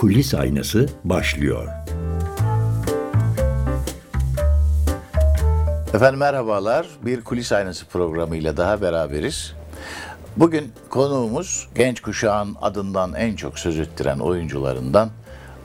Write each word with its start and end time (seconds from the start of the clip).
Kulis 0.00 0.34
Aynası 0.34 0.88
başlıyor. 1.04 1.68
Efendim 5.94 6.20
merhabalar. 6.20 6.86
Bir 7.02 7.20
kulis 7.20 7.52
aynası 7.52 7.86
programıyla 7.86 8.56
daha 8.56 8.82
beraberiz. 8.82 9.54
Bugün 10.36 10.72
konuğumuz 10.90 11.68
genç 11.74 12.00
kuşağın 12.00 12.56
adından 12.62 13.14
en 13.14 13.36
çok 13.36 13.58
söz 13.58 13.78
ettiren 13.78 14.18
oyuncularından 14.18 15.10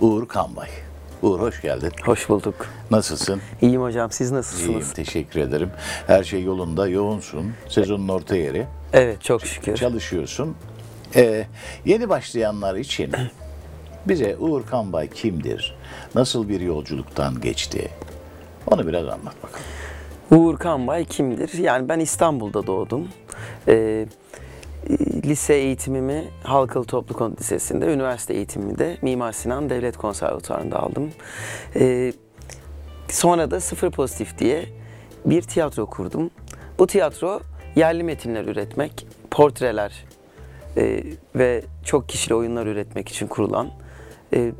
Uğur 0.01 0.27
Kanbay. 0.27 0.69
Uğur 1.21 1.39
hoş 1.39 1.61
geldin. 1.61 1.91
Hoş 2.05 2.29
bulduk. 2.29 2.67
Nasılsın? 2.91 3.41
İyiyim 3.61 3.81
hocam. 3.81 4.11
Siz 4.11 4.31
nasılsınız? 4.31 4.69
İyiyim, 4.69 4.93
teşekkür 4.95 5.39
ederim. 5.39 5.69
Her 6.07 6.23
şey 6.23 6.43
yolunda, 6.43 6.87
yoğunsun. 6.87 7.53
Sezonun 7.69 8.07
orta 8.07 8.35
yeri. 8.35 8.67
Evet, 8.93 9.23
çok 9.23 9.45
şükür. 9.45 9.75
Çalışıyorsun. 9.75 10.55
Ee, 11.15 11.47
yeni 11.85 12.09
başlayanlar 12.09 12.75
için 12.75 13.11
bize 14.07 14.37
Uğur 14.37 14.65
Kanbay 14.65 15.09
kimdir? 15.09 15.75
Nasıl 16.15 16.49
bir 16.49 16.61
yolculuktan 16.61 17.41
geçti? 17.41 17.89
Onu 18.67 18.87
biraz 18.87 19.03
anlat 19.03 19.35
bakalım. 19.43 19.65
Uğur 20.31 20.57
Kanbay 20.57 21.05
kimdir? 21.05 21.53
Yani 21.57 21.89
ben 21.89 21.99
İstanbul'da 21.99 22.67
doğdum. 22.67 23.07
Ee, 23.67 24.05
lise 25.25 25.53
eğitimimi 25.53 26.23
Halkalı 26.43 26.85
Toplu 26.85 27.15
Konut 27.15 27.39
Lisesi'nde, 27.39 27.85
üniversite 27.93 28.33
eğitimimi 28.33 28.77
de 28.77 28.97
Mimar 29.01 29.31
Sinan 29.31 29.69
Devlet 29.69 29.97
Konservatuvarı'nda 29.97 30.79
aldım. 30.79 31.11
Ee, 31.75 32.13
sonra 33.09 33.51
da 33.51 33.59
Sıfır 33.59 33.91
Pozitif 33.91 34.37
diye 34.37 34.65
bir 35.25 35.41
tiyatro 35.41 35.85
kurdum. 35.85 36.29
Bu 36.79 36.87
tiyatro 36.87 37.39
yerli 37.75 38.03
metinler 38.03 38.45
üretmek, 38.45 39.07
portreler 39.31 40.05
e, 40.77 41.03
ve 41.35 41.63
çok 41.83 42.09
kişili 42.09 42.35
oyunlar 42.35 42.65
üretmek 42.65 43.09
için 43.09 43.27
kurulan 43.27 43.69
e, 44.33 44.51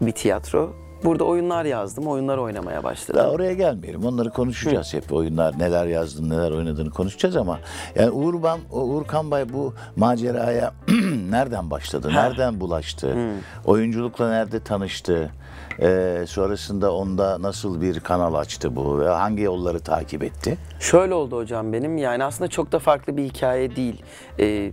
bir 0.00 0.12
tiyatro. 0.12 0.72
Burada 1.04 1.24
oyunlar 1.24 1.64
yazdım, 1.64 2.06
oyunlar 2.06 2.38
oynamaya 2.38 2.84
başladım. 2.84 3.20
Daha 3.20 3.30
oraya 3.30 3.54
gelmeyelim. 3.54 4.04
Onları 4.04 4.30
konuşacağız 4.30 4.94
hep. 4.94 5.12
Oyunlar 5.12 5.58
neler 5.58 5.86
yazdın, 5.86 6.30
neler 6.30 6.50
oynadığını 6.50 6.90
konuşacağız 6.90 7.36
ama 7.36 7.60
yani 7.94 8.10
Uğur, 8.10 8.42
Ban, 8.42 8.60
Uğur 8.70 9.04
Kanbay 9.04 9.52
bu 9.52 9.74
maceraya 9.96 10.74
nereden 11.30 11.70
başladı? 11.70 12.08
Nereden 12.12 12.60
bulaştı? 12.60 13.16
Oyunculukla 13.64 14.28
nerede 14.28 14.60
tanıştı? 14.60 15.30
Ee, 15.80 16.24
sonrasında 16.26 16.94
onda 16.94 17.42
nasıl 17.42 17.80
bir 17.80 18.00
kanal 18.00 18.34
açtı 18.34 18.76
bu 18.76 19.00
ve 19.00 19.08
hangi 19.08 19.42
yolları 19.42 19.80
takip 19.80 20.22
etti? 20.22 20.58
Şöyle 20.80 21.14
oldu 21.14 21.36
hocam 21.36 21.72
benim. 21.72 21.98
Yani 21.98 22.24
aslında 22.24 22.50
çok 22.50 22.72
da 22.72 22.78
farklı 22.78 23.16
bir 23.16 23.24
hikaye 23.24 23.76
değil. 23.76 24.02
Ee, 24.40 24.72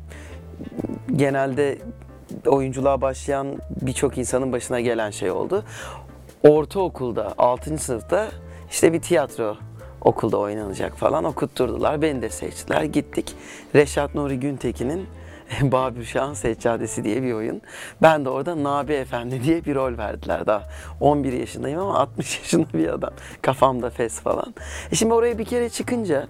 genelde 1.16 1.78
oyunculuğa 2.48 3.02
başlayan 3.02 3.58
birçok 3.82 4.18
insanın 4.18 4.52
başına 4.52 4.80
gelen 4.80 5.12
şey 5.12 5.32
oldu. 5.32 5.64
Ortaokulda 6.44 7.34
6. 7.38 7.78
sınıfta 7.78 8.30
işte 8.72 8.94
bir 8.94 9.02
tiyatro 9.02 9.58
okulda 10.02 10.38
oynanacak 10.38 10.98
falan 10.98 11.24
okutturdular. 11.24 12.02
Beni 12.02 12.22
de 12.22 12.30
seçtiler. 12.30 12.84
Gittik. 12.84 13.36
Reşat 13.76 14.16
Nuri 14.16 14.40
Güntekin'in 14.40 15.08
Babür 15.62 16.04
Şah'ın 16.04 16.34
Seccadesi 16.34 17.04
diye 17.04 17.24
bir 17.24 17.34
oyun. 17.34 17.62
Ben 18.02 18.26
de 18.26 18.30
orada 18.30 18.64
Nabi 18.64 18.94
Efendi 18.94 19.44
diye 19.44 19.66
bir 19.66 19.76
rol 19.76 19.98
verdiler. 19.98 20.48
Daha 20.48 20.64
11 21.00 21.34
yaşındayım 21.34 21.80
ama 21.80 22.00
60 22.00 22.40
yaşında 22.44 22.68
bir 22.74 22.88
adam. 22.88 23.14
Kafamda 23.42 23.90
fes 23.90 24.20
falan. 24.20 24.54
E 24.92 24.96
şimdi 24.96 25.14
oraya 25.14 25.38
bir 25.38 25.46
kere 25.46 25.70
çıkınca 25.70 26.28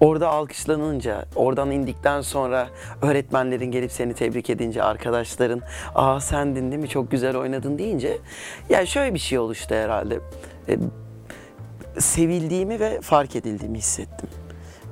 Orada 0.00 0.28
alkışlanınca, 0.28 1.24
oradan 1.36 1.70
indikten 1.70 2.20
sonra 2.20 2.68
öğretmenlerin 3.02 3.70
gelip 3.70 3.92
seni 3.92 4.14
tebrik 4.14 4.50
edince, 4.50 4.82
arkadaşların 4.82 5.62
''Aa 5.94 6.20
sendin 6.20 6.70
değil 6.70 6.82
mi 6.82 6.88
çok 6.88 7.10
güzel 7.10 7.36
oynadın'' 7.36 7.78
deyince 7.78 8.18
yani 8.68 8.86
şöyle 8.86 9.14
bir 9.14 9.18
şey 9.18 9.38
oluştu 9.38 9.74
herhalde. 9.74 10.20
E, 10.68 10.78
sevildiğimi 11.98 12.80
ve 12.80 13.00
fark 13.00 13.36
edildiğimi 13.36 13.78
hissettim. 13.78 14.28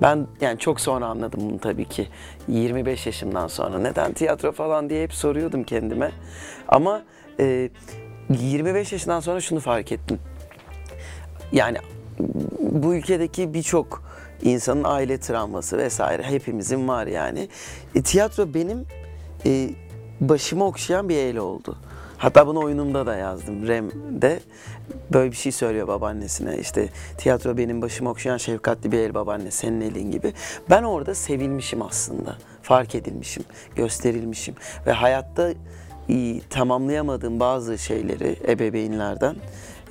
Ben 0.03 0.27
yani 0.41 0.59
çok 0.59 0.81
sonra 0.81 1.07
anladım 1.07 1.41
bunu 1.43 1.59
tabii 1.59 1.85
ki. 1.85 2.09
25 2.49 3.07
yaşımdan 3.07 3.47
sonra. 3.47 3.79
Neden 3.79 4.13
tiyatro 4.13 4.53
falan 4.53 4.91
diye 4.91 5.03
hep 5.03 5.15
soruyordum 5.15 5.65
kendime. 5.65 6.13
Ama 6.69 7.03
e, 7.41 7.71
25 8.31 8.93
yaşından 8.93 9.21
sonra 9.21 9.41
şunu 9.41 9.61
fark 9.61 9.93
ettim. 9.93 10.19
Yani 11.53 11.79
bu 12.61 12.95
ülkedeki 12.95 13.55
birçok 13.55 14.03
insanın 14.43 14.85
aile 14.85 15.19
travması 15.19 15.79
vesaire 15.79 16.23
hepimizin 16.23 16.89
var 16.89 17.07
yani. 17.07 17.49
E, 17.95 18.03
tiyatro 18.03 18.55
benim 18.55 18.87
e, 19.47 19.71
başımı 20.21 20.65
okşayan 20.65 21.09
bir 21.09 21.17
el 21.17 21.37
oldu. 21.37 21.77
Hatta 22.19 22.47
bunu 22.47 22.65
oyunumda 22.65 23.07
da 23.07 23.17
yazdım. 23.17 23.69
Rem'de 23.69 24.41
böyle 25.13 25.31
bir 25.31 25.37
şey 25.37 25.53
söylüyor 25.53 25.89
babaannesine. 25.89 26.59
İşte 26.59 26.89
tiyatro 27.19 27.57
benim 27.57 27.83
başımı 27.83 28.11
okşayan 28.11 28.37
şefkatli 28.37 28.93
bir 28.93 28.99
el 28.99 29.15
babaanne, 29.15 29.51
senin 29.51 29.81
elin 29.81 30.11
gibi. 30.11 30.33
Ben 30.71 30.83
orada 30.83 31.15
sevilmişim 31.15 31.83
aslında. 31.83 32.37
Fark 32.63 32.95
edilmişim, 32.95 33.45
gösterilmişim. 33.77 34.55
Ve 34.87 34.93
hayatta 34.93 35.51
e, 36.09 36.41
tamamlayamadığım 36.51 37.41
bazı 37.41 37.79
şeyleri 37.79 38.37
ebeveynlerden 38.49 39.37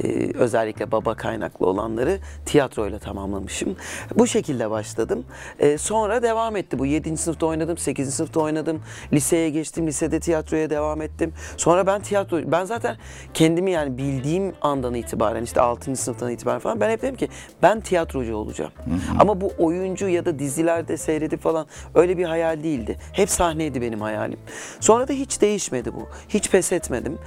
ee, 0.03 0.31
özellikle 0.34 0.91
baba 0.91 1.16
kaynaklı 1.16 1.67
olanları 1.67 2.19
tiyatroyla 2.45 3.00
tamamlamışım. 3.00 3.75
Bu 4.16 4.28
şekilde 4.28 4.69
başladım. 4.69 5.25
Ee, 5.59 5.78
sonra 5.78 6.23
devam 6.23 6.56
etti 6.56 6.79
bu. 6.79 6.85
7. 6.85 7.17
sınıfta 7.17 7.45
oynadım, 7.45 7.78
8. 7.78 8.13
sınıfta 8.13 8.39
oynadım. 8.39 8.81
Liseye 9.13 9.50
geçtim, 9.50 9.88
lisede 9.88 10.19
tiyatroya 10.19 10.69
devam 10.69 11.01
ettim. 11.01 11.34
Sonra 11.57 11.88
ben 11.88 12.01
tiyatro, 12.01 12.51
ben 12.51 12.66
zaten 12.66 12.97
kendimi 13.34 13.72
yani 13.72 13.97
bildiğim 13.97 14.53
andan 14.62 14.94
itibaren 14.94 15.44
işte 15.44 15.62
6. 15.62 15.95
sınıftan 15.95 16.31
itibaren 16.31 16.59
falan 16.59 16.79
ben 16.79 16.89
hep 16.89 17.01
dedim 17.01 17.16
ki 17.16 17.29
ben 17.62 17.81
tiyatrocu 17.81 18.35
olacağım. 18.35 18.72
Hı 18.85 18.91
hı. 18.91 19.19
Ama 19.19 19.41
bu 19.41 19.51
oyuncu 19.59 20.07
ya 20.07 20.25
da 20.25 20.39
dizilerde 20.39 20.97
seyredip 20.97 21.41
falan 21.41 21.68
öyle 21.95 22.18
bir 22.18 22.25
hayal 22.25 22.63
değildi. 22.63 22.97
Hep 23.13 23.29
sahneydi 23.29 23.81
benim 23.81 24.01
hayalim. 24.01 24.39
Sonra 24.79 25.07
da 25.07 25.13
hiç 25.13 25.41
değişmedi 25.41 25.94
bu. 25.94 26.09
Hiç 26.29 26.50
pes 26.50 26.72
etmedim. 26.72 27.18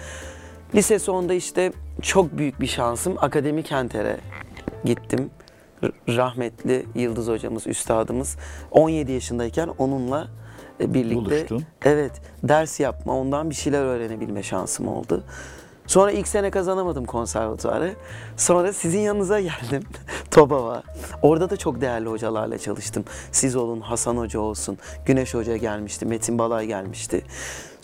Lise 0.75 0.99
sonunda 0.99 1.35
işte 1.35 1.73
çok 2.03 2.39
büyük 2.39 2.61
bir 2.61 2.67
şansım 2.67 3.17
Akademi 3.21 3.62
Kenter'e 3.62 4.21
gittim. 4.85 5.31
Rahmetli 6.09 6.87
Yıldız 6.95 7.29
hocamız, 7.29 7.67
üstadımız 7.67 8.37
17 8.71 9.12
yaşındayken 9.12 9.69
onunla 9.79 10.29
e, 10.81 10.95
birlikte 10.95 11.17
Buluştun. 11.17 11.65
evet 11.85 12.12
ders 12.43 12.81
yapma, 12.81 13.19
ondan 13.19 13.51
bir 13.51 13.55
şeyler 13.55 13.83
öğrenebilme 13.83 14.43
şansım 14.43 14.89
oldu. 14.89 15.25
Sonra 15.87 16.11
ilk 16.11 16.29
sene 16.29 16.51
kazanamadım 16.51 17.05
konservatuarı. 17.05 17.95
Sonra 18.37 18.73
sizin 18.73 19.01
yanınıza 19.01 19.41
geldim. 19.41 19.83
Tobava. 20.31 20.83
Orada 21.23 21.51
da 21.51 21.56
çok 21.56 21.81
değerli 21.81 22.09
hocalarla 22.09 22.59
çalıştım. 22.59 23.05
Siz 23.33 23.56
olun, 23.56 23.81
Hasan 23.81 24.17
Hoca 24.17 24.41
olsun, 24.41 24.79
Güneş 25.06 25.35
Hoca 25.35 25.56
gelmişti, 25.56 26.06
Metin 26.06 26.39
Balay 26.39 26.67
gelmişti. 26.67 27.25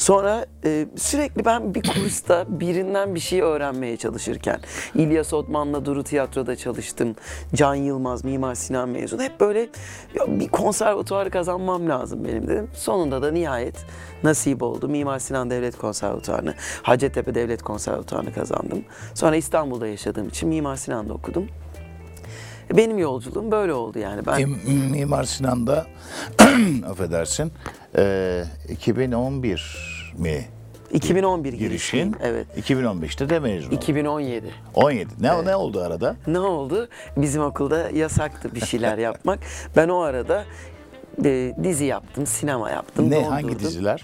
Sonra 0.00 0.46
e, 0.64 0.86
sürekli 0.96 1.44
ben 1.44 1.74
bir 1.74 1.82
kursta 1.82 2.46
birinden 2.48 3.14
bir 3.14 3.20
şey 3.20 3.40
öğrenmeye 3.40 3.96
çalışırken 3.96 4.60
İlyas 4.94 5.32
Otman'la 5.32 5.84
Duru 5.84 6.04
Tiyatro'da 6.04 6.56
çalıştım. 6.56 7.16
Can 7.54 7.74
Yılmaz, 7.74 8.24
Mimar 8.24 8.54
Sinan 8.54 8.88
mezunu. 8.88 9.22
Hep 9.22 9.40
böyle 9.40 9.60
ya 10.14 10.40
bir 10.40 10.48
konservatuarı 10.48 11.30
kazanmam 11.30 11.88
lazım 11.88 12.24
benim 12.24 12.48
dedim. 12.48 12.70
Sonunda 12.74 13.22
da 13.22 13.30
nihayet 13.30 13.86
nasip 14.22 14.62
oldu. 14.62 14.88
Mimar 14.88 15.18
Sinan 15.18 15.50
Devlet 15.50 15.78
Konservatuarı'nı, 15.78 16.54
Hacettepe 16.82 17.34
Devlet 17.34 17.62
Konservatuarı'nı 17.62 18.32
kazandım. 18.32 18.84
Sonra 19.14 19.36
İstanbul'da 19.36 19.86
yaşadığım 19.86 20.28
için 20.28 20.48
Mimar 20.48 20.76
Sinan'da 20.76 21.14
okudum. 21.14 21.48
Benim 22.76 22.98
yolculuğum 22.98 23.50
böyle 23.50 23.72
oldu 23.72 23.98
yani. 23.98 24.26
Ben 24.26 24.50
Mimar 24.90 25.24
Sinan'da 25.24 25.86
affedersin 26.90 27.52
e, 27.96 28.44
2011 28.68 29.89
mi? 30.18 30.48
2011 30.92 31.52
girişin. 31.52 32.16
Evet. 32.22 32.46
2015'te 32.70 33.28
de 33.28 33.38
mezun 33.38 33.68
oldun. 33.68 33.76
2017. 33.76 34.50
17. 34.74 35.08
Ne 35.20 35.44
ne 35.44 35.56
oldu 35.56 35.80
arada? 35.80 36.16
Ne 36.26 36.38
oldu? 36.38 36.88
Bizim 37.16 37.42
okulda 37.42 37.90
yasaktı 37.90 38.54
bir 38.54 38.60
şeyler 38.60 38.98
yapmak. 38.98 39.38
Ben 39.76 39.88
o 39.88 40.00
arada 40.00 40.44
e, 41.24 41.54
dizi 41.62 41.84
yaptım, 41.84 42.26
sinema 42.26 42.70
yaptım. 42.70 43.10
Ne 43.10 43.16
dondurdum. 43.16 43.32
hangi 43.32 43.58
diziler? 43.58 44.02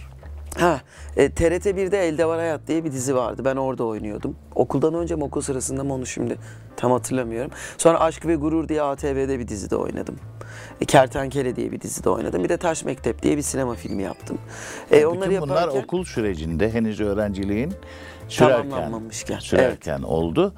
Ha, 0.58 0.81
e, 1.17 1.31
TRT 1.31 1.67
1'de 1.67 2.08
Elde 2.08 2.26
Var 2.26 2.38
Hayat 2.38 2.61
diye 2.67 2.85
bir 2.85 2.93
dizi 2.93 3.17
vardı. 3.17 3.43
Ben 3.44 3.56
orada 3.56 3.85
oynuyordum. 3.85 4.37
Okuldan 4.55 4.94
önce 4.94 5.17
mi 5.17 5.25
okul 5.25 5.41
sırasında 5.41 5.85
mı 5.85 5.94
onu 5.94 6.06
şimdi 6.06 6.38
tam 6.76 6.93
hatırlamıyorum. 6.93 7.50
Sonra 7.79 8.00
Aşk 8.00 8.26
ve 8.26 8.35
Gurur 8.35 8.69
diye 8.69 8.82
ATV'de 8.82 9.38
bir 9.38 9.49
dizide 9.49 9.76
oynadım. 9.76 10.17
E, 10.81 10.85
Kertenkele 10.85 11.56
diye 11.56 11.73
bir 11.73 11.81
dizide 11.81 12.11
oynadım. 12.11 12.44
Bir 12.44 12.49
de 12.49 12.56
Taş 12.56 12.85
Mektep 12.85 13.23
diye 13.23 13.37
bir 13.37 13.43
sinema 13.43 13.75
filmi 13.75 14.03
yaptım. 14.03 14.38
E, 14.91 15.06
onları 15.06 15.31
Bütün 15.31 15.43
bunlar 15.43 15.55
yaparken 15.55 15.82
okul 15.82 16.05
sürecinde 16.05 16.73
henüz 16.73 17.00
öğrenciliğin 17.00 17.73
sürerken, 18.29 18.70
Tamamlanmamışken, 18.70 19.38
sürerken 19.38 20.02
oldu. 20.02 20.55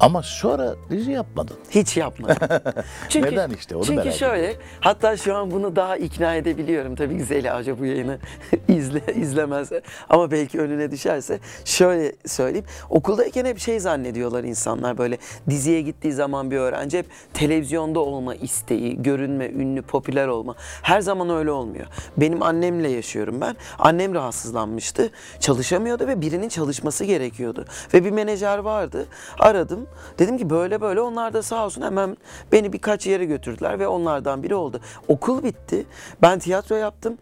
Ama 0.00 0.22
sonra 0.22 0.74
dizi 0.90 1.12
yapmadın. 1.12 1.56
Hiç 1.70 1.96
yapmadım. 1.96 2.36
Çünkü, 3.08 3.30
Neden 3.30 3.50
işte, 3.50 3.76
onu 3.76 3.84
Çünkü 3.84 3.98
merak 3.98 4.14
şöyle, 4.14 4.56
hatta 4.80 5.16
şu 5.16 5.36
an 5.36 5.50
bunu 5.50 5.76
daha 5.76 5.96
ikna 5.96 6.34
edebiliyorum. 6.34 6.96
Tabii 6.96 7.18
ki 7.18 7.24
Zeliha 7.24 7.58
Hoca 7.58 7.78
bu 7.78 7.84
yayını 7.84 8.18
izle, 8.68 9.02
izlemezse 9.14 9.82
ama 10.08 10.30
belki 10.30 10.60
önüne 10.60 10.90
düşerse. 10.90 11.38
Şöyle 11.64 12.12
söyleyeyim, 12.26 12.66
okuldayken 12.90 13.44
hep 13.44 13.58
şey 13.58 13.80
zannediyorlar 13.80 14.44
insanlar 14.44 14.98
böyle 14.98 15.18
diziye 15.50 15.80
gittiği 15.80 16.12
zaman 16.12 16.50
bir 16.50 16.56
öğrenci 16.56 16.98
hep 16.98 17.06
televizyonda 17.34 18.00
olma 18.00 18.34
isteği, 18.34 19.02
görünme, 19.02 19.48
ünlü, 19.48 19.82
popüler 19.82 20.28
olma. 20.28 20.54
Her 20.82 21.00
zaman 21.00 21.30
öyle 21.30 21.50
olmuyor. 21.50 21.86
Benim 22.16 22.42
annemle 22.42 22.88
yaşıyorum 22.88 23.40
ben. 23.40 23.56
Annem 23.78 24.14
rahatsızlanmıştı, 24.14 25.10
çalışamıyordu 25.40 26.06
ve 26.06 26.20
birinin 26.20 26.48
çalışması 26.48 27.04
gerekiyordu. 27.04 27.64
Ve 27.94 28.04
bir 28.04 28.10
menajer 28.10 28.58
vardı. 28.58 29.06
Aradım. 29.38 29.85
Dedim 30.18 30.38
ki 30.38 30.50
böyle 30.50 30.80
böyle 30.80 31.00
onlar 31.00 31.32
da 31.32 31.42
sağ 31.42 31.64
olsun 31.64 31.82
hemen 31.82 32.16
beni 32.52 32.72
birkaç 32.72 33.06
yere 33.06 33.24
götürdüler 33.24 33.78
ve 33.78 33.88
onlardan 33.88 34.42
biri 34.42 34.54
oldu. 34.54 34.80
Okul 35.08 35.42
bitti. 35.42 35.86
Ben 36.22 36.38
tiyatro 36.38 36.74
yaptım. 36.76 37.18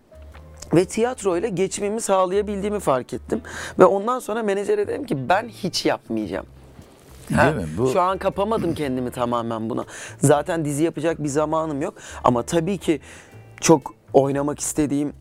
Ve 0.75 0.85
tiyatro 0.85 1.37
ile 1.37 1.49
geçimimi 1.49 2.01
sağlayabildiğimi 2.01 2.81
fark 2.81 3.13
ettim. 3.15 3.43
Ve 3.79 3.85
ondan 3.85 4.19
sonra 4.19 4.43
menajere 4.43 4.89
dedim 4.89 5.05
ki 5.05 5.29
ben 5.29 5.49
hiç 5.49 5.87
yapmayacağım. 5.87 6.47
Ha, 7.35 7.45
Değil 7.45 7.57
mi? 7.57 7.69
Bu- 7.79 7.89
Şu 7.93 8.01
an 8.01 8.19
kapamadım 8.19 8.75
kendimi 8.75 9.11
tamamen 9.11 9.71
buna. 9.71 9.85
Zaten 10.19 10.65
dizi 10.65 10.85
yapacak 10.85 11.23
bir 11.23 11.29
zamanım 11.29 11.83
yok. 11.83 11.95
Ama 12.25 12.43
tabii 12.43 12.79
ki 12.79 13.01
çok 13.61 13.95
oynamak 14.13 14.59
istediğim 14.61 15.13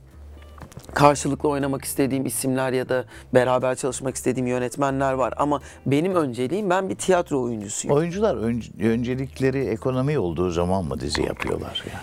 karşılıklı 0.94 1.50
oynamak 1.50 1.86
istediğim 1.86 2.25
isimler 2.25 2.74
ya 2.74 2.90
da 2.90 3.06
beraber 3.34 3.75
çalışmak 3.75 4.16
istediğim 4.16 4.48
yönetmenler 4.48 5.14
var. 5.14 5.34
Ama 5.38 5.60
benim 5.86 6.16
önceliğim 6.16 6.70
ben 6.70 6.90
bir 6.90 6.96
tiyatro 6.96 7.42
oyuncusuyum. 7.44 7.98
Oyuncular 7.98 8.36
ön- 8.36 8.64
öncelikleri 8.80 9.60
ekonomi 9.66 10.20
olduğu 10.20 10.50
zaman 10.50 10.86
mı 10.86 11.00
dizi 11.00 11.22
yapıyorlar 11.24 11.84
ya? 11.94 12.00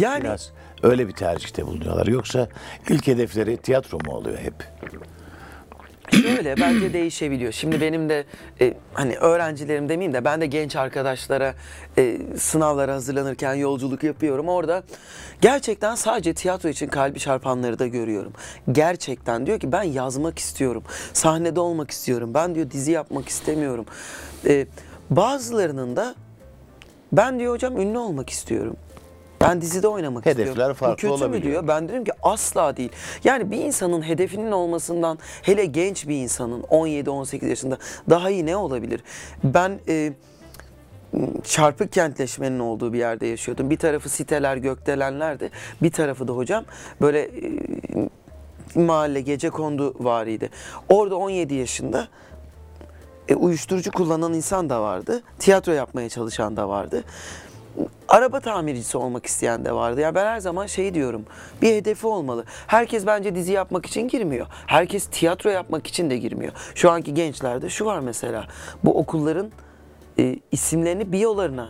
Yani 0.00 0.24
Biraz 0.24 0.52
öyle 0.82 1.08
bir 1.08 1.12
tercihte 1.12 1.66
bulunuyorlar. 1.66 2.06
Yoksa 2.06 2.48
ilk 2.88 3.06
hedefleri 3.06 3.56
tiyatro 3.56 3.98
mu 4.06 4.12
oluyor 4.12 4.38
hep? 4.38 4.54
Şöyle 6.12 6.56
bence 6.60 6.92
değişebiliyor. 6.92 7.52
Şimdi 7.52 7.80
benim 7.80 8.08
de 8.08 8.24
e, 8.60 8.74
hani 8.94 9.16
öğrencilerim 9.16 9.88
demeyeyim 9.88 10.12
de 10.14 10.24
ben 10.24 10.40
de 10.40 10.46
genç 10.46 10.76
arkadaşlara 10.76 11.54
e, 11.98 12.18
sınavlara 12.38 12.94
hazırlanırken 12.94 13.54
yolculuk 13.54 14.02
yapıyorum. 14.02 14.48
Orada 14.48 14.82
gerçekten 15.40 15.94
sadece 15.94 16.34
tiyatro 16.34 16.68
için 16.68 16.86
kalbi 16.86 17.18
çarpanları 17.18 17.78
da 17.78 17.86
görüyorum. 17.86 18.32
Gerçekten 18.72 19.46
diyor 19.46 19.60
ki 19.60 19.72
ben 19.72 19.82
yazmak 19.82 20.38
istiyorum. 20.38 20.82
Sahnede 21.12 21.60
olmak 21.60 21.90
istiyorum. 21.90 22.34
Ben 22.34 22.54
diyor 22.54 22.70
dizi 22.70 22.92
yapmak 22.92 23.28
istemiyorum. 23.28 23.86
E, 24.46 24.66
bazılarının 25.10 25.96
da 25.96 26.14
ben 27.12 27.38
diyor 27.38 27.54
hocam 27.54 27.80
ünlü 27.80 27.98
olmak 27.98 28.30
istiyorum. 28.30 28.76
Ben 29.42 29.60
dizide 29.60 29.88
oynamak 29.88 30.26
Hedefler 30.26 30.46
istiyorum. 30.46 30.74
farklı 30.74 30.92
Bu 30.92 30.96
kötü 30.96 31.06
mü 31.06 31.12
olabiliyor. 31.12 31.42
diyor? 31.52 31.68
Ben 31.68 31.88
dedim 31.88 32.04
ki 32.04 32.12
asla 32.22 32.76
değil. 32.76 32.92
Yani 33.24 33.50
bir 33.50 33.58
insanın 33.58 34.02
hedefinin 34.02 34.52
olmasından 34.52 35.18
hele 35.42 35.64
genç 35.64 36.08
bir 36.08 36.16
insanın 36.16 36.62
17-18 36.62 37.46
yaşında 37.48 37.78
daha 38.10 38.30
iyi 38.30 38.46
ne 38.46 38.56
olabilir? 38.56 39.00
Ben 39.44 39.78
e, 39.88 40.12
çarpık 41.44 41.92
kentleşmenin 41.92 42.58
olduğu 42.58 42.92
bir 42.92 42.98
yerde 42.98 43.26
yaşıyordum. 43.26 43.70
Bir 43.70 43.76
tarafı 43.76 44.08
siteler, 44.08 44.56
gökdelenlerdi. 44.56 45.50
Bir 45.82 45.90
tarafı 45.92 46.28
da 46.28 46.32
hocam 46.32 46.64
böyle 47.00 47.20
e, 47.20 47.30
mahalle 48.74 49.20
gece 49.20 49.50
kondu 49.50 49.94
variydi. 50.00 50.50
Orada 50.88 51.16
17 51.16 51.54
yaşında 51.54 52.08
e, 53.28 53.34
uyuşturucu 53.34 53.90
kullanan 53.90 54.34
insan 54.34 54.70
da 54.70 54.82
vardı. 54.82 55.22
Tiyatro 55.38 55.72
yapmaya 55.72 56.08
çalışan 56.08 56.56
da 56.56 56.68
vardı. 56.68 57.04
Araba 58.08 58.40
tamircisi 58.40 58.98
olmak 58.98 59.26
isteyen 59.26 59.64
de 59.64 59.72
vardı. 59.72 60.00
Ya 60.00 60.14
ben 60.14 60.26
her 60.26 60.40
zaman 60.40 60.66
şey 60.66 60.94
diyorum. 60.94 61.24
Bir 61.62 61.74
hedefi 61.74 62.06
olmalı. 62.06 62.44
Herkes 62.66 63.06
bence 63.06 63.34
dizi 63.34 63.52
yapmak 63.52 63.86
için 63.86 64.08
girmiyor. 64.08 64.46
Herkes 64.66 65.06
tiyatro 65.06 65.50
yapmak 65.50 65.86
için 65.86 66.10
de 66.10 66.18
girmiyor. 66.18 66.52
Şu 66.74 66.90
anki 66.90 67.14
gençlerde 67.14 67.68
şu 67.68 67.84
var 67.84 67.98
mesela. 68.00 68.46
Bu 68.84 68.98
okulların 68.98 69.50
e, 70.18 70.36
isimlerini 70.52 71.12
biyolarına 71.12 71.68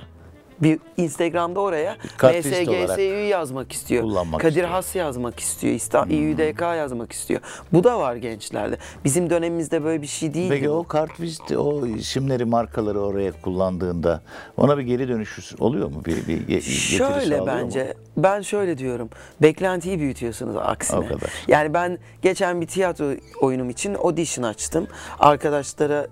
bir 0.62 0.79
Instagram'da 0.97 1.61
oraya 1.61 1.97
MSGSÜ 2.23 3.03
yazmak 3.03 3.73
istiyor. 3.73 4.05
Kadir 4.38 4.49
istiyor. 4.49 4.69
Has 4.69 4.97
yazmak 4.97 5.41
istiyor. 5.41 5.75
İsta- 5.75 6.06
İÜDK 6.11 6.61
yazmak 6.61 7.12
istiyor. 7.12 7.41
Bu 7.73 7.85
da 7.85 7.99
var 7.99 8.17
gençlerde. 8.17 8.76
Bizim 9.05 9.31
dönemimizde 9.31 9.85
böyle 9.85 10.03
bir 10.03 10.06
şey 10.06 10.35
değildi. 10.35 10.55
Peki 10.55 10.70
o 10.70 10.85
kartvizit, 10.85 11.53
o 11.53 11.87
isimleri, 11.87 12.44
markaları 12.44 13.00
oraya 13.00 13.32
kullandığında 13.32 14.23
ona 14.56 14.79
bir 14.79 14.82
geri 14.82 15.09
dönüş 15.09 15.55
oluyor 15.59 15.88
mu? 15.88 16.05
Bir, 16.05 16.26
bir 16.26 16.49
ge- 16.49 16.61
Şöyle 16.97 17.47
bence. 17.47 17.85
mu? 17.85 17.91
Ben 18.17 18.41
şöyle 18.41 18.79
diyorum. 18.79 19.11
Beklentiyi 19.43 19.99
büyütüyorsunuz 19.99 20.56
aksine. 20.56 20.99
O 20.99 21.03
kadar. 21.03 21.31
Yani 21.49 21.75
ben 21.75 21.99
geçen 22.23 22.61
bir 22.61 22.67
tiyatro 22.67 23.06
oyunum 23.41 23.70
için 23.70 23.94
audition 23.94 24.44
açtım. 24.44 24.87
Arkadaşlara 25.19 26.06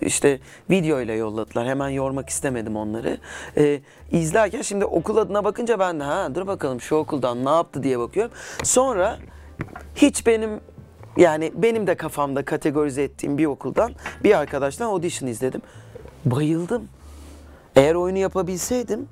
işte 0.00 0.40
video 0.70 1.00
ile 1.00 1.12
yolladılar. 1.12 1.66
Hemen 1.66 1.88
yormak 1.88 2.28
istemedim 2.28 2.76
onları. 2.76 3.18
Ee, 3.56 3.80
izlerken 4.12 4.62
şimdi 4.62 4.84
okul 4.84 5.16
adına 5.16 5.44
bakınca 5.44 5.78
ben 5.78 6.00
de 6.00 6.04
ha 6.04 6.34
dur 6.34 6.46
bakalım 6.46 6.80
şu 6.80 6.94
okuldan 6.96 7.44
ne 7.44 7.50
yaptı 7.50 7.82
diye 7.82 7.98
bakıyorum. 7.98 8.32
Sonra 8.62 9.18
hiç 9.96 10.26
benim 10.26 10.50
yani 11.16 11.52
benim 11.54 11.86
de 11.86 11.94
kafamda 11.94 12.44
kategorize 12.44 13.02
ettiğim 13.02 13.38
bir 13.38 13.46
okuldan 13.46 13.92
bir 14.24 14.38
arkadaştan 14.38 14.86
audition 14.86 15.28
izledim. 15.28 15.62
Bayıldım. 16.24 16.88
Eğer 17.76 17.94
oyunu 17.94 18.18
yapabilseydim 18.18 19.08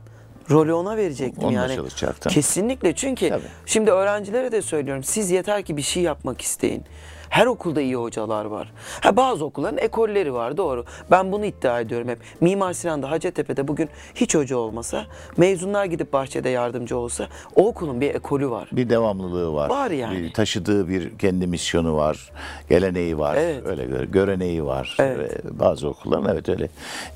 rolü 0.50 0.72
ona 0.72 0.96
verecektim 0.96 1.44
Onunla 1.44 1.60
yani. 1.60 1.74
çalışacaktın. 1.74 2.30
Kesinlikle 2.30 2.94
çünkü 2.94 3.28
Tabii. 3.28 3.42
şimdi 3.66 3.90
öğrencilere 3.90 4.52
de 4.52 4.62
söylüyorum. 4.62 5.04
Siz 5.04 5.30
yeter 5.30 5.62
ki 5.62 5.76
bir 5.76 5.82
şey 5.82 6.02
yapmak 6.02 6.40
isteyin. 6.40 6.84
Her 7.30 7.46
okulda 7.46 7.80
iyi 7.80 7.94
hocalar 7.96 8.44
var. 8.44 8.72
Ha 9.00 9.16
bazı 9.16 9.44
okulların 9.44 9.78
ekolleri 9.78 10.34
var 10.34 10.56
doğru. 10.56 10.84
Ben 11.10 11.32
bunu 11.32 11.44
iddia 11.44 11.80
ediyorum 11.80 12.08
hep. 12.08 12.18
Mimar 12.40 12.72
Sinan'da 12.72 13.10
Hacettepe'de 13.10 13.68
bugün 13.68 13.88
hiç 14.14 14.34
hoca 14.34 14.56
olmasa, 14.56 15.04
mezunlar 15.36 15.84
gidip 15.84 16.12
bahçede 16.12 16.48
yardımcı 16.48 16.96
olsa 16.98 17.26
o 17.56 17.66
okulun 17.68 18.00
bir 18.00 18.14
ekolü 18.14 18.50
var. 18.50 18.68
Bir 18.72 18.88
devamlılığı 18.90 19.52
var. 19.54 19.70
Var 19.70 19.90
yani. 19.90 20.18
Bir 20.22 20.32
taşıdığı 20.32 20.88
bir 20.88 21.18
kendi 21.18 21.46
misyonu 21.46 21.96
var. 21.96 22.30
Geleneği 22.68 23.18
var. 23.18 23.34
Evet. 23.40 23.66
Öyle 23.66 23.84
gö- 23.84 24.10
göreneği 24.10 24.64
var. 24.64 24.96
Evet. 25.00 25.44
Ve 25.46 25.58
bazı 25.58 25.88
okulların 25.88 26.32
evet 26.32 26.48
öyle 26.48 26.68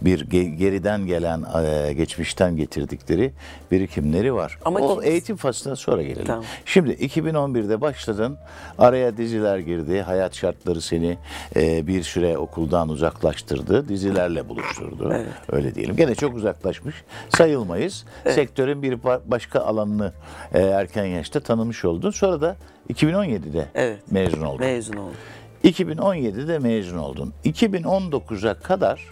bir 0.02 0.26
ge- 0.26 0.54
geriden 0.56 1.06
gelen, 1.06 1.44
e, 1.64 1.92
geçmişten 1.92 2.56
getirdikleri 2.56 3.32
birikimleri 3.70 4.34
var. 4.34 4.58
Ama 4.64 4.80
o 4.80 5.02
eğitim 5.02 5.36
faslına 5.36 5.76
sonra 5.76 6.02
gelelim. 6.02 6.24
Tamam. 6.26 6.44
Şimdi 6.64 6.90
2011'de 6.92 7.80
başladın. 7.80 8.38
Araya 8.79 9.17
diziler 9.17 9.58
girdi. 9.58 9.99
Hayat 10.02 10.34
şartları 10.34 10.80
seni 10.80 11.19
e, 11.56 11.86
bir 11.86 12.02
süre 12.02 12.38
okuldan 12.38 12.88
uzaklaştırdı. 12.88 13.88
Dizilerle 13.88 14.48
buluşturdu. 14.48 15.12
Evet. 15.14 15.26
Öyle 15.52 15.74
diyelim. 15.74 15.96
Gene 15.96 16.14
çok 16.14 16.36
uzaklaşmış 16.36 16.94
sayılmayız. 17.36 18.04
Sektörün 18.28 18.82
bir 18.82 18.92
ba- 18.92 19.20
başka 19.26 19.60
alanını 19.60 20.12
e, 20.54 20.58
erken 20.60 21.04
yaşta 21.04 21.40
tanımış 21.40 21.84
oldun. 21.84 22.10
Sonra 22.10 22.40
da 22.40 22.56
2017'de 22.92 23.66
Evet. 23.74 23.98
mezun 24.10 24.42
oldun. 24.42 24.66
Mezun 24.66 24.96
oldum. 24.96 25.16
2017'de 25.64 26.58
mezun 26.58 26.98
oldun. 26.98 27.32
2019'a 27.44 28.54
kadar 28.54 29.04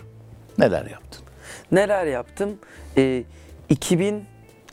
neler 0.58 0.86
yaptın? 0.86 1.22
Neler 1.72 2.06
yaptım? 2.06 2.50
Ee, 2.96 3.24
2000 3.68 4.14
Ay, 4.14 4.20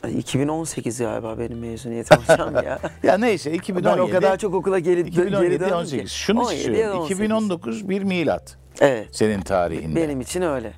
2018 0.08 0.98
galiba 0.98 1.38
benim 1.38 1.58
mezuniyetim 1.58 2.18
hocam 2.26 2.54
ya. 2.54 2.78
Ya 3.02 3.18
neyse 3.18 3.52
2017. 3.52 3.98
ben 3.98 4.02
o 4.02 4.10
kadar 4.10 4.38
çok 4.38 4.54
okula 4.54 4.78
geri, 4.78 4.96
geri 4.96 5.08
2017 5.08 5.60
döndüm 5.60 5.76
18. 5.76 6.10
ki. 6.12 6.18
Şunu 6.18 6.40
17 6.40 6.54
ya 6.54 6.58
da 6.58 6.64
söyleyeyim. 6.64 6.90
18. 6.98 7.16
2019 7.16 7.88
bir 7.88 8.02
milat 8.02 8.56
Evet. 8.80 9.08
senin 9.12 9.40
tarihinde. 9.40 9.96
Benim 10.02 10.20
için 10.20 10.42
öyle. 10.42 10.72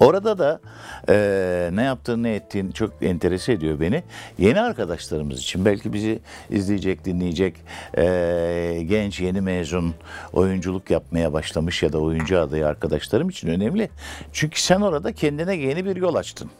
Orada 0.00 0.38
da 0.38 0.60
e, 1.08 1.70
ne 1.72 1.82
yaptığın 1.82 2.22
ne 2.22 2.34
ettiğin 2.34 2.70
çok 2.70 2.92
enterese 3.02 3.52
ediyor 3.52 3.80
beni. 3.80 4.02
Yeni 4.38 4.60
arkadaşlarımız 4.60 5.38
için 5.38 5.64
belki 5.64 5.92
bizi 5.92 6.18
izleyecek, 6.50 7.04
dinleyecek 7.04 7.54
e, 7.98 8.82
genç 8.88 9.20
yeni 9.20 9.40
mezun 9.40 9.94
oyunculuk 10.32 10.90
yapmaya 10.90 11.32
başlamış 11.32 11.82
ya 11.82 11.92
da 11.92 11.98
oyuncu 11.98 12.40
adayı 12.40 12.66
arkadaşlarım 12.66 13.28
için 13.28 13.48
önemli. 13.48 13.90
Çünkü 14.32 14.60
sen 14.62 14.80
orada 14.80 15.12
kendine 15.12 15.56
yeni 15.56 15.84
bir 15.84 15.96
yol 15.96 16.14
açtın. 16.14 16.50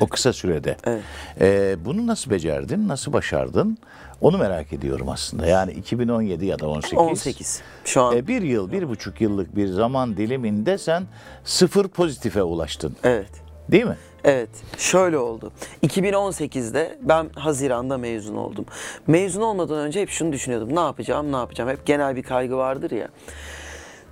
O 0.00 0.06
kısa 0.06 0.32
sürede. 0.32 0.76
Evet. 0.84 1.02
E, 1.40 1.76
bunu 1.84 2.06
nasıl 2.06 2.30
becerdin, 2.30 2.88
nasıl 2.88 3.12
başardın? 3.12 3.78
Onu 4.20 4.38
merak 4.38 4.72
ediyorum 4.72 5.08
aslında. 5.08 5.46
Yani 5.46 5.72
2017 5.72 6.46
ya 6.46 6.58
da 6.58 6.68
18. 6.68 6.98
18. 6.98 7.62
Şu 7.84 8.02
an 8.02 8.16
E, 8.16 8.26
bir 8.26 8.42
yıl, 8.42 8.72
bir 8.72 8.88
buçuk 8.88 9.20
yıllık 9.20 9.56
bir 9.56 9.66
zaman 9.68 10.16
diliminde 10.16 10.78
sen 10.78 11.04
sıfır 11.44 11.88
pozitife 11.88 12.42
ulaştın. 12.42 12.96
evet. 13.04 13.30
Değil 13.70 13.84
mi? 13.84 13.96
Evet, 14.24 14.48
şöyle 14.78 15.18
oldu. 15.18 15.52
2018'de 15.82 16.98
ben 17.02 17.28
Haziran'da 17.34 17.98
mezun 17.98 18.34
oldum. 18.36 18.64
Mezun 19.06 19.40
olmadan 19.42 19.78
önce 19.78 20.00
hep 20.00 20.08
şunu 20.10 20.32
düşünüyordum. 20.32 20.76
Ne 20.76 20.80
yapacağım, 20.80 21.32
ne 21.32 21.36
yapacağım? 21.36 21.70
Hep 21.70 21.86
genel 21.86 22.16
bir 22.16 22.22
kaygı 22.22 22.56
vardır 22.56 22.90
ya. 22.90 23.08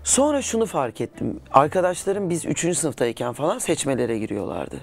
Sonra 0.04 0.42
şunu 0.42 0.66
fark 0.66 1.00
ettim. 1.00 1.40
Arkadaşlarım 1.52 2.30
biz 2.30 2.44
3. 2.46 2.76
sınıftayken 2.78 3.32
falan 3.32 3.58
seçmelere 3.58 4.18
giriyorlardı. 4.18 4.76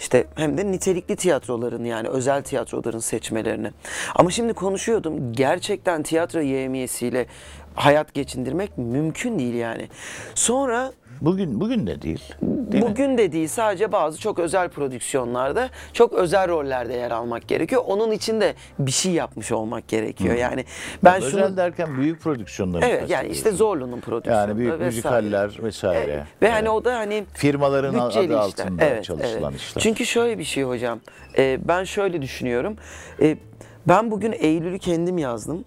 İşte 0.00 0.26
hem 0.34 0.58
de 0.58 0.72
nitelikli 0.72 1.16
tiyatroların 1.16 1.84
yani 1.84 2.08
özel 2.08 2.42
tiyatroların 2.42 2.98
seçmelerini. 2.98 3.70
Ama 4.14 4.30
şimdi 4.30 4.52
konuşuyordum. 4.52 5.32
Gerçekten 5.32 6.02
tiyatro 6.02 6.40
yevmiyesiyle 6.40 7.26
hayat 7.74 8.14
geçindirmek 8.14 8.78
mümkün 8.78 9.38
değil 9.38 9.54
yani. 9.54 9.88
Sonra 10.34 10.92
Bugün 11.20 11.60
bugün 11.60 11.86
de 11.86 12.02
değil. 12.02 12.32
değil 12.42 12.84
mi? 12.84 12.90
Bugün 12.90 13.18
de 13.18 13.32
değil 13.32 13.48
sadece 13.48 13.92
bazı 13.92 14.20
çok 14.20 14.38
özel 14.38 14.68
prodüksiyonlarda 14.68 15.68
çok 15.92 16.12
özel 16.12 16.48
rollerde 16.48 16.94
yer 16.94 17.10
almak 17.10 17.48
gerekiyor. 17.48 17.82
Onun 17.86 18.10
için 18.10 18.40
de 18.40 18.54
bir 18.78 18.90
şey 18.90 19.12
yapmış 19.12 19.52
olmak 19.52 19.88
gerekiyor. 19.88 20.34
Yani 20.34 20.64
ben 21.04 21.22
Özel 21.22 21.30
şunu 21.30 21.56
derken 21.56 21.96
büyük 21.96 22.20
prodüksiyonları 22.20 22.84
Evet 22.86 23.10
yani 23.10 23.28
işte 23.28 23.50
Zorlu'nun 23.50 24.00
prodüksiyonu. 24.00 24.40
Yani 24.40 24.58
büyük 24.58 24.72
vesaire. 24.72 24.86
müzikaller 24.86 25.58
vesaire. 25.62 26.12
Evet. 26.12 26.24
Ve 26.42 26.50
hani 26.50 26.70
o 26.70 26.84
da 26.84 26.96
hani 26.96 27.24
Firmaların 27.34 27.94
adı 27.94 28.20
işler. 28.22 28.34
altında 28.34 29.02
çalışılan 29.02 29.54
işler. 29.54 29.82
Çünkü 29.82 30.06
şöyle 30.06 30.38
bir 30.38 30.44
şey 30.44 30.62
hocam. 30.64 31.00
Ee, 31.38 31.58
ben 31.68 31.84
şöyle 31.84 32.22
düşünüyorum. 32.22 32.76
Ee, 33.20 33.36
ben 33.88 34.10
bugün 34.10 34.32
Eylül'ü 34.32 34.78
kendim 34.78 35.18
yazdım. 35.18 35.64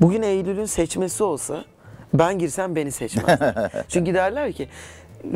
Bugün 0.00 0.22
Eylül'ün 0.22 0.64
seçmesi 0.64 1.24
olsa 1.24 1.64
ben 2.14 2.38
girsem 2.38 2.76
beni 2.76 2.92
seçmez. 2.92 3.38
Çünkü 3.88 4.14
derler 4.14 4.52
ki 4.52 4.68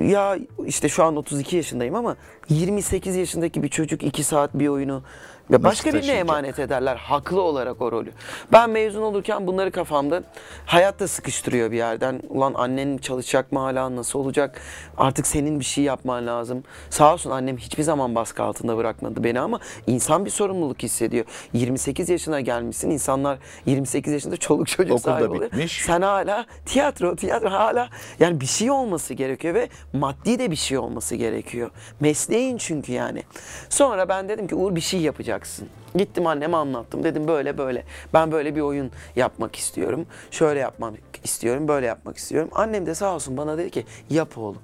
ya 0.01 0.39
işte 0.67 0.89
şu 0.89 1.05
an 1.05 1.17
32 1.17 1.57
yaşındayım 1.57 1.95
ama 1.95 2.17
28 2.49 3.17
yaşındaki 3.17 3.63
bir 3.63 3.69
çocuk 3.69 4.03
2 4.03 4.25
saat 4.25 4.55
bir 4.55 4.69
oyunu 4.69 5.03
ya 5.51 5.63
başka 5.63 5.93
birine 5.93 6.13
emanet 6.13 6.59
ederler 6.59 6.97
haklı 6.97 7.41
olarak 7.41 7.83
o 7.83 7.93
rolü. 7.93 8.13
Ben 8.53 8.71
mezun 8.71 9.03
olurken 9.03 9.47
bunları 9.47 9.71
kafamda 9.71 10.23
hayatta 10.67 11.09
sıkıştırıyor 11.09 11.71
bir 11.71 11.77
yerden. 11.77 12.21
Ulan 12.29 12.55
annen 12.55 12.99
çalışacak 12.99 13.53
mı 13.53 13.59
hala 13.59 13.97
nasıl 13.97 14.19
olacak? 14.19 14.61
Artık 14.99 15.27
senin 15.27 15.61
bir 15.61 15.65
şey 15.65 15.85
yapman 15.85 16.27
lazım. 16.27 16.65
Sağ 16.91 17.13
olsun 17.13 17.31
annem 17.31 17.57
hiçbir 17.57 17.83
zaman 17.83 18.15
baskı 18.15 18.43
altında 18.43 18.77
bırakmadı 18.77 19.25
beni 19.25 19.41
ama 19.41 19.61
insan 19.87 20.25
bir 20.25 20.31
sorumluluk 20.31 20.83
hissediyor. 20.83 21.25
28 21.53 22.09
yaşına 22.09 22.41
gelmişsin. 22.41 22.91
insanlar 22.91 23.39
28 23.67 24.13
yaşında 24.13 24.37
çoluk 24.37 24.69
çocuk 24.69 24.93
Okulda 24.93 25.11
sahibi 25.11 25.29
oluyor. 25.29 25.43
bitmiş. 25.43 25.83
Sen 25.87 26.03
hala 26.03 26.47
tiyatro, 26.67 27.17
tiyatro 27.17 27.51
hala 27.51 27.89
yani 28.21 28.41
bir 28.41 28.47
şey 28.47 28.71
olması 28.71 29.15
gerekiyor 29.15 29.55
ve 29.55 29.69
maddi 29.93 30.39
de 30.39 30.51
bir 30.51 30.57
şey 30.57 30.79
olması 30.79 31.15
gerekiyor. 31.15 31.71
Mesleğin 32.01 32.57
çünkü 32.59 32.93
yani. 32.93 33.23
Sonra 33.69 34.09
ben 34.09 34.29
dedim 34.29 34.47
ki 34.49 34.55
Uğur 34.55 34.75
bir 34.75 34.81
şey 34.81 35.01
yapacaksın. 35.37 35.69
Gittim 35.95 36.27
anneme 36.27 36.57
anlattım. 36.57 37.05
Dedim 37.05 37.29
böyle 37.29 37.59
böyle. 37.59 37.85
Ben 38.15 38.33
böyle 38.33 38.57
bir 38.57 38.61
oyun 38.61 38.91
yapmak 39.17 39.57
istiyorum. 39.57 40.07
Şöyle 40.31 40.61
yapmak 40.61 40.95
istiyorum. 41.25 41.69
Böyle 41.69 41.87
yapmak 41.87 42.17
istiyorum. 42.17 42.51
Annem 42.55 42.87
de 42.87 42.95
sağ 42.95 43.15
olsun 43.15 43.37
bana 43.37 43.59
dedi 43.59 43.71
ki 43.71 43.87
yap 44.11 44.39
oğlum. 44.39 44.63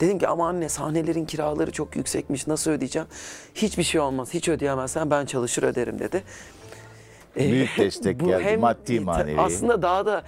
Dedim 0.00 0.18
ki 0.18 0.28
ama 0.28 0.48
anne 0.48 0.68
sahnelerin 0.68 1.24
kiraları 1.24 1.70
çok 1.72 1.96
yüksekmiş. 1.96 2.46
Nasıl 2.46 2.70
ödeyeceğim? 2.70 3.08
Hiçbir 3.54 3.82
şey 3.82 4.00
olmaz. 4.00 4.34
Hiç 4.34 4.48
ödeyemezsen 4.48 5.10
ben 5.10 5.26
çalışır 5.26 5.62
öderim 5.62 5.98
dedi. 5.98 6.22
Ee, 7.36 7.40
Büyük 7.52 7.70
destek 7.78 8.20
bu 8.20 8.26
geldi, 8.26 8.44
hem 8.44 8.60
maddi, 8.60 9.00
manevi. 9.00 9.40
Aslında 9.40 9.82
daha 9.82 10.06
da 10.06 10.22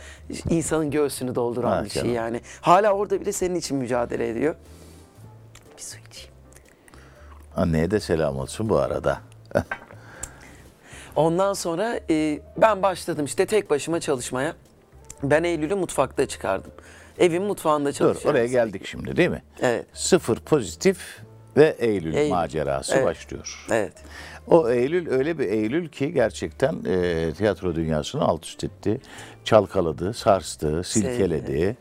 insanın 0.51 0.91
göğsünü 0.91 1.35
dolduran 1.35 1.71
Ha, 1.71 1.85
bir 1.85 1.91
şey 1.91 2.03
canım. 2.03 2.15
yani. 2.15 2.41
Hala 2.61 2.93
orada 2.93 3.21
bile 3.21 3.33
senin 3.33 3.55
için 3.55 3.77
mücadele 3.77 4.29
ediyor. 4.29 4.55
Bir 5.77 5.83
su 5.83 5.97
içeyim. 6.11 6.31
Anneye 7.57 7.91
de 7.91 8.01
selam 8.01 8.39
olsun 8.39 8.69
bu 8.69 8.79
arada. 8.79 9.21
Ondan 11.17 11.53
sonra 11.53 12.01
e, 12.11 12.41
ben 12.57 12.83
başladım 12.83 13.25
işte 13.25 13.47
tek 13.47 13.71
başıma 13.71 14.01
çalışmaya. 14.01 14.55
Ben 15.23 15.45
Eylül'ü 15.45 15.75
mutfakta 15.75 16.27
çıkardım. 16.29 16.71
Evin 17.19 17.43
mutfağında 17.43 17.89
Dur 17.89 17.95
çalışıyorum. 17.95 18.31
oraya 18.31 18.47
geldik 18.47 18.87
şimdi 18.87 19.17
değil 19.17 19.29
mi? 19.31 19.43
Evet. 19.61 19.87
Sıfır 19.93 20.37
pozitif 20.37 20.99
ve 21.57 21.77
Eylül, 21.79 22.15
Eylül. 22.15 22.31
macerası 22.31 22.95
Evet. 22.95 23.05
başlıyor. 23.07 23.67
Evet. 23.71 23.93
O 24.47 24.71
Eylül 24.71 25.11
öyle 25.11 25.39
bir 25.39 25.49
Eylül 25.49 25.89
ki 25.89 26.13
gerçekten 26.13 26.85
e, 26.89 27.33
tiyatro 27.33 27.75
dünyasını 27.75 28.23
alt 28.23 28.45
üst 28.47 28.65
etti. 28.65 29.01
Çalkaladı, 29.45 30.15
sarstı, 30.15 30.83
silkeledi. 30.85 31.77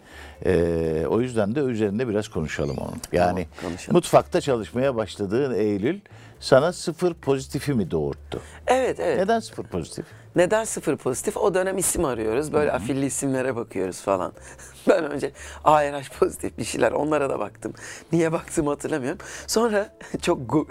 E, 0.45 1.05
o 1.09 1.21
yüzden 1.21 1.55
de 1.55 1.59
üzerinde 1.59 2.07
biraz 2.07 2.27
konuşalım 2.27 2.77
onun. 2.77 2.97
Yani 3.11 3.47
konuşalım. 3.61 3.95
mutfakta 3.95 4.41
çalışmaya 4.41 4.95
başladığın 4.95 5.53
Eylül 5.53 5.99
sana 6.39 6.73
sıfır 6.73 7.13
pozitifi 7.13 7.73
mi 7.73 7.91
doğurttu? 7.91 8.41
Evet, 8.67 8.99
evet. 8.99 9.17
Neden 9.19 9.39
sıfır 9.39 9.63
pozitif? 9.63 10.05
Neden 10.35 10.63
sıfır 10.63 10.97
pozitif? 10.97 11.37
O 11.37 11.53
dönem 11.53 11.77
isim 11.77 12.05
arıyoruz. 12.05 12.53
Böyle 12.53 12.71
afilli 12.71 13.05
isimlere 13.05 13.55
bakıyoruz 13.55 14.01
falan. 14.01 14.33
Ben 14.87 15.03
önce 15.11 15.31
ARH 15.63 16.09
pozitif 16.19 16.57
bir 16.57 16.63
şeyler 16.63 16.91
onlara 16.91 17.29
da 17.29 17.39
baktım. 17.39 17.73
Niye 18.11 18.31
baktığımı 18.31 18.69
hatırlamıyorum. 18.69 19.19
Sonra 19.47 19.89
çok 20.21 20.39
gu- 20.51 20.67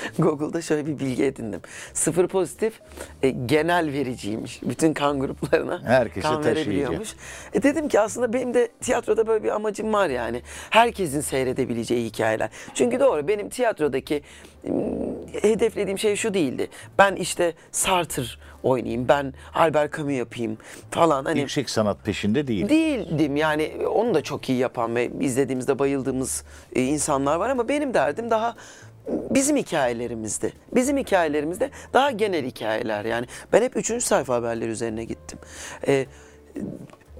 Google'da 0.18 0.62
şöyle 0.62 0.86
bir 0.86 0.98
bilgi 0.98 1.24
edindim. 1.24 1.60
Sıfır 1.94 2.28
pozitif 2.28 2.80
e, 3.22 3.30
genel 3.30 3.92
vericiymiş. 3.92 4.62
Bütün 4.62 4.94
kan 4.94 5.20
gruplarına 5.20 5.82
Herkese 5.84 6.28
kan 6.28 6.44
verebiliyormuş. 6.44 7.14
E 7.54 7.62
dedim 7.62 7.88
ki 7.88 8.00
aslında 8.00 8.32
benim 8.32 8.54
de 8.54 8.68
tiyatroda 8.80 9.26
böyle 9.26 9.44
bir 9.44 9.50
amacım 9.50 9.92
var 9.92 10.08
yani. 10.08 10.42
Herkesin 10.70 11.20
seyredebileceği 11.20 12.06
hikayeler. 12.06 12.50
Çünkü 12.74 13.00
doğru 13.00 13.28
benim 13.28 13.48
tiyatrodaki 13.48 14.22
hedeflediğim 15.42 15.98
şey 15.98 16.16
şu 16.16 16.34
değildi. 16.34 16.68
Ben 16.98 17.16
işte 17.16 17.54
Sartre 17.70 18.22
oynayayım, 18.62 19.08
ben 19.08 19.34
Albert 19.54 19.96
Camus 19.96 20.12
yapayım 20.12 20.58
falan. 20.90 21.24
Hani 21.24 21.40
Yüksek 21.40 21.70
sanat 21.70 22.04
peşinde 22.04 22.46
değil. 22.46 22.68
değildim 22.68 23.36
yani 23.36 23.72
onu 23.94 24.14
da 24.14 24.22
çok 24.22 24.48
iyi 24.48 24.58
yapan 24.58 24.96
ve 24.96 25.10
izlediğimizde 25.20 25.78
bayıldığımız 25.78 26.44
e, 26.72 26.82
insanlar 26.82 27.36
var 27.36 27.50
ama 27.50 27.68
benim 27.68 27.94
derdim 27.94 28.30
daha 28.30 28.56
bizim 29.08 29.56
hikayelerimizdi. 29.56 30.52
Bizim 30.74 30.96
hikayelerimizde 30.96 31.70
daha 31.92 32.10
genel 32.10 32.44
hikayeler 32.44 33.04
yani. 33.04 33.26
Ben 33.52 33.62
hep 33.62 33.76
üçüncü 33.76 34.04
sayfa 34.04 34.34
haberleri 34.34 34.70
üzerine 34.70 35.04
gittim. 35.04 35.38
E, 35.88 36.06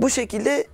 bu 0.01 0.11
şekilde 0.11 0.67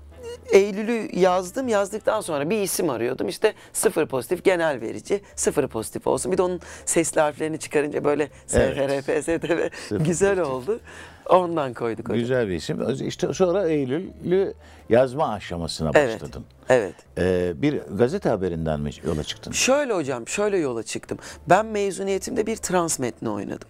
Eylül'ü 0.53 1.09
yazdım. 1.19 1.69
Yazdıktan 1.69 2.21
sonra 2.21 2.51
bir 2.51 2.63
isim 2.63 2.91
arıyordum. 2.91 3.29
İşte 3.29 3.55
sıfır 3.73 4.07
pozitif 4.07 4.45
genel 4.45 4.81
verici. 4.81 5.21
Sıfır 5.37 5.69
pozitif 5.69 6.07
olsun. 6.07 6.33
Bir 6.33 6.39
de 6.39 6.43
onun 6.43 6.61
sesli 6.85 7.21
harflerini 7.21 7.59
çıkarınca 7.59 8.05
böyle 8.05 8.29
Evet. 8.55 9.05
SFR, 9.05 9.13
PSTV 9.13 9.69
Sıfır 9.89 10.05
güzel 10.05 10.37
pozitif. 10.37 10.53
oldu. 10.55 10.81
Ondan 11.29 11.75
koyduk 11.75 12.05
hocam. 12.09 12.19
Güzel 12.19 12.49
bir 12.49 12.55
isim. 12.55 13.07
İşte 13.09 13.35
sonra 13.35 13.69
Eylül'ü 13.69 14.55
yazma 14.89 15.29
aşamasına 15.33 15.91
Evet. 15.95 16.23
başladın. 16.23 16.45
Evet. 16.69 16.95
Ee, 17.19 17.53
bir 17.57 17.81
gazete 17.81 18.29
haberinden 18.29 18.81
mi 18.81 18.91
yola 19.07 19.25
çıktın? 19.25 19.53
Şöyle 19.53 19.93
hocam, 19.95 20.29
şöyle 20.29 20.59
yola 20.59 20.83
çıktım. 20.83 21.19
Ben 21.49 21.67
mezuniyetimde 21.67 22.47
bir 22.47 22.57
trans 22.57 22.99
metni 22.99 23.29
oynadım. 23.31 23.69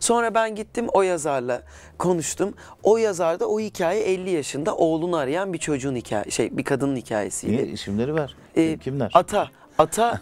Sonra 0.00 0.34
ben 0.34 0.54
gittim 0.54 0.86
o 0.92 1.02
yazarla 1.02 1.62
konuştum. 1.98 2.54
O 2.82 2.96
yazar 2.96 3.40
da 3.40 3.48
o 3.48 3.60
hikaye 3.60 4.02
50 4.02 4.30
yaşında 4.30 4.76
oğlunu 4.76 5.16
arayan 5.16 5.52
bir 5.52 5.58
çocuğun 5.58 5.96
hikaye 5.96 6.24
şey 6.30 6.56
bir 6.56 6.64
kadının 6.64 6.96
hikayesiydi. 6.96 7.52
Niye 7.52 7.66
isimleri 7.66 8.14
ver? 8.14 8.36
Ee, 8.56 8.78
Kimler? 8.78 9.10
Ata. 9.14 9.48
Ata 9.78 10.20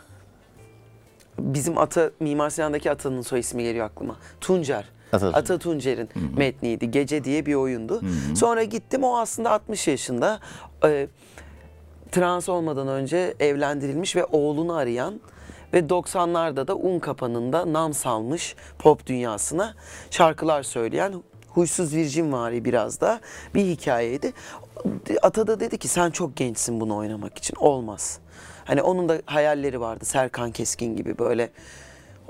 bizim 1.38 1.78
Ata 1.78 2.10
Mimar 2.20 2.50
Sinan'daki 2.50 2.90
Ata'nın 2.90 3.22
soy 3.22 3.40
ismi 3.40 3.62
geliyor 3.62 3.86
aklıma. 3.86 4.16
Tuncer. 4.40 4.84
Ata 5.12 5.18
Tuncer. 5.18 5.38
Ata 5.38 5.58
Tuncer'in 5.58 6.08
metniydi. 6.36 6.90
Gece 6.90 7.24
diye 7.24 7.46
bir 7.46 7.54
oyundu. 7.54 8.00
Sonra 8.36 8.62
gittim 8.62 9.04
o 9.04 9.18
aslında 9.18 9.50
60 9.50 9.88
yaşında. 9.88 10.40
e, 10.84 11.08
trans 12.12 12.48
olmadan 12.48 12.88
önce 12.88 13.34
evlendirilmiş 13.40 14.16
ve 14.16 14.24
oğlunu 14.24 14.74
arayan 14.74 15.20
ve 15.72 15.78
90'larda 15.78 16.66
da 16.68 16.76
un 16.76 16.98
kapanında 16.98 17.72
nam 17.72 17.94
salmış 17.94 18.56
pop 18.78 19.06
dünyasına 19.06 19.74
şarkılar 20.10 20.62
söyleyen 20.62 21.14
huysuz 21.48 21.94
virjin 21.94 22.32
vari 22.32 22.64
biraz 22.64 23.00
da 23.00 23.20
bir 23.54 23.64
hikayeydi. 23.64 24.32
Ata 25.22 25.46
da 25.46 25.60
dedi 25.60 25.78
ki 25.78 25.88
sen 25.88 26.10
çok 26.10 26.36
gençsin 26.36 26.80
bunu 26.80 26.96
oynamak 26.96 27.38
için 27.38 27.56
olmaz. 27.56 28.18
Hani 28.64 28.82
onun 28.82 29.08
da 29.08 29.22
hayalleri 29.26 29.80
vardı 29.80 30.04
Serkan 30.04 30.50
Keskin 30.50 30.96
gibi 30.96 31.18
böyle. 31.18 31.50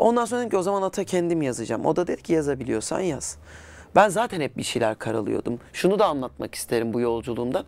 Ondan 0.01 0.25
sonra 0.25 0.41
dedim 0.41 0.51
ki 0.51 0.57
o 0.57 0.63
zaman 0.63 0.83
Ata 0.83 1.05
kendim 1.05 1.43
yazacağım. 1.43 1.87
O 1.87 1.97
da 1.97 2.07
dedi 2.07 2.23
ki 2.23 2.33
yazabiliyorsan 2.33 3.01
yaz. 3.01 3.37
Ben 3.97 4.09
zaten 4.09 4.41
hep 4.41 4.57
bir 4.57 4.63
şeyler 4.63 4.99
karalıyordum. 4.99 5.59
Şunu 5.73 5.99
da 5.99 6.07
anlatmak 6.07 6.55
isterim 6.55 6.95
bu 6.95 7.01
yolculuğumda. 7.01 7.65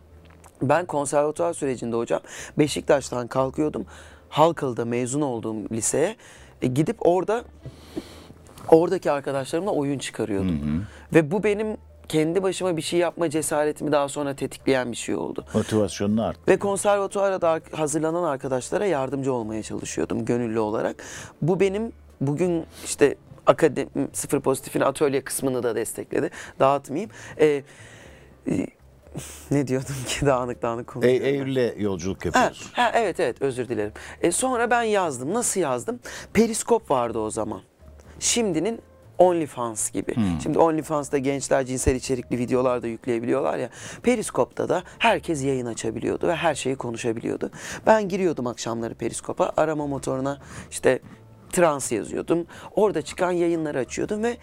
Ben 0.61 0.85
konservatuvar 0.85 1.53
sürecinde 1.53 1.95
hocam 1.95 2.21
Beşiktaş'tan 2.57 3.27
kalkıyordum. 3.27 3.85
Halkalı'da 4.29 4.85
mezun 4.85 5.21
olduğum 5.21 5.69
liseye 5.71 6.15
e, 6.61 6.67
gidip 6.67 7.07
orada 7.07 7.43
oradaki 8.69 9.11
arkadaşlarımla 9.11 9.71
oyun 9.71 9.99
çıkarıyordum. 9.99 10.85
Ve 11.13 11.31
bu 11.31 11.43
benim 11.43 11.77
kendi 12.09 12.43
başıma 12.43 12.77
bir 12.77 12.81
şey 12.81 12.99
yapma 12.99 13.29
cesaretimi 13.29 13.91
daha 13.91 14.09
sonra 14.09 14.33
tetikleyen 14.33 14.91
bir 14.91 14.97
şey 14.97 15.15
oldu. 15.15 15.45
Motivasyonunu 15.53 16.23
art. 16.23 16.47
Ve 16.47 16.57
konservatuvara 16.57 17.41
da 17.41 17.59
hazırlanan 17.71 18.23
arkadaşlara 18.23 18.85
yardımcı 18.85 19.33
olmaya 19.33 19.63
çalışıyordum 19.63 20.25
gönüllü 20.25 20.59
olarak. 20.59 21.03
Bu 21.41 21.59
benim 21.59 21.91
bugün 22.27 22.65
işte 22.85 23.15
akademi 23.47 23.89
sıfır 24.13 24.39
pozitifin 24.39 24.81
atölye 24.81 25.21
kısmını 25.23 25.63
da 25.63 25.75
destekledi. 25.75 26.29
Dağıtmayayım. 26.59 27.11
Ee, 27.39 27.63
e, 28.49 28.67
ne 29.51 29.67
diyordum 29.67 29.95
ki 30.07 30.25
dağınık 30.25 30.61
dağınık 30.61 30.89
E, 30.89 30.93
konuşuyorum. 30.93 31.25
Eylül'e 31.25 31.75
yolculuk 31.77 32.25
Ha, 32.25 32.27
yapıyorsun. 32.39 32.67
ha, 32.73 32.91
evet 32.95 33.19
evet 33.19 33.41
özür 33.41 33.69
dilerim. 33.69 33.91
E, 34.21 34.31
sonra 34.31 34.69
ben 34.69 34.83
yazdım. 34.83 35.33
Nasıl 35.33 35.59
yazdım? 35.59 35.99
Periskop 36.33 36.91
vardı 36.91 37.19
o 37.19 37.29
zaman. 37.29 37.61
Şimdinin 38.19 38.81
OnlyFans 39.17 39.91
gibi. 39.91 40.15
Şimdi 40.43 40.59
OnlyFans'ta 40.59 41.17
gençler 41.17 41.65
cinsel 41.65 41.95
içerikli 41.95 42.37
videolar 42.37 42.81
da 42.83 42.87
yükleyebiliyorlar 42.87 43.57
ya. 43.57 43.69
Periskop'ta 44.03 44.69
da 44.69 44.83
herkes 44.99 45.43
yayın 45.43 45.65
açabiliyordu 45.65 46.27
ve 46.27 46.35
her 46.35 46.55
şeyi 46.55 46.75
konuşabiliyordu. 46.75 47.51
Ben 47.85 48.09
giriyordum 48.09 48.47
akşamları 48.47 48.95
Periskop'a. 48.95 49.51
Arama 49.57 49.87
motoruna 49.87 50.39
işte 50.71 50.99
trans 51.53 51.91
yazıyordum. 51.91 52.47
Orada 52.75 53.01
çıkan 53.01 53.31
yayınları 53.31 53.79
açıyordum 53.79 54.23
ve 54.23 54.37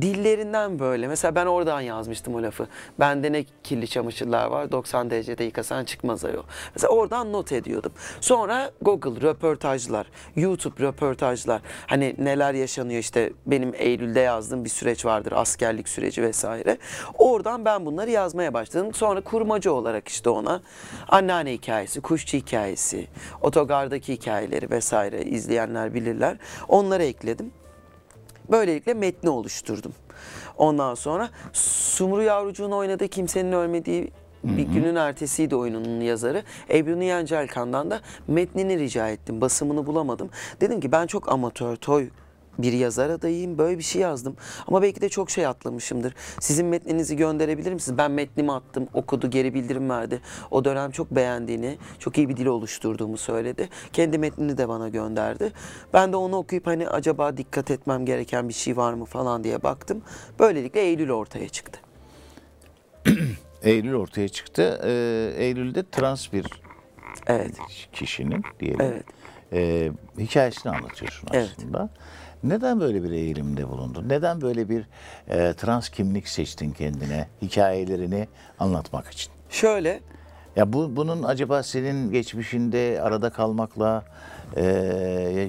dillerinden 0.00 0.78
böyle. 0.78 1.08
Mesela 1.08 1.34
ben 1.34 1.46
oradan 1.46 1.80
yazmıştım 1.80 2.34
o 2.34 2.42
lafı. 2.42 2.66
Bende 3.00 3.32
ne 3.32 3.44
kirli 3.62 3.88
çamaşırlar 3.88 4.46
var 4.46 4.72
90 4.72 5.10
derecede 5.10 5.44
yıkasan 5.44 5.84
çıkmaz 5.84 6.24
ayol. 6.24 6.42
Mesela 6.74 6.90
oradan 6.90 7.32
not 7.32 7.52
ediyordum. 7.52 7.92
Sonra 8.20 8.70
Google 8.82 9.28
röportajlar, 9.28 10.06
YouTube 10.36 10.84
röportajlar. 10.84 11.62
Hani 11.86 12.14
neler 12.18 12.54
yaşanıyor 12.54 13.00
işte 13.00 13.32
benim 13.46 13.72
Eylül'de 13.74 14.20
yazdığım 14.20 14.64
bir 14.64 14.70
süreç 14.70 15.04
vardır. 15.04 15.32
Askerlik 15.32 15.88
süreci 15.88 16.22
vesaire. 16.22 16.78
Oradan 17.18 17.64
ben 17.64 17.86
bunları 17.86 18.10
yazmaya 18.10 18.54
başladım. 18.54 18.94
Sonra 18.94 19.20
kurmacı 19.20 19.72
olarak 19.72 20.08
işte 20.08 20.30
ona 20.30 20.62
anneanne 21.08 21.52
hikayesi, 21.52 22.00
kuşçu 22.00 22.38
hikayesi, 22.38 23.06
otogardaki 23.42 24.12
hikayeleri 24.12 24.70
vesaire 24.70 25.22
izleyenler 25.24 25.94
bilirler. 25.94 26.36
Onları 26.68 27.02
ekledim. 27.02 27.50
Böylelikle 28.50 28.94
metni 28.94 29.30
oluşturdum. 29.30 29.92
Ondan 30.58 30.94
sonra 30.94 31.30
Sumru 31.52 32.22
Yavrucuğun 32.22 32.70
oynadığı 32.70 33.08
Kimsenin 33.08 33.52
Ölmediği 33.52 34.10
bir 34.44 34.62
günün 34.62 34.94
ertesiydi 34.94 35.56
oyununun 35.56 36.00
yazarı. 36.00 36.42
Ebru 36.70 37.00
Nihan 37.00 37.24
Celkan'dan 37.24 37.90
da 37.90 38.00
metnini 38.28 38.78
rica 38.78 39.08
ettim. 39.08 39.40
Basımını 39.40 39.86
bulamadım. 39.86 40.30
Dedim 40.60 40.80
ki 40.80 40.92
ben 40.92 41.06
çok 41.06 41.32
amatör, 41.32 41.76
toy 41.76 42.08
bir 42.58 42.72
yazar 42.72 43.10
adayıyım. 43.10 43.58
Böyle 43.58 43.78
bir 43.78 43.82
şey 43.82 44.02
yazdım. 44.02 44.36
Ama 44.66 44.82
belki 44.82 45.00
de 45.00 45.08
çok 45.08 45.30
şey 45.30 45.46
atlamışımdır. 45.46 46.14
Sizin 46.40 46.66
metninizi 46.66 47.16
gönderebilir 47.16 47.72
misiniz? 47.72 47.98
Ben 47.98 48.10
metnimi 48.10 48.52
attım, 48.52 48.88
okudu, 48.94 49.30
geri 49.30 49.54
bildirim 49.54 49.90
verdi. 49.90 50.20
O 50.50 50.64
dönem 50.64 50.90
çok 50.90 51.10
beğendiğini, 51.10 51.78
çok 51.98 52.18
iyi 52.18 52.28
bir 52.28 52.36
dil 52.36 52.46
oluşturduğumu 52.46 53.16
söyledi. 53.16 53.68
Kendi 53.92 54.18
metnini 54.18 54.58
de 54.58 54.68
bana 54.68 54.88
gönderdi. 54.88 55.52
Ben 55.92 56.12
de 56.12 56.16
onu 56.16 56.36
okuyup 56.36 56.66
hani 56.66 56.88
acaba 56.88 57.36
dikkat 57.36 57.70
etmem 57.70 58.06
gereken 58.06 58.48
bir 58.48 58.54
şey 58.54 58.76
var 58.76 58.92
mı 58.92 59.04
falan 59.04 59.44
diye 59.44 59.62
baktım. 59.62 60.02
Böylelikle 60.38 60.80
Eylül 60.80 61.10
ortaya 61.10 61.48
çıktı. 61.48 61.80
Eylül 63.62 63.94
ortaya 63.94 64.28
çıktı. 64.28 64.80
Ee, 64.84 65.44
Eylül'de 65.44 65.84
trans 65.92 66.32
bir 66.32 66.46
Evet. 67.26 67.54
kişinin 67.92 68.42
diyelim. 68.60 68.80
Evet. 68.80 69.04
e, 69.52 69.90
hikayesini 70.18 70.72
anlatıyorsun 70.72 71.28
Evet. 71.32 71.56
Neden 72.44 72.80
böyle 72.80 73.02
bir 73.02 73.10
eğilimde 73.10 73.68
bulundun? 73.68 74.08
Neden 74.08 74.40
böyle 74.40 74.68
bir 74.68 74.84
e, 75.28 75.54
trans 75.54 75.88
kimlik 75.88 76.28
seçtin 76.28 76.70
kendine? 76.72 77.28
Hikayelerini 77.42 78.28
anlatmak 78.58 79.06
için. 79.12 79.32
Şöyle 79.50 80.00
Ya 80.56 80.72
bu 80.72 80.96
bunun 80.96 81.22
acaba 81.22 81.62
senin 81.62 82.12
geçmişinde 82.12 83.00
arada 83.02 83.30
kalmakla 83.30 84.04
e, 84.56 84.62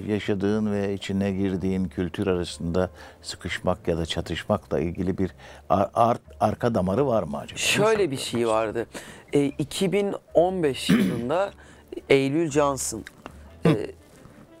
yaşadığın 0.08 0.72
ve 0.72 0.94
içine 0.94 1.32
girdiğin 1.32 1.84
kültür 1.84 2.26
arasında 2.26 2.90
sıkışmak 3.22 3.88
ya 3.88 3.98
da 3.98 4.06
çatışmakla 4.06 4.80
ilgili 4.80 5.18
bir 5.18 5.30
ar- 5.68 5.90
ar- 5.94 6.18
arka 6.40 6.74
damarı 6.74 7.06
var 7.06 7.22
mı 7.22 7.38
acaba? 7.38 7.58
Şöyle 7.58 8.10
bir 8.10 8.16
şey 8.16 8.48
vardı. 8.48 8.86
E, 9.32 9.44
2015 9.44 10.90
yılında 10.90 11.50
Eylül 12.08 12.50
Johnson 12.50 13.04
e, 13.66 13.70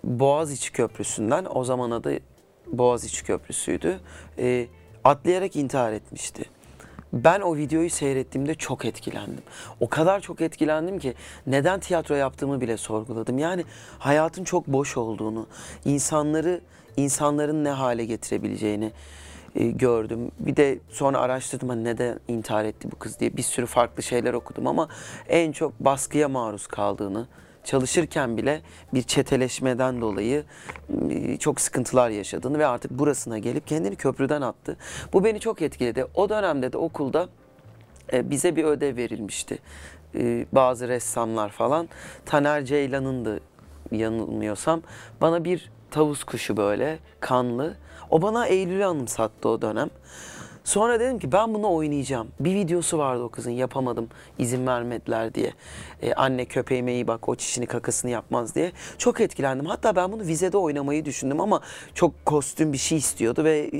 Boğaziçi 0.06 0.72
Köprüsü'nden 0.72 1.46
o 1.54 1.64
zaman 1.64 1.90
adı 1.90 2.18
Boğaziçi 2.66 3.24
Köprüsü'ydü. 3.24 4.00
E, 4.38 4.66
atlayarak 5.04 5.56
intihar 5.56 5.92
etmişti. 5.92 6.44
Ben 7.12 7.40
o 7.40 7.56
videoyu 7.56 7.90
seyrettiğimde 7.90 8.54
çok 8.54 8.84
etkilendim. 8.84 9.42
O 9.80 9.88
kadar 9.88 10.20
çok 10.20 10.40
etkilendim 10.40 10.98
ki 10.98 11.14
neden 11.46 11.80
tiyatro 11.80 12.14
yaptığımı 12.14 12.60
bile 12.60 12.76
sorguladım. 12.76 13.38
Yani 13.38 13.64
hayatın 13.98 14.44
çok 14.44 14.66
boş 14.66 14.96
olduğunu, 14.96 15.46
insanları 15.84 16.60
insanların 16.96 17.64
ne 17.64 17.70
hale 17.70 18.04
getirebileceğini 18.04 18.92
e, 19.54 19.66
gördüm. 19.66 20.30
Bir 20.38 20.56
de 20.56 20.78
sonra 20.88 21.18
araştırdım 21.18 21.68
hani 21.68 21.84
neden 21.84 22.20
intihar 22.28 22.64
etti 22.64 22.88
bu 22.92 22.96
kız 22.96 23.20
diye 23.20 23.36
bir 23.36 23.42
sürü 23.42 23.66
farklı 23.66 24.02
şeyler 24.02 24.34
okudum 24.34 24.66
ama 24.66 24.88
en 25.28 25.52
çok 25.52 25.80
baskıya 25.80 26.28
maruz 26.28 26.66
kaldığını, 26.66 27.26
çalışırken 27.66 28.36
bile 28.36 28.60
bir 28.94 29.02
çeteleşmeden 29.02 30.00
dolayı 30.00 30.44
e, 31.10 31.36
çok 31.36 31.60
sıkıntılar 31.60 32.10
yaşadığını 32.10 32.58
ve 32.58 32.66
artık 32.66 32.90
burasına 32.90 33.38
gelip 33.38 33.66
kendini 33.66 33.96
köprüden 33.96 34.42
attı. 34.42 34.76
Bu 35.12 35.24
beni 35.24 35.40
çok 35.40 35.62
etkiledi. 35.62 36.06
O 36.14 36.28
dönemde 36.28 36.72
de 36.72 36.78
okulda 36.78 37.28
e, 38.12 38.30
bize 38.30 38.56
bir 38.56 38.64
ödev 38.64 38.96
verilmişti. 38.96 39.58
E, 40.14 40.46
bazı 40.52 40.88
ressamlar 40.88 41.48
falan. 41.48 41.88
Taner 42.26 42.64
Ceylan'ın 42.64 43.24
da 43.24 43.38
yanılmıyorsam 43.92 44.82
bana 45.20 45.44
bir 45.44 45.70
tavus 45.90 46.24
kuşu 46.24 46.56
böyle 46.56 46.98
kanlı. 47.20 47.76
O 48.10 48.22
bana 48.22 48.46
Eylül'ü 48.46 48.84
anımsattı 48.84 49.48
o 49.48 49.62
dönem. 49.62 49.90
Sonra 50.66 51.00
dedim 51.00 51.18
ki 51.18 51.32
ben 51.32 51.54
bunu 51.54 51.74
oynayacağım. 51.74 52.28
Bir 52.40 52.54
videosu 52.54 52.98
vardı 52.98 53.22
o 53.22 53.28
kızın 53.28 53.50
yapamadım 53.50 54.08
izin 54.38 54.66
vermediler 54.66 55.34
diye. 55.34 55.52
Ee, 56.02 56.14
anne 56.14 56.44
köpeğime 56.44 56.92
iyi 56.92 57.06
bak 57.06 57.28
o 57.28 57.34
çişini 57.34 57.66
kakasını 57.66 58.10
yapmaz 58.10 58.54
diye. 58.54 58.72
Çok 58.98 59.20
etkilendim. 59.20 59.66
Hatta 59.66 59.96
ben 59.96 60.12
bunu 60.12 60.22
vizede 60.22 60.56
oynamayı 60.56 61.04
düşündüm 61.04 61.40
ama 61.40 61.60
çok 61.94 62.26
kostüm 62.26 62.72
bir 62.72 62.78
şey 62.78 62.98
istiyordu 62.98 63.44
ve 63.44 63.70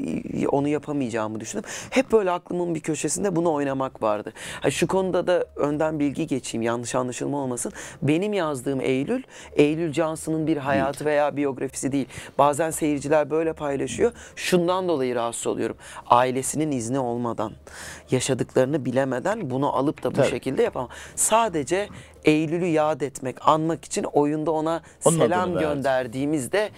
e, 0.40 0.49
onu 0.49 0.68
yapamayacağımı 0.68 1.40
düşündüm. 1.40 1.64
Hep 1.90 2.12
böyle 2.12 2.31
aklımın 2.31 2.75
bir 2.75 2.81
köşesinde 2.81 3.37
bunu 3.37 3.53
oynamak 3.53 4.03
vardı. 4.03 4.33
Ha, 4.61 4.70
şu 4.70 4.87
konuda 4.87 5.27
da 5.27 5.46
önden 5.57 5.99
bilgi 5.99 6.27
geçeyim 6.27 6.62
yanlış 6.62 6.94
anlaşılma 6.94 7.38
olmasın. 7.38 7.72
Benim 8.03 8.33
yazdığım 8.33 8.81
Eylül, 8.81 9.22
Eylül 9.53 9.92
Johnson'ın 9.92 10.46
bir 10.46 10.57
hayatı 10.57 11.05
veya 11.05 11.37
biyografisi 11.37 11.92
değil. 11.92 12.07
Bazen 12.38 12.70
seyirciler 12.70 13.31
böyle 13.31 13.53
paylaşıyor. 13.53 14.12
Şundan 14.37 14.88
dolayı 14.88 15.14
rahatsız 15.14 15.46
oluyorum. 15.46 15.77
Ailesinin 16.07 16.75
izni 16.76 16.98
olmadan, 16.98 17.52
yaşadıklarını 18.10 18.84
bilemeden 18.84 19.50
bunu 19.50 19.76
alıp 19.76 20.02
da 20.02 20.10
bu 20.10 20.14
Tabii. 20.14 20.28
şekilde 20.28 20.62
yapamam. 20.62 20.88
Sadece 21.14 21.88
Eylül'ü 22.24 22.66
yad 22.66 23.00
etmek, 23.00 23.48
anmak 23.48 23.84
için 23.84 24.04
oyunda 24.04 24.50
ona 24.50 24.82
Onun 25.04 25.18
selam 25.18 25.50
adını 25.50 25.60
gönderdiğimizde 25.60 26.70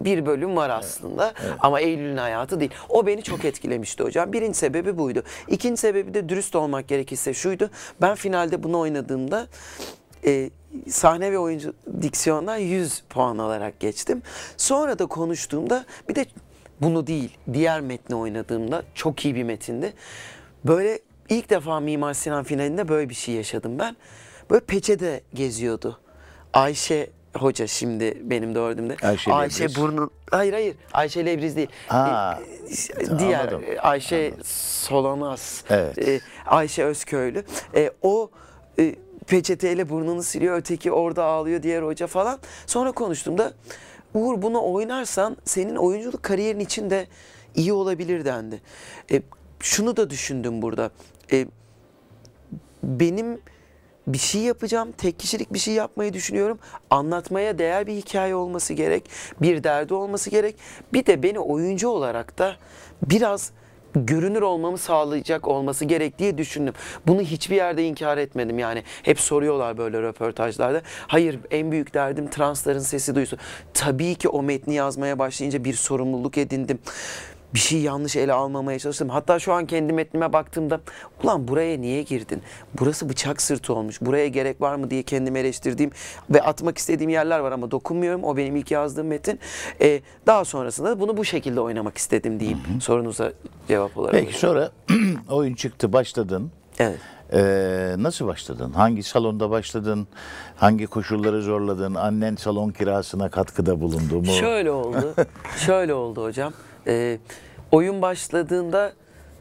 bir 0.00 0.26
bölüm 0.26 0.56
var 0.56 0.70
aslında 0.70 1.34
ama 1.60 1.80
Eylül'ün 1.80 2.16
hayatı 2.16 2.60
değil. 2.60 2.70
O 2.88 3.06
beni 3.06 3.22
çok 3.22 3.44
etkilemişti 3.44 4.04
hocam. 4.04 4.32
Birinci 4.32 4.58
sebebi 4.58 4.98
buydu. 4.98 5.22
İkinci 5.48 5.80
sebebi 5.80 6.14
de 6.14 6.28
dürüst 6.28 6.56
olmak 6.56 6.88
gerekirse 6.88 7.34
şuydu. 7.34 7.70
Ben 8.00 8.14
finalde 8.14 8.62
bunu 8.62 8.78
oynadığımda 8.78 9.46
e, 10.26 10.50
sahne 10.88 11.32
ve 11.32 11.38
oyuncu 11.38 11.74
diksiyondan 12.02 12.56
100 12.56 13.02
puan 13.10 13.38
alarak 13.38 13.80
geçtim. 13.80 14.22
Sonra 14.56 14.98
da 14.98 15.06
konuştuğumda 15.06 15.84
bir 16.08 16.14
de 16.14 16.26
bunu 16.80 17.06
değil 17.06 17.36
diğer 17.52 17.80
metni 17.80 18.16
oynadığımda 18.16 18.82
çok 18.94 19.24
iyi 19.24 19.34
bir 19.34 19.42
metindi. 19.42 19.92
Böyle 20.64 20.98
ilk 21.28 21.50
defa 21.50 21.80
Mimar 21.80 22.14
Sinan 22.14 22.44
finalinde 22.44 22.88
böyle 22.88 23.08
bir 23.08 23.14
şey 23.14 23.34
yaşadım 23.34 23.78
ben. 23.78 23.96
Böyle 24.50 24.64
peçete 24.64 25.20
geziyordu. 25.34 25.98
Ayşe 26.52 27.10
Hoca 27.36 27.66
şimdi 27.66 28.18
benim 28.22 28.54
gördüğümde. 28.54 28.96
Ayşe 29.02 29.32
Ayşe 29.32 29.64
Lebriz. 29.64 29.76
burnu 29.76 30.10
hayır 30.30 30.52
hayır 30.52 30.76
Ayşe 30.92 31.26
Lebriz 31.26 31.56
değil. 31.56 31.68
Ha, 31.88 32.38
Ee, 33.00 33.18
diğer 33.18 33.38
anladım, 33.40 33.62
e, 33.68 33.78
Ayşe 33.80 34.34
Solanas. 34.44 35.62
Evet. 35.70 35.98
e, 36.08 36.20
Ayşe 36.46 36.84
Özköylü. 36.84 37.44
E, 37.74 37.90
o 38.02 38.30
e, 38.78 38.94
peçeteyle 39.26 39.88
burnunu 39.88 40.22
siliyor, 40.22 40.56
öteki 40.58 40.92
orada 40.92 41.24
ağlıyor, 41.24 41.62
diğer 41.62 41.82
hoca 41.82 42.06
falan. 42.06 42.38
Sonra 42.66 42.92
konuştuğumda 42.92 43.52
Uğur 44.14 44.42
bunu 44.42 44.72
oynarsan 44.72 45.36
senin 45.44 45.76
oyunculuk 45.76 46.22
kariyerin 46.22 46.60
için 46.60 46.90
de 46.90 47.06
iyi 47.54 47.72
olabilir 47.72 48.24
dendi. 48.24 48.60
E, 49.12 49.22
şunu 49.60 49.96
da 49.96 50.10
düşündüm 50.10 50.62
burada. 50.62 50.90
E, 51.32 51.46
benim 52.82 53.40
bir 54.06 54.18
şey 54.18 54.40
yapacağım, 54.40 54.92
tek 54.92 55.18
kişilik 55.18 55.52
bir 55.52 55.58
şey 55.58 55.74
yapmayı 55.74 56.12
düşünüyorum. 56.12 56.58
Anlatmaya 56.90 57.58
değer 57.58 57.86
bir 57.86 57.94
hikaye 57.94 58.34
olması 58.34 58.74
gerek, 58.74 59.10
bir 59.40 59.64
derdi 59.64 59.94
olması 59.94 60.30
gerek. 60.30 60.56
Bir 60.92 61.06
de 61.06 61.22
beni 61.22 61.38
oyuncu 61.38 61.88
olarak 61.88 62.38
da 62.38 62.56
biraz 63.02 63.52
görünür 63.94 64.42
olmamı 64.42 64.78
sağlayacak 64.78 65.48
olması 65.48 65.84
gerek 65.84 66.18
diye 66.18 66.38
düşündüm. 66.38 66.74
Bunu 67.06 67.20
hiçbir 67.20 67.56
yerde 67.56 67.84
inkar 67.84 68.18
etmedim 68.18 68.58
yani. 68.58 68.82
Hep 69.02 69.20
soruyorlar 69.20 69.78
böyle 69.78 70.02
röportajlarda. 70.02 70.82
Hayır 71.06 71.38
en 71.50 71.72
büyük 71.72 71.94
derdim 71.94 72.30
transların 72.30 72.78
sesi 72.78 73.14
duysun. 73.14 73.38
Tabii 73.74 74.14
ki 74.14 74.28
o 74.28 74.42
metni 74.42 74.74
yazmaya 74.74 75.18
başlayınca 75.18 75.64
bir 75.64 75.74
sorumluluk 75.74 76.38
edindim. 76.38 76.78
Bir 77.54 77.58
şey 77.58 77.80
yanlış 77.80 78.16
ele 78.16 78.32
almamaya 78.32 78.78
çalıştım. 78.78 79.08
Hatta 79.08 79.38
şu 79.38 79.52
an 79.52 79.66
kendi 79.66 79.92
metnime 79.92 80.32
baktığımda 80.32 80.80
ulan 81.22 81.48
buraya 81.48 81.80
niye 81.80 82.02
girdin? 82.02 82.42
Burası 82.78 83.08
bıçak 83.08 83.42
sırtı 83.42 83.74
olmuş. 83.74 84.00
Buraya 84.00 84.28
gerek 84.28 84.60
var 84.60 84.74
mı 84.74 84.90
diye 84.90 85.02
kendimi 85.02 85.38
eleştirdiğim 85.38 85.90
ve 86.30 86.42
atmak 86.42 86.78
istediğim 86.78 87.10
yerler 87.10 87.38
var 87.38 87.52
ama 87.52 87.70
dokunmuyorum. 87.70 88.24
O 88.24 88.36
benim 88.36 88.56
ilk 88.56 88.70
yazdığım 88.70 89.06
metin. 89.06 89.40
Ee, 89.80 90.00
daha 90.26 90.44
sonrasında 90.44 91.00
bunu 91.00 91.16
bu 91.16 91.24
şekilde 91.24 91.60
oynamak 91.60 91.98
istedim 91.98 92.40
diyeyim. 92.40 92.58
Sorunuza 92.80 93.32
cevap 93.68 93.96
olarak. 93.98 94.14
Peki 94.14 94.38
sonra 94.38 94.70
oyun 95.30 95.54
çıktı 95.54 95.92
başladın. 95.92 96.50
Evet. 96.78 96.98
Ee, 97.32 97.94
nasıl 97.98 98.26
başladın? 98.26 98.72
Hangi 98.72 99.02
salonda 99.02 99.50
başladın? 99.50 100.06
Hangi 100.56 100.86
koşulları 100.86 101.42
zorladın? 101.42 101.94
Annen 101.94 102.36
salon 102.36 102.70
kirasına 102.70 103.28
katkıda 103.28 103.80
bulundu 103.80 104.18
mu? 104.18 104.26
Şöyle 104.26 104.70
oldu. 104.70 105.14
Şöyle 105.56 105.94
oldu 105.94 106.24
hocam. 106.24 106.52
Ee, 106.86 107.18
oyun 107.72 108.02
başladığında 108.02 108.92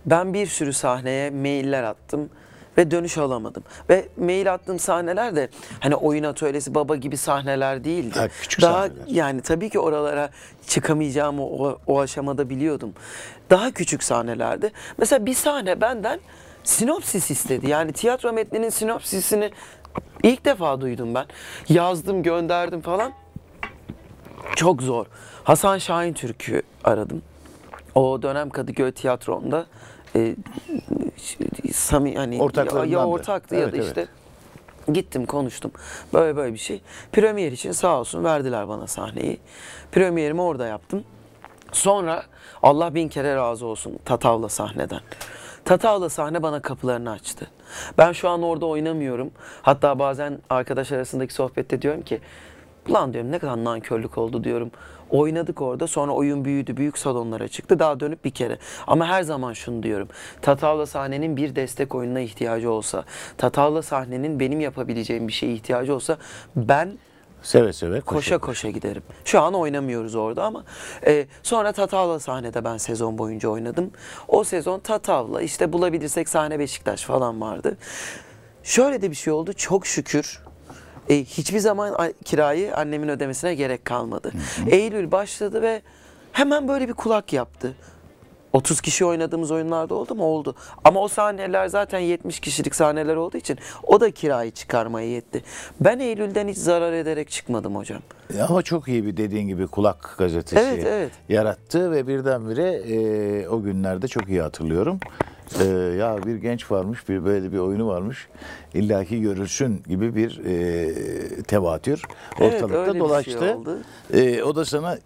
ben 0.06 0.34
bir 0.34 0.48
sürü 0.48 0.74
sahneye 0.74 1.30
mailler 1.30 1.84
attım 1.84 2.30
ve 2.78 2.92
dönüş 2.92 3.18
alamadım. 3.18 3.64
Ve 3.90 4.06
mail 4.18 4.54
attığım 4.54 4.80
sahneler 4.80 5.36
de 5.36 5.50
hani 5.80 5.96
oyun 5.96 6.24
atölyesi 6.24 6.76
baba 6.76 6.96
gibi 6.96 7.18
sahneler 7.18 7.84
değildi. 7.84 8.20
Ha, 8.20 8.28
küçük 8.42 8.62
Daha 8.62 8.74
sahneler. 8.88 9.08
yani 9.08 9.42
tabii 9.42 9.70
ki 9.70 9.80
oralara 9.80 10.30
çıkamayacağımı 10.68 11.46
o, 11.46 11.80
o 11.88 12.00
aşamada 12.00 12.50
biliyordum. 12.50 12.94
Daha 13.50 13.72
küçük 13.72 14.04
sahnelerdi. 14.04 14.72
Mesela 14.98 15.26
bir 15.26 15.34
sahne 15.34 15.82
benden 15.82 16.20
sinopsis 16.64 17.32
istedi. 17.32 17.70
Yani 17.70 17.94
tiyatro 17.94 18.34
metninin 18.34 18.70
sinopsisini 18.70 19.52
ilk 20.24 20.46
defa 20.46 20.82
duydum 20.82 21.16
ben. 21.16 21.26
Yazdım, 21.70 22.24
gönderdim 22.24 22.82
falan. 22.82 23.12
Çok 24.56 24.82
zor. 24.82 25.06
Hasan 25.44 25.78
Şahin 25.78 26.14
Türk'ü 26.14 26.62
aradım. 26.84 27.22
O 27.96 28.22
dönem 28.22 28.50
Kadıköy 28.50 28.92
Tiyatro'nda 28.92 29.66
e, 30.16 30.36
sami 31.74 32.16
hani 32.16 32.38
ya, 32.38 32.86
ya 32.86 33.06
ortaktı 33.08 33.56
ya 33.56 33.62
Evet, 33.62 33.74
da 33.74 33.78
evet. 33.78 33.88
işte 33.88 34.08
gittim 34.94 35.26
konuştum. 35.26 35.72
Böyle 36.14 36.36
böyle 36.36 36.54
bir 36.54 36.60
şey. 36.60 36.82
Premier 37.12 37.52
için 37.52 37.72
sağ 37.72 38.00
olsun 38.00 38.24
verdiler 38.24 38.68
bana 38.68 38.88
sahneyi. 38.88 39.40
Premierimi 39.92 40.42
orada 40.42 40.68
yaptım. 40.68 41.04
Sonra 41.72 42.24
Allah 42.64 42.96
bin 42.96 43.10
kere 43.10 43.36
razı 43.36 43.66
olsun 43.66 44.00
Tatavla 44.06 44.50
sahneden. 44.50 45.02
Tatavla 45.66 46.10
sahne 46.10 46.44
bana 46.44 46.62
kapılarını 46.62 47.12
açtı. 47.12 47.48
Ben 47.98 48.12
şu 48.12 48.30
an 48.30 48.44
orada 48.44 48.66
oynamıyorum. 48.66 49.32
Hatta 49.62 50.00
bazen 50.00 50.40
arkadaş 50.50 50.92
arasındaki 50.92 51.34
sohbette 51.34 51.82
diyorum 51.82 52.02
ki 52.02 52.22
Ulan 52.90 53.14
diyorum 53.14 53.32
ne 53.32 53.40
kadar 53.40 53.64
nankörlük 53.64 54.18
oldu 54.18 54.44
diyorum. 54.44 54.72
Oynadık 55.14 55.62
orada 55.62 55.88
sonra 55.88 56.12
oyun 56.12 56.46
büyüdü 56.46 56.78
büyük 56.78 56.98
salonlara 56.98 57.48
çıktı 57.48 57.80
daha 57.80 58.00
dönüp 58.00 58.26
bir 58.26 58.32
kere. 58.32 58.58
Ama 58.88 59.08
her 59.08 59.24
zaman 59.24 59.54
şunu 59.54 59.84
diyorum. 59.84 60.08
Tatavla 60.42 60.86
sahnenin 60.86 61.38
bir 61.38 61.56
destek 61.56 61.96
oyununa 61.96 62.20
ihtiyacı 62.20 62.72
olsa, 62.72 63.04
Tatavla 63.38 63.82
sahnenin 63.82 64.40
benim 64.40 64.60
yapabileceğim 64.60 65.28
bir 65.28 65.34
şeye 65.34 65.54
ihtiyacı 65.54 65.96
olsa 65.96 66.18
ben 66.56 66.98
Seve 67.44 67.74
seve 67.74 68.02
koşa 68.02 68.16
koşa 68.16 68.38
koşa 68.38 68.70
giderim. 68.70 69.04
Şu 69.26 69.42
an 69.42 69.54
oynamıyoruz 69.54 70.16
orada 70.16 70.44
ama 70.44 70.64
e, 71.08 71.28
sonra 71.44 71.72
Tatavla 71.72 72.20
sahnede 72.20 72.64
ben 72.64 72.78
sezon 72.78 73.18
boyunca 73.18 73.50
oynadım. 73.50 73.92
O 74.28 74.44
sezon 74.44 74.80
Tatavla 74.80 75.42
işte 75.42 75.74
bulabilirsek 75.74 76.30
sahne 76.30 76.60
Beşiktaş 76.60 77.04
falan 77.04 77.42
vardı. 77.42 77.78
Şöyle 78.64 79.02
de 79.02 79.12
bir 79.12 79.16
şey 79.16 79.34
oldu 79.34 79.54
çok 79.54 79.88
şükür 79.88 80.44
e, 81.10 81.24
hiçbir 81.24 81.60
zaman 81.60 82.14
kirayı 82.26 82.76
annemin 82.76 83.10
ödemesine 83.10 83.56
gerek 83.56 83.86
kalmadı. 83.86 84.32
Eylül 84.68 85.12
başladı 85.12 85.62
ve 85.62 85.82
hemen 86.32 86.68
böyle 86.68 86.88
bir 86.88 86.94
kulak 86.94 87.34
yaptı. 87.34 87.76
30 88.54 88.82
kişi 88.82 89.06
oynadığımız 89.06 89.52
oyunlarda 89.52 89.96
oldu 89.96 90.16
mu? 90.16 90.24
Oldu. 90.24 90.56
Ama 90.84 91.00
o 91.00 91.08
sahneler 91.08 91.68
zaten 91.68 92.00
70 92.00 92.40
kişilik 92.40 92.76
sahneler 92.76 93.16
olduğu 93.16 93.38
için 93.38 93.58
o 93.84 94.02
da 94.02 94.12
kirayı 94.12 94.52
çıkarmaya 94.52 95.08
yetti. 95.08 95.44
Ben 95.82 96.00
Eylül'den 96.00 96.48
hiç 96.48 96.58
zarar 96.58 96.94
ederek 96.94 97.30
çıkmadım 97.30 97.76
hocam. 97.76 98.02
Ama 98.50 98.62
çok 98.62 98.88
iyi 98.88 99.06
bir 99.06 99.18
dediğin 99.18 99.48
gibi 99.48 99.68
kulak 99.68 100.16
gazetesi 100.18 100.66
Evet, 100.68 100.86
evet. 100.88 101.12
yarattı 101.30 101.92
ve 101.92 102.08
birdenbire 102.08 102.74
e, 102.74 103.48
o 103.48 103.62
günlerde 103.62 104.08
çok 104.08 104.30
iyi 104.30 104.42
hatırlıyorum. 104.42 105.00
E, 105.62 105.66
ya 105.98 106.18
bir 106.26 106.36
genç 106.36 106.72
varmış, 106.72 107.10
bir 107.10 107.26
böyle 107.26 107.52
bir 107.52 107.58
oyunu 107.58 107.88
varmış. 107.88 108.28
illaki 108.74 109.22
görülsün 109.22 109.84
gibi 109.88 110.16
bir 110.16 110.42
e, 110.46 111.44
tevatür 111.44 112.02
Evet, 112.40 112.54
ortalıkta 112.54 112.80
öyle 112.80 112.88
bir 112.90 112.94
şey 112.94 113.00
dolaştı. 113.00 113.56
oldu. 113.56 113.78
E, 114.14 114.44
o 114.44 114.56
da 114.56 114.66
sana 114.66 114.98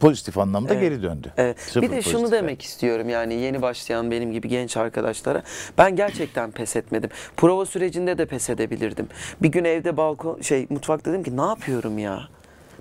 pozitif 0.00 0.38
anlamda 0.38 0.72
Evet. 0.74 0.82
geri 0.82 1.02
döndü. 1.02 1.32
Evet. 1.36 1.60
Sıfır 1.60 1.82
bir 1.82 1.90
de 1.90 2.02
şunu 2.02 2.12
pozitif. 2.12 2.32
demek 2.32 2.62
istiyorum 2.62 3.08
yani 3.08 3.34
yeni 3.34 3.62
başlayan 3.62 4.10
benim 4.10 4.32
gibi 4.32 4.48
genç 4.48 4.76
arkadaşlara. 4.76 5.42
Ben 5.78 5.96
gerçekten 5.96 6.50
pes 6.50 6.76
etmedim. 6.76 7.10
Prova 7.36 7.66
sürecinde 7.66 8.18
de 8.18 8.26
pes 8.26 8.50
edebilirdim. 8.50 9.08
Bir 9.42 9.48
gün 9.48 9.64
evde 9.64 9.96
balkon 9.96 10.40
şey 10.40 10.66
mutfakta 10.70 11.10
dedim 11.10 11.22
ki 11.22 11.36
ne 11.36 11.42
yapıyorum 11.46 11.98
ya? 11.98 12.20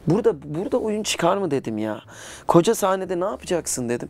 Burada 0.07 0.35
burada 0.43 0.77
oyun 0.77 1.03
çıkar 1.03 1.37
mı 1.37 1.51
dedim 1.51 1.77
ya. 1.77 2.01
Koca 2.47 2.75
sahnede 2.75 3.19
ne 3.19 3.25
yapacaksın 3.25 3.89
dedim. 3.89 4.09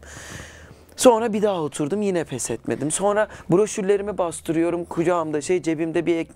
Sonra 0.95 1.33
bir 1.33 1.41
daha 1.41 1.61
oturdum 1.61 2.01
yine 2.01 2.23
pes 2.23 2.51
etmedim. 2.51 2.91
Sonra 2.91 3.27
broşürlerimi 3.51 4.17
bastırıyorum. 4.17 4.85
Kucağımda 4.85 5.41
şey 5.41 5.61
cebimde 5.61 6.05
bir 6.05 6.15
ek- 6.15 6.31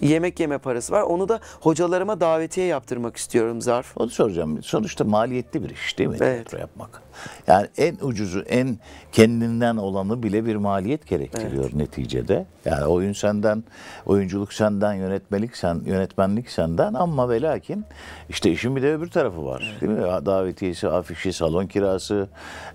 yemek 0.00 0.40
yeme 0.40 0.58
parası 0.58 0.92
var. 0.92 1.02
Onu 1.02 1.28
da 1.28 1.40
hocalarıma 1.60 2.20
davetiye 2.20 2.66
yaptırmak 2.66 3.16
istiyorum 3.16 3.60
zarf. 3.60 3.92
Onu 3.96 4.10
soracağım. 4.10 4.62
Sonuçta 4.62 5.04
maliyetli 5.04 5.62
bir 5.64 5.70
iş 5.70 5.98
değil 5.98 6.10
mi 6.10 6.16
Evet. 6.20 6.32
tiyatro 6.34 6.58
yapmak? 6.58 7.02
Yani 7.46 7.68
en 7.78 7.96
ucuzu, 8.02 8.40
en 8.40 8.78
kendinden 9.12 9.76
olanı 9.76 10.22
bile 10.22 10.46
bir 10.46 10.56
maliyet 10.56 11.06
gerektiriyor 11.06 11.70
neticede. 11.74 12.46
Yani 12.64 12.84
oyun 12.84 13.12
senden, 13.12 13.64
oyunculuk 14.06 14.52
senden, 14.52 14.92
yönetmelik 14.92 15.56
sen, 15.56 15.80
yönetmenlik 15.84 16.50
senden 16.50 16.94
ama 16.94 17.28
ve 17.28 17.42
lakin 17.42 17.84
işte 18.28 18.50
işin 18.50 18.76
bir 18.76 18.82
de 18.82 18.94
öbür 18.94 19.10
tarafı 19.10 19.46
var. 19.46 19.76
Değil 19.80 19.92
mi? 19.92 20.02
Davetiyesi, 20.02 20.88
afişi, 20.88 21.32
salon 21.32 21.66
kirası, 21.66 22.28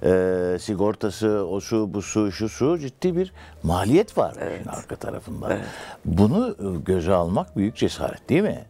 e, 0.04 0.58
sigortası, 0.60 1.48
o 1.50 1.60
su, 1.60 1.94
bu 1.94 2.02
su, 2.02 2.32
şu 2.32 2.50
su 2.50 2.80
ciddi 2.80 3.16
bir 3.16 3.34
maliyet 3.64 4.18
var 4.18 4.34
işin 4.64 4.70
arka 4.70 4.96
tarafında. 4.96 5.58
Bunu 6.06 6.56
e, 6.60 6.80
göze 6.86 7.14
almak 7.14 7.58
büyük 7.58 7.76
cesaret 7.76 8.30
değil 8.30 8.44
mi? 8.44 8.66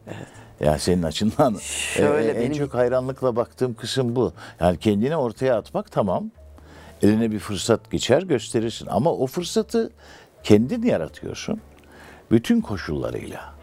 Ya 0.60 0.78
senin 0.78 1.02
açından 1.02 1.56
Şöyle 1.94 2.28
e, 2.28 2.34
en 2.34 2.40
benim- 2.40 2.58
çok 2.58 2.74
hayranlıkla 2.74 3.36
baktığım 3.36 3.74
kısım 3.74 4.16
bu. 4.16 4.32
Yani 4.60 4.78
kendini 4.78 5.16
ortaya 5.16 5.56
atmak 5.56 5.92
tamam. 5.92 6.30
Eline 7.02 7.30
bir 7.30 7.38
fırsat 7.38 7.90
geçer 7.90 8.22
gösterirsin 8.22 8.86
ama 8.90 9.12
o 9.12 9.26
fırsatı 9.26 9.90
kendin 10.42 10.82
yaratıyorsun. 10.82 11.60
Bütün 12.30 12.60
koşullarıyla. 12.60 13.54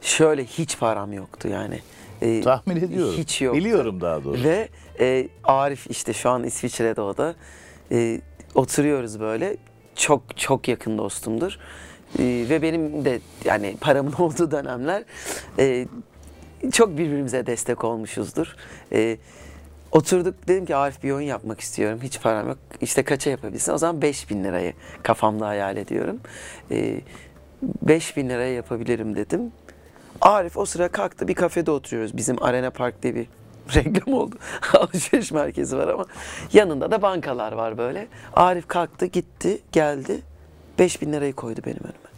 Şöyle 0.00 0.44
hiç 0.44 0.78
param 0.78 1.12
yoktu 1.12 1.48
yani. 1.48 1.80
Ee, 2.22 2.40
Tahmin 2.40 2.76
ediyorum. 2.76 3.14
Hiç 3.18 3.42
yoktu. 3.42 3.58
Biliyorum 3.60 4.00
daha 4.00 4.24
doğrusu. 4.24 4.44
Ve 4.44 4.68
e, 5.00 5.28
Arif 5.44 5.86
işte 5.90 6.12
şu 6.12 6.30
an 6.30 6.44
İsviçre'de 6.44 7.00
o 7.00 7.16
da. 7.16 7.34
E, 7.92 8.20
oturuyoruz 8.54 9.20
böyle. 9.20 9.56
Çok 9.96 10.36
çok 10.36 10.68
yakın 10.68 10.98
dostumdur. 10.98 11.58
E, 12.18 12.22
ve 12.48 12.62
benim 12.62 13.04
de 13.04 13.20
yani 13.44 13.76
paramın 13.80 14.12
olduğu 14.18 14.50
dönemler 14.50 15.04
e, 15.58 15.86
çok 16.70 16.90
birbirimize 16.90 17.46
destek 17.46 17.84
olmuşuzdur. 17.84 18.56
E, 18.92 19.18
oturduk 19.92 20.48
dedim 20.48 20.66
ki 20.66 20.76
Arif 20.76 21.02
bir 21.02 21.10
oyun 21.10 21.26
yapmak 21.26 21.60
istiyorum. 21.60 21.98
Hiç 22.02 22.20
param 22.20 22.48
yok. 22.48 22.58
İşte 22.80 23.02
kaça 23.02 23.30
yapabilirsin? 23.30 23.72
O 23.72 23.78
zaman 23.78 24.02
5000 24.02 24.44
lirayı 24.44 24.72
kafamda 25.02 25.46
hayal 25.48 25.76
ediyorum. 25.76 26.20
E, 26.70 27.00
5000 27.82 28.28
liraya 28.28 28.54
yapabilirim 28.54 29.16
dedim. 29.16 29.52
Arif 30.20 30.56
o 30.56 30.64
sıra 30.64 30.88
kalktı 30.88 31.28
bir 31.28 31.34
kafede 31.34 31.70
oturuyoruz. 31.70 32.16
Bizim 32.16 32.42
Arena 32.42 32.70
Park 32.70 33.02
diye 33.02 33.14
bir 33.14 33.26
reklam 33.74 34.14
oldu. 34.14 34.36
Alışveriş 34.74 35.32
merkezi 35.32 35.76
var 35.76 35.88
ama 35.88 36.04
yanında 36.52 36.90
da 36.90 37.02
bankalar 37.02 37.52
var 37.52 37.78
böyle. 37.78 38.08
Arif 38.32 38.68
kalktı 38.68 39.06
gitti 39.06 39.58
geldi 39.72 40.22
5000 40.78 41.12
lirayı 41.12 41.32
koydu 41.32 41.60
benim 41.66 41.80
önüme. 41.84 42.11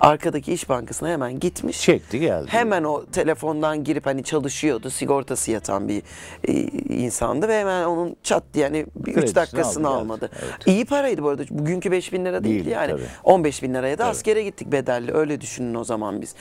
Arkadaki 0.00 0.52
İş 0.52 0.68
Bankası'na 0.68 1.08
hemen 1.08 1.40
gitmiş. 1.40 1.80
Çekti 1.80 2.20
geldi. 2.20 2.46
Hemen 2.50 2.84
o 2.84 3.04
telefondan 3.06 3.84
girip 3.84 4.06
hani 4.06 4.24
çalışıyordu. 4.24 4.90
Sigortası 4.90 5.50
yatan 5.50 5.88
bir 5.88 6.02
e, 6.48 6.52
insandı 6.94 7.48
ve 7.48 7.60
hemen 7.60 7.84
onun 7.84 8.16
çat 8.22 8.42
yani 8.54 8.86
bir 8.96 9.10
üç 9.10 9.14
Kredisini 9.14 9.36
dakikasını 9.36 9.88
aldı, 9.88 9.94
geldi. 9.96 10.02
almadı. 10.02 10.30
Evet. 10.42 10.54
İyi 10.66 10.84
paraydı 10.84 11.22
bu 11.22 11.28
arada. 11.28 11.42
Bugünkü 11.50 11.90
5000 11.90 12.24
lira 12.24 12.44
değildi 12.44 12.54
Değildi, 12.54 12.70
yani. 12.70 12.90
tabii. 12.90 13.02
15 13.24 13.62
bin 13.62 13.74
liraya 13.74 13.98
da 13.98 14.06
askere 14.06 14.42
gittik 14.42 14.72
bedelli. 14.72 15.12
Öyle 15.14 15.40
düşünün 15.40 15.74
o 15.74 15.84
zaman 15.84 16.20
biz. 16.22 16.34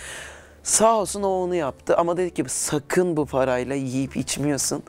Sağ 0.63 0.95
olsun 0.97 1.23
o 1.23 1.28
onu 1.28 1.56
yaptı 1.56 1.97
ama 1.97 2.17
dedi 2.17 2.34
ki 2.34 2.43
sakın 2.47 3.17
bu 3.17 3.26
parayla 3.26 3.76
yiyip 3.76 4.17
içmiyorsun. 4.17 4.84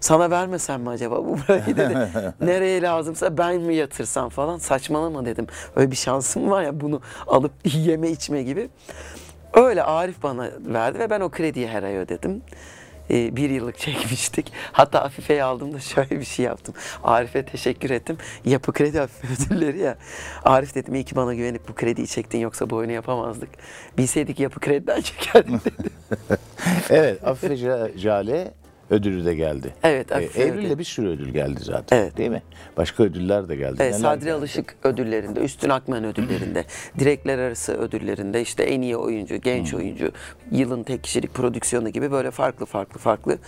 Sana 0.00 0.30
vermesem 0.30 0.82
mi 0.82 0.88
acaba 0.88 1.24
bu 1.24 1.36
parayı 1.46 1.76
dedi. 1.76 2.08
Nereye 2.40 2.82
lazımsa 2.82 3.38
ben 3.38 3.60
mi 3.60 3.74
yatırsam 3.74 4.28
falan 4.28 4.58
saçmalama 4.58 5.24
dedim. 5.24 5.46
Öyle 5.76 5.90
bir 5.90 5.96
şansım 5.96 6.50
var 6.50 6.62
ya 6.62 6.80
bunu 6.80 7.00
alıp 7.26 7.52
yeme 7.64 8.10
içme 8.10 8.42
gibi. 8.42 8.68
Öyle 9.54 9.82
Arif 9.82 10.22
bana 10.22 10.50
verdi 10.66 10.98
ve 10.98 11.10
ben 11.10 11.20
o 11.20 11.30
krediyi 11.30 11.68
her 11.68 11.82
ay 11.82 11.96
ödedim. 11.96 12.42
E, 13.10 13.36
bir 13.36 13.50
yıllık 13.50 13.78
çekmiştik. 13.84 14.52
Hatta 14.72 15.02
Afife'yi 15.02 15.42
aldığımda 15.42 15.80
şöyle 15.80 16.20
bir 16.20 16.24
şey 16.24 16.44
yaptım. 16.44 16.74
Arif'e 17.04 17.44
teşekkür 17.44 17.90
ettim. 17.90 18.18
Yapı 18.44 18.72
kredi 18.72 19.00
Afife 19.00 19.44
ödülleri 19.54 19.78
ya. 19.78 19.96
Arif 20.44 20.74
dedim 20.74 20.94
iyi 20.94 21.04
ki 21.04 21.16
bana 21.16 21.34
güvenip 21.34 21.68
bu 21.68 21.74
krediyi 21.74 22.06
çektin 22.06 22.38
yoksa 22.38 22.70
bu 22.70 22.76
oyunu 22.76 22.92
yapamazdık. 22.92 23.48
Bilseydik 23.98 24.40
yapı 24.40 24.60
krediden 24.60 25.00
çekerdik 25.00 25.64
dedi. 25.64 25.88
Evet, 26.90 27.24
Afife 27.26 27.54
Ja- 27.54 27.98
Jale 27.98 28.54
ödülü 28.90 29.24
de 29.24 29.34
geldi. 29.34 29.74
Evet, 29.82 30.12
Ee, 30.12 30.14
Afife 30.14 30.42
Eylül'de 30.42 30.58
ödülü. 30.66 30.78
bir 30.78 30.84
sürü 30.84 31.08
ödül 31.08 31.28
geldi 31.28 31.60
zaten. 31.62 31.96
Evet. 31.98 32.16
Değil 32.16 32.30
mi? 32.30 32.42
Başka 32.76 33.02
ödüller 33.02 33.48
de 33.48 33.56
geldi. 33.56 33.76
Evet, 33.80 33.92
Neler 33.92 34.02
Sadri 34.02 34.20
geldi? 34.24 34.32
Alışık 34.32 34.76
ödüllerinde, 34.84 35.40
Üstün 35.40 35.68
Akmen 35.68 36.04
ödüllerinde, 36.04 36.64
Direkler 36.98 37.38
Arası 37.38 37.72
ödüllerinde, 37.72 38.40
işte 38.40 38.62
en 38.62 38.80
iyi 38.82 38.96
oyuncu, 38.96 39.36
genç 39.36 39.74
oyuncu, 39.74 40.12
yılın 40.50 40.82
tek 40.82 41.02
kişilik 41.04 41.34
prodüksiyonu 41.34 41.88
gibi 41.88 42.10
böyle 42.10 42.30
farklı 42.30 42.66
farklı 42.66 42.98
farklı 43.00 43.38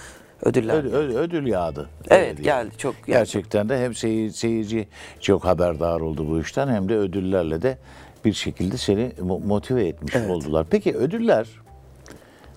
ödüller. 0.42 0.74
Ödül, 0.74 0.92
ödül, 0.92 1.16
ödül 1.16 1.46
yağdı. 1.46 1.88
Evet, 2.10 2.24
diyelim. 2.26 2.44
geldi, 2.44 2.78
çok 2.78 2.94
geldi. 2.96 3.06
Gerçekten 3.18 3.68
de 3.68 3.78
hem 3.78 3.94
seyir- 3.94 4.30
seyirci 4.30 4.88
çok 5.20 5.44
haberdar 5.44 6.00
oldu 6.00 6.26
bu 6.30 6.40
işten 6.40 6.68
hem 6.68 6.88
de 6.88 6.96
ödüllerle 6.96 7.62
de 7.62 7.78
bir 8.24 8.32
şekilde 8.32 8.76
seni 8.76 9.12
mo- 9.20 9.46
motive 9.46 9.86
etmiş 9.86 10.16
oldular. 10.16 10.66
Peki 10.70 10.94
ödüller 10.96 11.46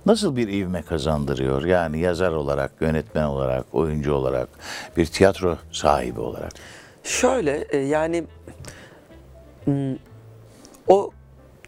nasıl 0.05 0.35
bir 0.35 0.47
ivme 0.47 0.81
kazandırıyor? 0.81 1.65
Yani 1.65 1.99
yazar 1.99 2.31
olarak, 2.31 2.71
yönetmen 2.81 3.23
olarak, 3.23 3.65
oyuncu 3.73 4.13
olarak, 4.13 4.49
bir 4.97 5.05
tiyatro 5.05 5.57
sahibi 5.71 6.19
olarak. 6.19 6.51
Şöyle 7.03 7.67
e, 7.69 7.77
yani 7.77 8.23
m, 9.67 9.97
o 10.87 11.11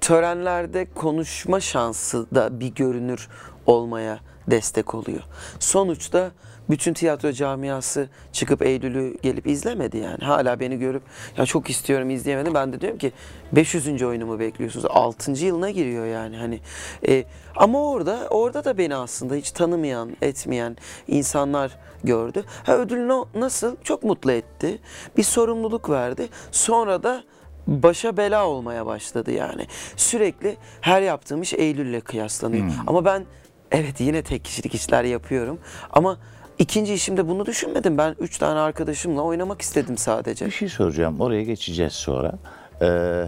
törenlerde 0.01 0.87
konuşma 0.95 1.59
şansı 1.59 2.35
da 2.35 2.59
bir 2.59 2.75
görünür 2.75 3.27
olmaya 3.65 4.19
destek 4.47 4.95
oluyor. 4.95 5.21
Sonuçta 5.59 6.31
bütün 6.71 6.93
tiyatro 6.93 7.31
camiası 7.31 8.09
çıkıp 8.31 8.61
Eylül'ü 8.61 9.17
gelip 9.21 9.47
izlemedi 9.47 9.97
yani. 9.97 10.23
Hala 10.23 10.59
beni 10.59 10.79
görüp 10.79 11.03
ya 11.37 11.45
çok 11.45 11.69
istiyorum 11.69 12.09
izleyemedim. 12.09 12.53
Ben 12.53 12.73
de 12.73 12.81
diyorum 12.81 12.97
ki 12.97 13.11
500. 13.51 14.03
oyunumu 14.03 14.39
bekliyorsunuz. 14.39 14.85
6. 14.89 15.31
yılına 15.31 15.69
giriyor 15.69 16.05
yani 16.05 16.37
hani. 16.37 16.59
E, 17.07 17.23
ama 17.55 17.91
orada 17.91 18.27
orada 18.29 18.65
da 18.65 18.77
beni 18.77 18.95
aslında 18.95 19.35
hiç 19.35 19.51
tanımayan, 19.51 20.17
etmeyen 20.21 20.77
insanlar 21.07 21.77
gördü. 22.03 22.43
Ha 22.63 22.77
ödül 22.77 23.05
no- 23.05 23.27
nasıl? 23.35 23.75
Çok 23.83 24.03
mutlu 24.03 24.31
etti. 24.31 24.79
Bir 25.17 25.23
sorumluluk 25.23 25.89
verdi. 25.89 26.27
Sonra 26.51 27.03
da 27.03 27.23
başa 27.67 28.17
bela 28.17 28.47
olmaya 28.47 28.85
başladı 28.85 29.31
yani. 29.31 29.67
Sürekli 29.95 30.57
her 30.81 31.01
yaptığım 31.01 31.41
iş 31.41 31.53
Eylül'le 31.53 32.01
kıyaslanıyor. 32.01 32.65
Ama 32.87 33.05
ben 33.05 33.25
evet 33.71 33.99
yine 34.01 34.23
tek 34.23 34.45
kişilik 34.45 34.75
işler 34.75 35.03
yapıyorum 35.03 35.59
ama 35.91 36.17
ikinci 36.61 36.93
işimde 36.93 37.27
bunu 37.27 37.45
düşünmedim. 37.45 37.97
Ben 37.97 38.15
üç 38.19 38.37
tane 38.37 38.59
arkadaşımla 38.59 39.21
oynamak 39.21 39.61
istedim 39.61 39.97
sadece. 39.97 40.45
Bir 40.45 40.51
şey 40.51 40.69
soracağım. 40.69 41.21
Oraya 41.21 41.43
geçeceğiz 41.43 41.93
sonra. 41.93 42.33
Ee, 42.81 43.25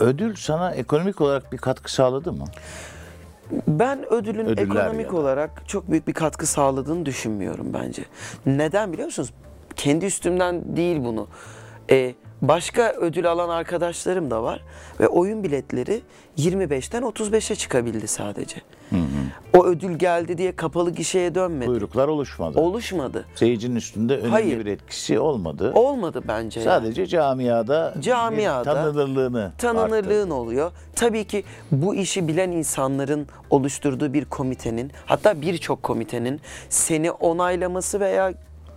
ödül 0.00 0.34
sana 0.36 0.70
ekonomik 0.70 1.20
olarak 1.20 1.52
bir 1.52 1.58
katkı 1.58 1.92
sağladı 1.92 2.32
mı? 2.32 2.44
Ben 3.68 4.12
ödülün 4.12 4.46
Ödüller 4.46 4.62
ekonomik 4.62 5.14
olarak 5.14 5.68
çok 5.68 5.90
büyük 5.90 6.08
bir 6.08 6.12
katkı 6.14 6.46
sağladığını 6.46 7.06
düşünmüyorum 7.06 7.66
bence. 7.74 8.02
Neden 8.46 8.92
biliyor 8.92 9.06
musunuz? 9.06 9.32
Kendi 9.76 10.06
üstümden 10.06 10.76
değil 10.76 11.04
bunu. 11.04 11.28
Ee, 11.90 12.14
başka 12.42 12.92
ödül 12.92 13.30
alan 13.30 13.48
arkadaşlarım 13.48 14.30
da 14.30 14.42
var 14.42 14.60
ve 15.00 15.08
oyun 15.08 15.44
biletleri 15.44 16.00
25'ten 16.38 17.02
35'e 17.02 17.56
çıkabildi 17.56 18.08
sadece. 18.08 18.56
O 19.56 19.66
ödül 19.66 19.98
geldi 19.98 20.38
diye 20.38 20.56
kapalı 20.56 20.90
gişeye 20.90 21.34
dönmedi. 21.34 21.68
Buyruklar 21.68 22.08
oluşmadı. 22.08 22.58
Oluşmadı. 22.60 23.24
Seyircinin 23.34 23.76
üstünde 23.76 24.16
önemli 24.16 24.30
Hayır. 24.30 24.58
bir 24.58 24.66
etkisi 24.66 25.18
olmadı. 25.18 25.72
Olmadı 25.74 26.22
bence. 26.28 26.60
yani. 26.60 26.68
Sadece 26.68 27.06
camiada, 27.06 27.94
Camiada 28.00 28.60
bir 28.60 28.74
tanınırlığını 28.74 29.52
tanınırlığın 29.58 30.30
oluyor. 30.30 30.72
Tabii 30.96 31.24
ki 31.24 31.44
bu 31.72 31.94
işi 31.94 32.28
bilen 32.28 32.50
insanların 32.50 33.26
oluşturduğu 33.50 34.12
bir 34.12 34.24
komitenin 34.24 34.92
hatta 35.06 35.42
birçok 35.42 35.82
komitenin 35.82 36.40
seni 36.68 37.10
onaylaması 37.10 38.00
veya 38.00 38.32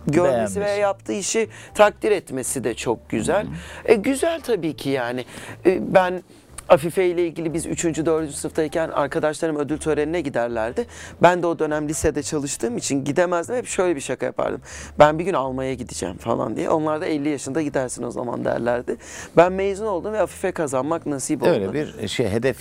görmesi 0.06 0.34
Beğenmesi. 0.34 0.60
veya 0.60 0.76
yaptığı 0.76 1.12
işi 1.12 1.48
takdir 1.74 2.10
etmesi 2.12 2.64
de 2.64 2.74
çok 2.74 3.10
güzel. 3.10 3.46
E, 3.84 3.94
güzel 3.94 4.40
tabii 4.40 4.76
ki 4.76 4.90
yani. 4.90 5.24
E, 5.66 5.94
ben 5.94 6.22
Afife 6.68 7.06
ile 7.06 7.26
ilgili 7.26 7.54
biz 7.54 7.66
3. 7.66 7.84
4. 7.84 8.30
sınıftayken 8.30 8.88
arkadaşlarım 8.88 9.56
ödül 9.56 9.78
törenine 9.78 10.20
giderlerdi. 10.20 10.86
Ben 11.22 11.42
de 11.42 11.46
o 11.46 11.58
dönem 11.58 11.88
lisede 11.88 12.22
çalıştığım 12.22 12.76
için 12.76 13.04
gidemezdim. 13.04 13.56
Hep 13.56 13.66
şöyle 13.66 13.96
bir 13.96 14.00
şaka 14.00 14.26
yapardım. 14.26 14.60
Ben 14.98 15.18
bir 15.18 15.24
gün 15.24 15.34
almaya 15.34 15.74
gideceğim 15.74 16.16
falan 16.16 16.56
diye. 16.56 16.70
Onlar 16.70 17.00
da 17.00 17.06
50 17.06 17.28
yaşında 17.28 17.62
gidersin 17.62 18.02
o 18.02 18.10
zaman 18.10 18.44
derlerdi. 18.44 18.96
Ben 19.36 19.52
mezun 19.52 19.86
oldum 19.86 20.12
ve 20.12 20.20
Afife 20.20 20.52
kazanmak 20.52 21.06
nasip 21.06 21.42
oldu. 21.42 21.50
Öyle 21.50 21.72
bir 21.72 22.08
şey 22.08 22.28
hedef 22.28 22.58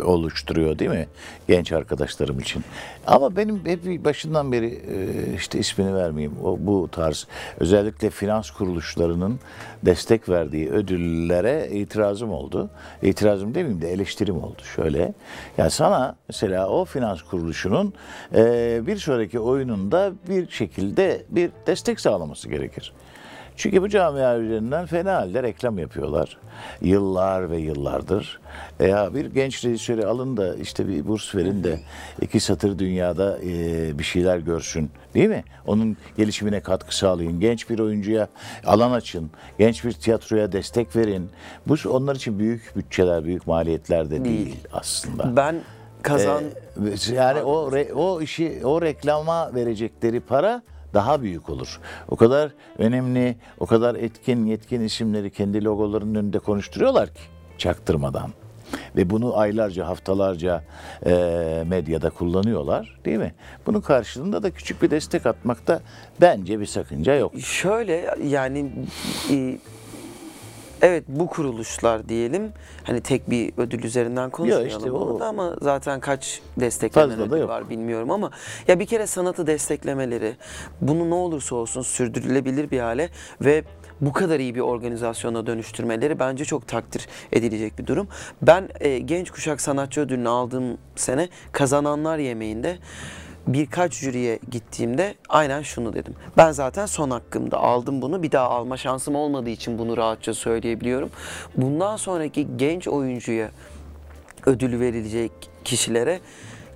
oluşturuyor 0.00 0.78
değil 0.78 0.90
mi 0.90 1.06
genç 1.48 1.72
arkadaşlarım 1.72 2.38
için. 2.38 2.64
Ama 3.06 3.36
benim 3.36 3.66
hep 3.66 4.04
başından 4.04 4.52
beri 4.52 4.66
e, 4.66 5.34
işte 5.34 5.58
ismini 5.58 5.94
vermeyeyim. 5.94 6.36
O 6.44 6.56
bu 6.60 6.88
tarz 6.92 7.26
özellikle 7.60 8.10
finans 8.10 8.50
kuruluşlarının 8.50 9.40
destek 9.84 10.28
verdiği 10.28 10.70
ödüllere 10.70 11.68
itirazım 11.72 12.32
oldu. 12.32 12.70
İtirazım 13.02 13.54
demeyeyim 13.54 13.82
de 13.82 13.92
eleştirim 13.92 14.44
oldu 14.44 14.62
şöyle. 14.76 15.12
Yani 15.58 15.70
sana 15.70 16.16
mesela 16.28 16.68
o 16.68 16.84
finans 16.84 17.22
kuruluşunun 17.22 17.94
e, 18.34 18.80
bir 18.86 18.96
sonraki 18.96 19.40
oyununda 19.40 20.12
bir 20.28 20.50
şekilde 20.50 21.22
bir 21.30 21.50
destek 21.66 22.00
sağlaması 22.00 22.48
gerekir. 22.48 22.92
Çünkü 23.60 23.82
bu 23.82 23.88
camia 23.88 24.38
üzerinden 24.38 24.86
fena 24.86 25.14
halde 25.14 25.42
reklam 25.42 25.78
yapıyorlar. 25.78 26.36
Yıllar 26.82 27.50
ve 27.50 27.56
yıllardır. 27.58 28.40
E 28.80 28.86
ya 28.86 29.14
bir 29.14 29.26
genç 29.26 29.64
rejisörü 29.64 30.04
alın 30.04 30.36
da 30.36 30.56
işte 30.56 30.88
bir 30.88 31.08
burs 31.08 31.34
verin 31.34 31.64
de 31.64 31.80
iki 32.20 32.40
satır 32.40 32.78
dünyada 32.78 33.38
e, 33.38 33.98
bir 33.98 34.04
şeyler 34.04 34.38
görsün. 34.38 34.90
Değil 35.14 35.28
mi? 35.28 35.44
Onun 35.66 35.96
gelişimine 36.16 36.60
katkı 36.60 36.96
sağlayın. 36.96 37.40
Genç 37.40 37.70
bir 37.70 37.78
oyuncuya 37.78 38.28
alan 38.66 38.92
açın. 38.92 39.30
Genç 39.58 39.84
bir 39.84 39.92
tiyatroya 39.92 40.52
destek 40.52 40.96
verin. 40.96 41.30
Bu 41.66 41.74
onlar 41.88 42.16
için 42.16 42.38
büyük 42.38 42.72
bütçeler, 42.76 43.24
büyük 43.24 43.46
maliyetler 43.46 44.10
de 44.10 44.24
değil, 44.24 44.46
Değil. 44.46 44.56
aslında. 44.72 45.36
Ben 45.36 45.56
kazan 46.02 46.44
Ee, 46.44 47.14
yani 47.14 47.42
o 47.42 47.70
re- 47.72 47.92
o 47.92 48.20
işi 48.20 48.60
o 48.64 48.82
reklama 48.82 49.54
verecekleri 49.54 50.20
para 50.20 50.62
daha 50.94 51.22
büyük 51.22 51.50
olur. 51.50 51.80
O 52.08 52.16
kadar 52.16 52.50
önemli, 52.78 53.36
o 53.58 53.66
kadar 53.66 53.94
etkin, 53.94 54.46
yetkin 54.46 54.80
isimleri 54.80 55.30
kendi 55.30 55.64
logolarının 55.64 56.14
önünde 56.14 56.38
konuşturuyorlar 56.38 57.08
ki 57.08 57.20
çaktırmadan. 57.58 58.30
Ve 58.96 59.10
bunu 59.10 59.38
aylarca, 59.38 59.88
haftalarca 59.88 60.64
e, 61.06 61.64
medyada 61.66 62.10
kullanıyorlar 62.10 62.98
değil 63.04 63.18
mi? 63.18 63.34
Bunun 63.66 63.80
karşılığında 63.80 64.42
da 64.42 64.50
küçük 64.50 64.82
bir 64.82 64.90
destek 64.90 65.26
atmakta 65.26 65.80
bence 66.20 66.60
bir 66.60 66.66
sakınca 66.66 67.14
yok. 67.14 67.32
Şöyle 67.40 68.14
yani 68.24 68.72
e, 69.30 69.58
evet 70.82 71.04
bu 71.08 71.26
kuruluşlar 71.26 72.08
diyelim. 72.08 72.52
Hani 72.84 73.00
tek 73.00 73.30
bir 73.30 73.52
ödül 73.56 73.84
üzerinden 73.84 74.30
konuşmayalım 74.30 74.68
işte 74.68 74.90
o- 74.92 75.20
ama 75.24 75.56
zaten 75.62 76.00
kaç 76.00 76.40
desteklenen 76.60 77.08
Fazla 77.10 77.36
ödül 77.36 77.48
var 77.48 77.70
bilmiyorum 77.70 78.10
ama 78.10 78.30
ya 78.68 78.80
bir 78.80 78.86
kere 78.86 79.06
sanatı 79.06 79.46
desteklemeleri 79.46 80.36
bunu 80.80 81.10
ne 81.10 81.14
olursa 81.14 81.56
olsun 81.56 81.82
sürdürülebilir 81.82 82.70
bir 82.70 82.80
hale 82.80 83.08
ve 83.40 83.64
bu 84.00 84.12
kadar 84.12 84.40
iyi 84.40 84.54
bir 84.54 84.60
organizasyona 84.60 85.46
dönüştürmeleri 85.46 86.18
bence 86.18 86.44
çok 86.44 86.68
takdir 86.68 87.08
edilecek 87.32 87.78
bir 87.78 87.86
durum. 87.86 88.08
Ben 88.42 88.68
e, 88.80 88.98
genç 88.98 89.30
kuşak 89.30 89.60
sanatçı 89.60 90.00
ödülünü 90.00 90.28
aldığım 90.28 90.78
sene 90.96 91.28
kazananlar 91.52 92.18
yemeğinde 92.18 92.78
birkaç 93.54 93.94
jüriye 93.94 94.38
gittiğimde 94.50 95.14
aynen 95.28 95.62
şunu 95.62 95.92
dedim. 95.92 96.14
Ben 96.36 96.52
zaten 96.52 96.86
son 96.86 97.10
hakkımda 97.10 97.58
aldım 97.58 98.02
bunu. 98.02 98.22
Bir 98.22 98.32
daha 98.32 98.50
alma 98.50 98.76
şansım 98.76 99.14
olmadığı 99.14 99.50
için 99.50 99.78
bunu 99.78 99.96
rahatça 99.96 100.34
söyleyebiliyorum. 100.34 101.10
Bundan 101.56 101.96
sonraki 101.96 102.56
genç 102.56 102.88
oyuncuya 102.88 103.50
ödül 104.46 104.80
verilecek 104.80 105.32
kişilere 105.64 106.20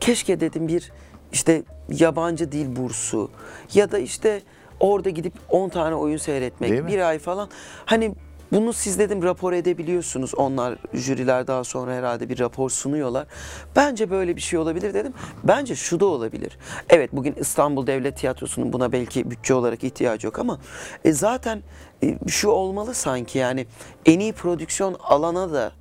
keşke 0.00 0.40
dedim 0.40 0.68
bir 0.68 0.92
işte 1.32 1.62
yabancı 1.88 2.52
dil 2.52 2.76
bursu 2.76 3.30
ya 3.74 3.92
da 3.92 3.98
işte 3.98 4.42
orada 4.80 5.10
gidip 5.10 5.32
10 5.48 5.68
tane 5.68 5.94
oyun 5.94 6.16
seyretmek 6.16 6.87
bir 6.87 7.08
ay 7.08 7.18
falan 7.18 7.48
hani 7.84 8.14
bunu 8.52 8.72
siz 8.72 8.98
dedim 8.98 9.22
rapor 9.22 9.52
edebiliyorsunuz. 9.52 10.35
Onlar 10.35 10.78
jüriler 10.92 11.46
daha 11.46 11.64
sonra 11.64 11.94
herhalde 11.94 12.28
bir 12.28 12.38
rapor 12.38 12.70
sunuyorlar. 12.70 13.26
Bence 13.76 14.11
böyle 14.11 14.37
bir 14.37 14.40
şey 14.40 14.59
olabilir 14.59 14.94
dedim. 14.94 15.12
Bence 15.44 15.76
şu 15.76 16.00
da 16.00 16.07
olabilir. 16.07 16.59
Evet 16.88 17.11
bugün 17.12 17.35
İstanbul 17.35 17.87
Devlet 17.87 18.16
Tiyatrosu'nun 18.16 18.72
buna 18.72 18.92
belki 18.92 19.30
bütçe 19.30 19.54
olarak 19.54 19.85
ihtiyacı 19.85 20.26
yok 20.26 20.38
ama 20.38 20.59
e, 21.04 21.12
zaten 21.12 21.62
e, 22.02 22.18
şu 22.28 22.48
olmalı 22.48 22.94
sanki 22.94 23.38
yani 23.38 23.66
en 24.07 24.20
iyi 24.20 24.33
prodüksiyon 24.33 24.96
alana 25.00 25.52
da 25.52 25.72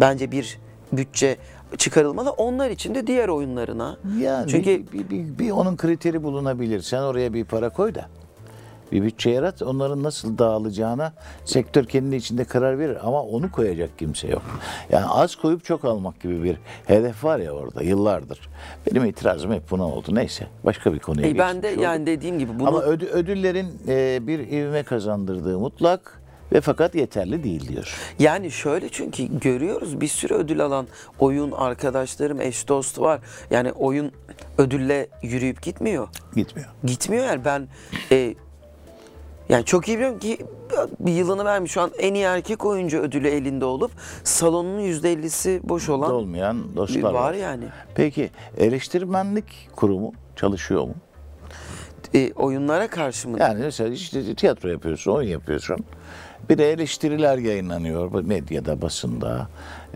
bence 0.00 0.30
bir 0.30 0.58
bütçe 0.92 1.36
çıkarılmalı. 1.78 2.30
Onlar 2.30 2.70
için 2.70 2.94
de 2.94 3.06
diğer 3.06 3.28
oyunlarına. 3.28 3.98
Yani 4.18 4.50
Çünkü 4.50 4.86
bir, 4.92 4.92
bir, 4.92 5.10
bir, 5.10 5.38
bir 5.38 5.50
onun 5.50 5.76
kriteri 5.76 6.22
bulunabilir. 6.22 6.80
Sen 6.80 7.02
oraya 7.02 7.34
bir 7.34 7.44
para 7.44 7.68
koy 7.68 7.94
da 7.94 8.08
bir 8.92 9.02
bütçe 9.02 9.30
yarat. 9.30 9.62
Onların 9.62 10.02
nasıl 10.02 10.38
dağılacağına 10.38 11.12
sektör 11.44 11.84
kendi 11.84 12.16
içinde 12.16 12.44
karar 12.44 12.78
verir. 12.78 12.98
Ama 13.08 13.22
onu 13.22 13.52
koyacak 13.52 13.98
kimse 13.98 14.28
yok. 14.28 14.42
Yani 14.90 15.06
az 15.06 15.36
koyup 15.36 15.64
çok 15.64 15.84
almak 15.84 16.20
gibi 16.20 16.42
bir 16.42 16.56
hedef 16.86 17.24
var 17.24 17.38
ya 17.38 17.52
orada 17.52 17.82
yıllardır. 17.82 18.40
Benim 18.90 19.04
itirazım 19.04 19.52
hep 19.52 19.70
buna 19.70 19.84
oldu. 19.88 20.14
Neyse 20.14 20.46
başka 20.64 20.94
bir 20.94 20.98
konuya 20.98 21.28
e, 21.28 21.38
ben 21.38 21.62
de 21.62 21.68
yani 21.68 22.06
dediğim 22.06 22.38
gibi 22.38 22.58
bunu 22.58 22.68
Ama 22.68 22.78
ödü- 22.82 23.08
ödüllerin 23.10 23.66
e, 23.88 24.26
bir 24.26 24.38
ivme 24.38 24.82
kazandırdığı 24.82 25.58
mutlak 25.58 26.20
ve 26.52 26.60
fakat 26.60 26.94
yeterli 26.94 27.44
değil 27.44 27.68
diyor. 27.68 27.96
Yani 28.18 28.50
şöyle 28.50 28.88
çünkü 28.88 29.38
görüyoruz 29.40 30.00
bir 30.00 30.08
sürü 30.08 30.34
ödül 30.34 30.64
alan 30.64 30.86
oyun 31.18 31.52
arkadaşlarım, 31.52 32.40
eş 32.40 32.68
dost 32.68 33.00
var. 33.00 33.20
Yani 33.50 33.72
oyun 33.72 34.12
ödülle 34.58 35.08
yürüyüp 35.22 35.62
gitmiyor. 35.62 36.08
Gitmiyor. 36.36 36.68
Gitmiyor 36.84 37.24
yani 37.24 37.44
ben 37.44 37.68
e, 38.12 38.34
yani 39.50 39.64
çok 39.64 39.88
iyi 39.88 39.96
biliyorum 39.96 40.18
ki 40.18 40.38
bir 41.00 41.12
yılını 41.12 41.44
vermiş 41.44 41.72
şu 41.72 41.80
an 41.80 41.90
en 41.98 42.14
iyi 42.14 42.24
erkek 42.24 42.64
oyuncu 42.64 42.98
ödülü 42.98 43.28
elinde 43.28 43.64
olup 43.64 43.90
salonun 44.24 44.80
%50'si 44.80 45.60
boş 45.62 45.88
olan 45.88 46.12
Olmayan 46.12 46.76
dostlar 46.76 47.02
var 47.02 47.12
var. 47.12 47.34
yani. 47.34 47.64
Peki 47.94 48.30
eleştirmenlik 48.58 49.68
kurumu 49.76 50.12
çalışıyor 50.36 50.82
mu? 50.82 50.94
E, 52.14 52.32
oyunlara 52.32 52.88
karşı 52.88 53.28
mı? 53.28 53.36
Yani 53.40 53.60
mesela 53.62 53.90
işte 53.94 54.34
tiyatro 54.34 54.68
yapıyorsun, 54.68 55.12
oyun 55.12 55.28
yapıyorsun. 55.28 55.76
Bir 56.50 56.58
de 56.58 56.72
eleştiriler 56.72 57.38
yayınlanıyor 57.38 58.24
medyada, 58.24 58.82
basında. 58.82 59.48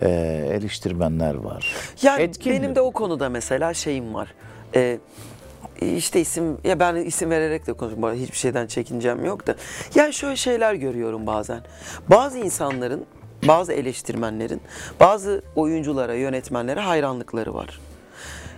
Ee, 0.02 0.08
eleştirmenler 0.52 1.34
var. 1.34 1.74
Yani 2.02 2.22
Etkin 2.22 2.52
benim 2.52 2.70
mi? 2.70 2.76
de 2.76 2.80
o 2.80 2.90
konuda 2.90 3.28
mesela 3.28 3.74
şeyim 3.74 4.14
var. 4.14 4.34
Ee, 4.74 4.98
işte 5.80 6.20
isim 6.20 6.58
ya 6.64 6.80
ben 6.80 6.94
isim 6.94 7.30
vererek 7.30 7.66
de 7.66 7.72
konuşuyorum. 7.72 8.18
Hiçbir 8.20 8.36
şeyden 8.36 8.66
çekincem 8.66 9.24
yok 9.24 9.46
da. 9.46 9.54
Yani 9.94 10.12
şöyle 10.12 10.36
şeyler 10.36 10.74
görüyorum 10.74 11.26
bazen. 11.26 11.60
Bazı 12.08 12.38
insanların, 12.38 13.04
bazı 13.48 13.72
eleştirmenlerin, 13.72 14.60
bazı 15.00 15.42
oyunculara, 15.56 16.14
yönetmenlere 16.14 16.80
hayranlıkları 16.80 17.54
var. 17.54 17.80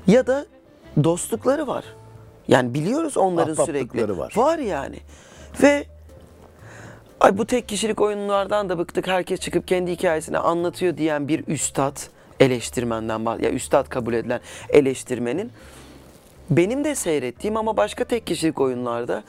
Ya 0.07 0.27
da 0.27 0.47
dostlukları 1.05 1.67
var. 1.67 1.85
Yani 2.49 2.75
biliyoruz 2.75 3.17
onların 3.17 3.65
sürekli. 3.65 4.19
Var. 4.19 4.33
Var 4.37 4.59
yani. 4.59 4.99
Ve 5.63 5.87
Ay 7.21 7.39
bu 7.39 7.47
tek 7.47 7.69
kişilik 7.69 8.01
oyunlardan 8.01 8.69
da 8.69 8.79
bıktık. 8.79 9.07
Herkes 9.07 9.41
çıkıp 9.41 9.69
kendi 9.69 9.91
hikayesini 9.91 10.39
anlatıyor 10.39 10.97
diyen 10.97 11.29
bir 11.29 11.45
üstad 11.47 11.97
eleştirmenden 12.41 13.39
ya 13.41 13.51
üstad 13.51 13.89
kabul 13.89 14.15
edilen 14.15 14.41
eleştirmenin 14.69 15.53
benim 16.51 16.85
de 16.85 16.95
seyrettiğim 16.95 17.57
ama 17.57 17.77
başka 17.77 18.05
tek 18.05 18.27
kişilik 18.27 18.61
oyunlarda 18.61 19.23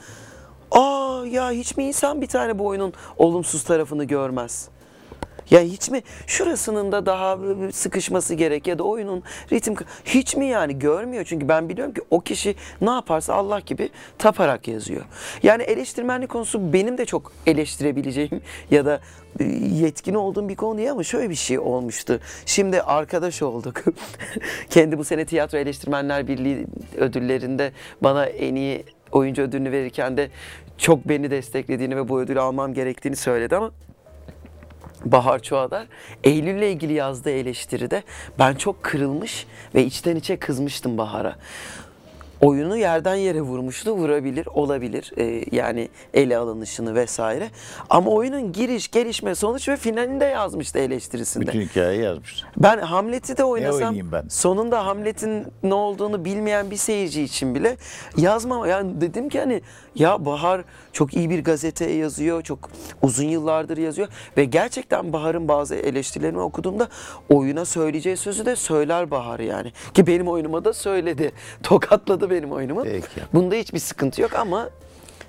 aa 0.70 1.24
ya 1.26 1.50
hiç 1.50 1.76
mi 1.76 1.84
insan 1.84 2.20
bir 2.20 2.26
tane 2.26 2.58
bu 2.58 2.66
oyunun 2.66 2.92
olumsuz 3.16 3.62
tarafını 3.64 4.04
görmez? 4.04 4.68
Ya 5.50 5.60
hiç 5.60 5.90
mi 5.90 6.02
şurasının 6.26 6.92
da 6.92 7.06
daha 7.06 7.38
sıkışması 7.72 8.34
gerek 8.34 8.66
ya 8.66 8.78
da 8.78 8.82
oyunun 8.82 9.22
ritim 9.52 9.74
hiç 10.04 10.36
mi 10.36 10.46
yani 10.46 10.78
görmüyor 10.78 11.24
çünkü 11.24 11.48
ben 11.48 11.68
biliyorum 11.68 11.94
ki 11.94 12.00
o 12.10 12.20
kişi 12.20 12.54
ne 12.80 12.90
yaparsa 12.90 13.34
Allah 13.34 13.60
gibi 13.60 13.88
taparak 14.18 14.68
yazıyor. 14.68 15.02
Yani 15.42 15.62
eleştirmenlik 15.62 16.28
konusu 16.28 16.72
benim 16.72 16.98
de 16.98 17.04
çok 17.04 17.32
eleştirebileceğim 17.46 18.40
ya 18.70 18.86
da 18.86 19.00
e, 19.40 19.44
yetkin 19.44 20.14
olduğum 20.14 20.48
bir 20.48 20.56
konu 20.56 20.78
değil 20.78 20.90
ama 20.90 21.04
şöyle 21.04 21.30
bir 21.30 21.34
şey 21.34 21.58
olmuştu. 21.58 22.20
Şimdi 22.46 22.82
arkadaş 22.82 23.42
olduk. 23.42 23.84
Kendi 24.70 24.98
bu 24.98 25.04
sene 25.04 25.24
Tiyatro 25.24 25.58
Eleştirmenler 25.58 26.28
Birliği 26.28 26.66
ödüllerinde 26.96 27.72
bana 28.00 28.26
en 28.26 28.54
iyi 28.54 28.84
oyuncu 29.12 29.42
ödülünü 29.42 29.72
verirken 29.72 30.16
de 30.16 30.30
çok 30.78 31.08
beni 31.08 31.30
desteklediğini 31.30 31.96
ve 31.96 32.08
bu 32.08 32.20
ödülü 32.20 32.40
almam 32.40 32.74
gerektiğini 32.74 33.16
söyledi 33.16 33.56
ama 33.56 33.70
Bahar 35.04 35.42
Çoğadar 35.42 35.86
Eylül'le 36.24 36.72
ilgili 36.72 36.92
yazdığı 36.92 37.30
eleştiride 37.30 38.02
ben 38.38 38.54
çok 38.54 38.82
kırılmış 38.82 39.46
ve 39.74 39.84
içten 39.84 40.16
içe 40.16 40.36
kızmıştım 40.36 40.98
Bahar'a. 40.98 41.36
Oyunu 42.40 42.76
yerden 42.76 43.14
yere 43.14 43.40
vurmuştu, 43.40 43.90
vurabilir, 43.90 44.46
olabilir. 44.46 45.12
Ee, 45.18 45.44
yani 45.52 45.88
ele 46.14 46.36
alınışını 46.36 46.94
vesaire. 46.94 47.50
Ama 47.90 48.10
oyunun 48.10 48.52
giriş, 48.52 48.90
gelişme, 48.90 49.34
sonuç 49.34 49.68
ve 49.68 49.76
finalini 49.76 50.20
de 50.20 50.24
yazmıştı 50.24 50.78
eleştirisinde. 50.78 51.46
Bütün 51.46 51.60
hikayeyi 51.60 52.02
yazmış. 52.02 52.44
Ben 52.56 52.78
Hamlet'i 52.78 53.36
de 53.36 53.44
oynasam 53.44 53.74
oynayayım 53.74 54.12
ben? 54.12 54.24
sonunda 54.28 54.86
Hamlet'in 54.86 55.46
ne 55.62 55.74
olduğunu 55.74 56.24
bilmeyen 56.24 56.70
bir 56.70 56.76
seyirci 56.76 57.22
için 57.22 57.54
bile 57.54 57.76
yazmam. 58.16 58.68
Yani 58.68 59.00
dedim 59.00 59.28
ki 59.28 59.38
hani 59.38 59.62
ya 59.94 60.24
Bahar 60.24 60.64
çok 60.92 61.14
iyi 61.14 61.30
bir 61.30 61.44
gazeteye 61.44 61.96
yazıyor. 61.96 62.42
Çok 62.42 62.70
uzun 63.02 63.24
yıllardır 63.24 63.76
yazıyor. 63.76 64.08
Ve 64.36 64.44
gerçekten 64.44 65.12
Bahar'ın 65.12 65.48
bazı 65.48 65.74
eleştirilerini 65.74 66.40
okuduğumda 66.40 66.88
oyuna 67.28 67.64
söyleyeceği 67.64 68.16
sözü 68.16 68.46
de 68.46 68.56
söyler 68.56 69.10
Bahar 69.10 69.40
yani. 69.40 69.72
Ki 69.94 70.06
benim 70.06 70.28
oyunuma 70.28 70.64
da 70.64 70.72
söyledi. 70.72 71.32
Tokatladı 71.62 72.27
benim 72.30 72.52
oyunumu. 72.52 72.82
Peki. 72.84 73.20
Bunda 73.34 73.54
hiçbir 73.54 73.78
sıkıntı 73.78 74.22
yok 74.22 74.34
ama 74.34 74.70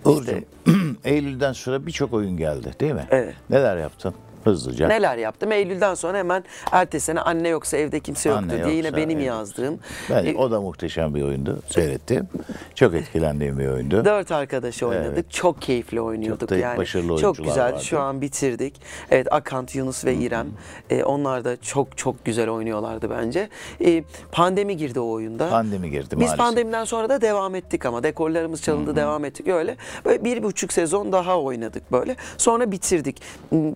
Uğurcuğum, 0.05 0.43
Eylül'den 1.05 1.53
sonra 1.53 1.85
birçok 1.85 2.13
oyun 2.13 2.37
geldi 2.37 2.73
değil 2.79 2.93
mi? 2.93 3.07
Evet. 3.11 3.33
Neler 3.49 3.77
yaptın? 3.77 4.13
Hızlıca. 4.43 4.87
Neler 4.87 5.17
yaptım? 5.17 5.51
Eylül'den 5.51 5.93
sonra 5.93 6.17
hemen 6.17 6.43
ertesi 6.71 7.05
sene 7.05 7.21
anne 7.21 7.47
yoksa 7.49 7.77
evde 7.77 7.99
kimse 7.99 8.29
yoktu 8.29 8.43
Anne 8.43 8.65
diye 8.65 8.75
yine 8.75 8.87
Yoksa 8.87 8.97
benim 8.97 9.17
Evde 9.17 9.25
yazdığım. 9.25 9.79
Ben, 10.09 10.25
e, 10.25 10.37
o 10.37 10.51
da 10.51 10.61
muhteşem 10.61 11.15
bir 11.15 11.21
oyundu. 11.21 11.59
Seyrettim. 11.69 12.27
Çok 12.75 12.93
etkilendiğim 12.93 13.59
bir 13.59 13.67
oyundu. 13.67 14.05
Dört 14.05 14.31
arkadaşı 14.31 14.87
oynadık. 14.87 15.31
Çok 15.31 15.61
keyifli 15.61 16.01
oynuyorduk 16.01 16.49
da 16.49 16.57
yani. 16.57 16.77
başarılı 16.77 17.07
çok 17.07 17.23
oyuncular 17.23 17.47
güzel. 17.47 17.73
vardı. 17.73 17.83
Şu 17.83 17.99
an 17.99 18.21
bitirdik. 18.21 18.81
Evet 19.11 19.27
Akant, 19.33 19.75
Yunus 19.75 20.05
ve 20.05 20.13
İrem. 20.15 20.47
E, 20.89 21.03
onlar 21.03 21.45
da 21.45 21.61
çok 21.61 21.97
çok 21.97 22.25
güzel 22.25 22.49
oynuyorlardı 22.49 23.09
bence. 23.09 23.49
E, 23.85 24.03
pandemi 24.31 24.77
girdi 24.77 24.99
o 24.99 25.09
oyunda. 25.09 25.49
Pandemi 25.49 25.89
girdi 25.91 26.07
Biz 26.11 26.17
maalesef. 26.17 26.37
pandemiden 26.37 26.83
sonra 26.85 27.09
da 27.09 27.21
devam 27.21 27.55
ettik 27.55 27.85
ama 27.85 28.03
dekorlarımız 28.03 28.61
çalındı 28.61 28.95
devam 28.95 29.25
ettik 29.25 29.47
öyle. 29.47 29.75
Böyle 30.05 30.23
bir 30.23 30.43
buçuk 30.43 30.73
sezon 30.73 31.11
daha 31.11 31.39
oynadık 31.41 31.91
böyle. 31.91 32.15
Sonra 32.37 32.71
bitirdik. 32.71 33.21
M- 33.51 33.73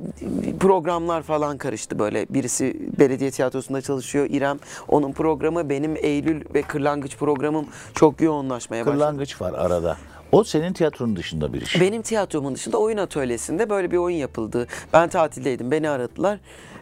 Programlar 0.63 1.21
falan 1.21 1.57
karıştı 1.57 1.99
böyle. 1.99 2.25
Birisi 2.29 2.75
belediye 2.99 3.31
tiyatrosunda 3.31 3.81
çalışıyor. 3.81 4.27
İrem 4.29 4.59
onun 4.87 5.11
programı 5.11 5.69
benim 5.69 5.95
Eylül 6.01 6.41
ve 6.53 6.61
Kırlangıç 6.61 7.17
programım 7.17 7.65
çok 7.95 8.21
yoğunlaşmaya 8.21 8.85
başladı. 8.85 8.99
Kırlangıç 8.99 9.41
var 9.41 9.53
arada. 9.53 9.97
O 10.31 10.43
senin 10.43 10.73
tiyatronun 10.73 11.15
dışında 11.15 11.53
bir 11.53 11.61
iş. 11.61 11.81
Benim 11.81 12.01
tiyatromun 12.01 12.55
dışında 12.55 12.77
oyun 12.77 12.97
atölyesinde 12.97 13.69
böyle 13.69 13.91
bir 13.91 13.97
oyun 13.97 14.17
yapıldı. 14.17 14.67
Ben 14.93 15.09
tatildeydim, 15.09 15.71
beni 15.71 15.89
aradılar. 15.89 16.39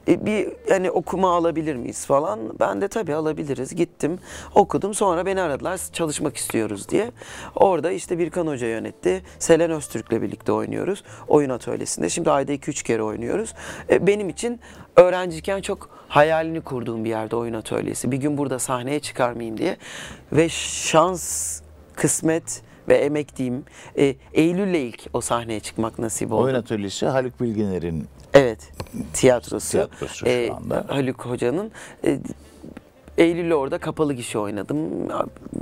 E, 0.08 0.26
bir 0.26 0.50
hani 0.70 0.92
okuma 0.92 1.36
alabilir 1.36 1.76
miyiz 1.76 2.06
falan. 2.06 2.40
Ben 2.60 2.82
de 2.82 2.88
tabii 2.88 3.16
alabiliriz. 3.16 3.76
Gittim, 3.76 4.20
okudum. 4.56 4.94
Sonra 4.94 5.26
beni 5.26 5.42
aradılar 5.42 5.80
çalışmak 5.94 6.38
istiyoruz 6.38 6.90
diye. 6.90 7.12
Orada 7.56 7.92
işte 7.92 8.20
Birkan 8.20 8.48
Hoca 8.48 8.68
yönetti. 8.68 9.24
Selen 9.40 9.72
Öztürk'le 9.72 10.22
birlikte 10.22 10.52
oynuyoruz. 10.52 11.04
Oyun 11.28 11.50
atölyesinde. 11.50 12.10
Şimdi 12.10 12.32
ayda 12.32 12.54
2-3 12.54 12.84
kere 12.84 13.04
oynuyoruz. 13.04 13.54
E, 13.90 14.08
benim 14.08 14.30
için 14.30 14.60
öğrenciyken 14.96 15.62
çok 15.62 15.90
hayalini 16.08 16.62
kurduğum 16.62 17.06
bir 17.06 17.10
yerde 17.10 17.36
oyun 17.36 17.54
atölyesi. 17.54 18.12
Bir 18.12 18.18
gün 18.18 18.38
burada 18.38 18.60
sahneye 18.60 19.00
çıkar 19.00 19.34
mıyım 19.34 19.58
diye. 19.58 19.78
Ve 20.32 20.50
şans, 20.50 21.62
kısmet 21.96 22.62
ve 22.88 22.96
emek 22.96 23.38
diyeyim. 23.38 23.64
E, 23.98 24.16
Eylül'le 24.34 24.88
ilk 24.88 25.02
o 25.14 25.22
sahneye 25.22 25.60
çıkmak 25.60 26.00
nasip 26.00 26.32
oldu. 26.32 26.44
Oyun 26.44 26.56
atölyesi 26.56 27.06
Haluk 27.06 27.42
Bilginer'in 27.42 28.08
Evet, 28.34 28.72
tiyatrosu. 29.14 29.72
Tiyatrosu 29.72 30.16
şu 30.16 30.26
E, 30.28 30.52
anda. 30.52 30.86
Haluk 30.88 31.26
Hoca'nın. 31.26 31.72
E, 32.06 32.20
Eylül'le 33.18 33.52
orada 33.54 33.78
kapalı 33.78 34.14
gişe 34.14 34.40
oynadım. 34.40 34.80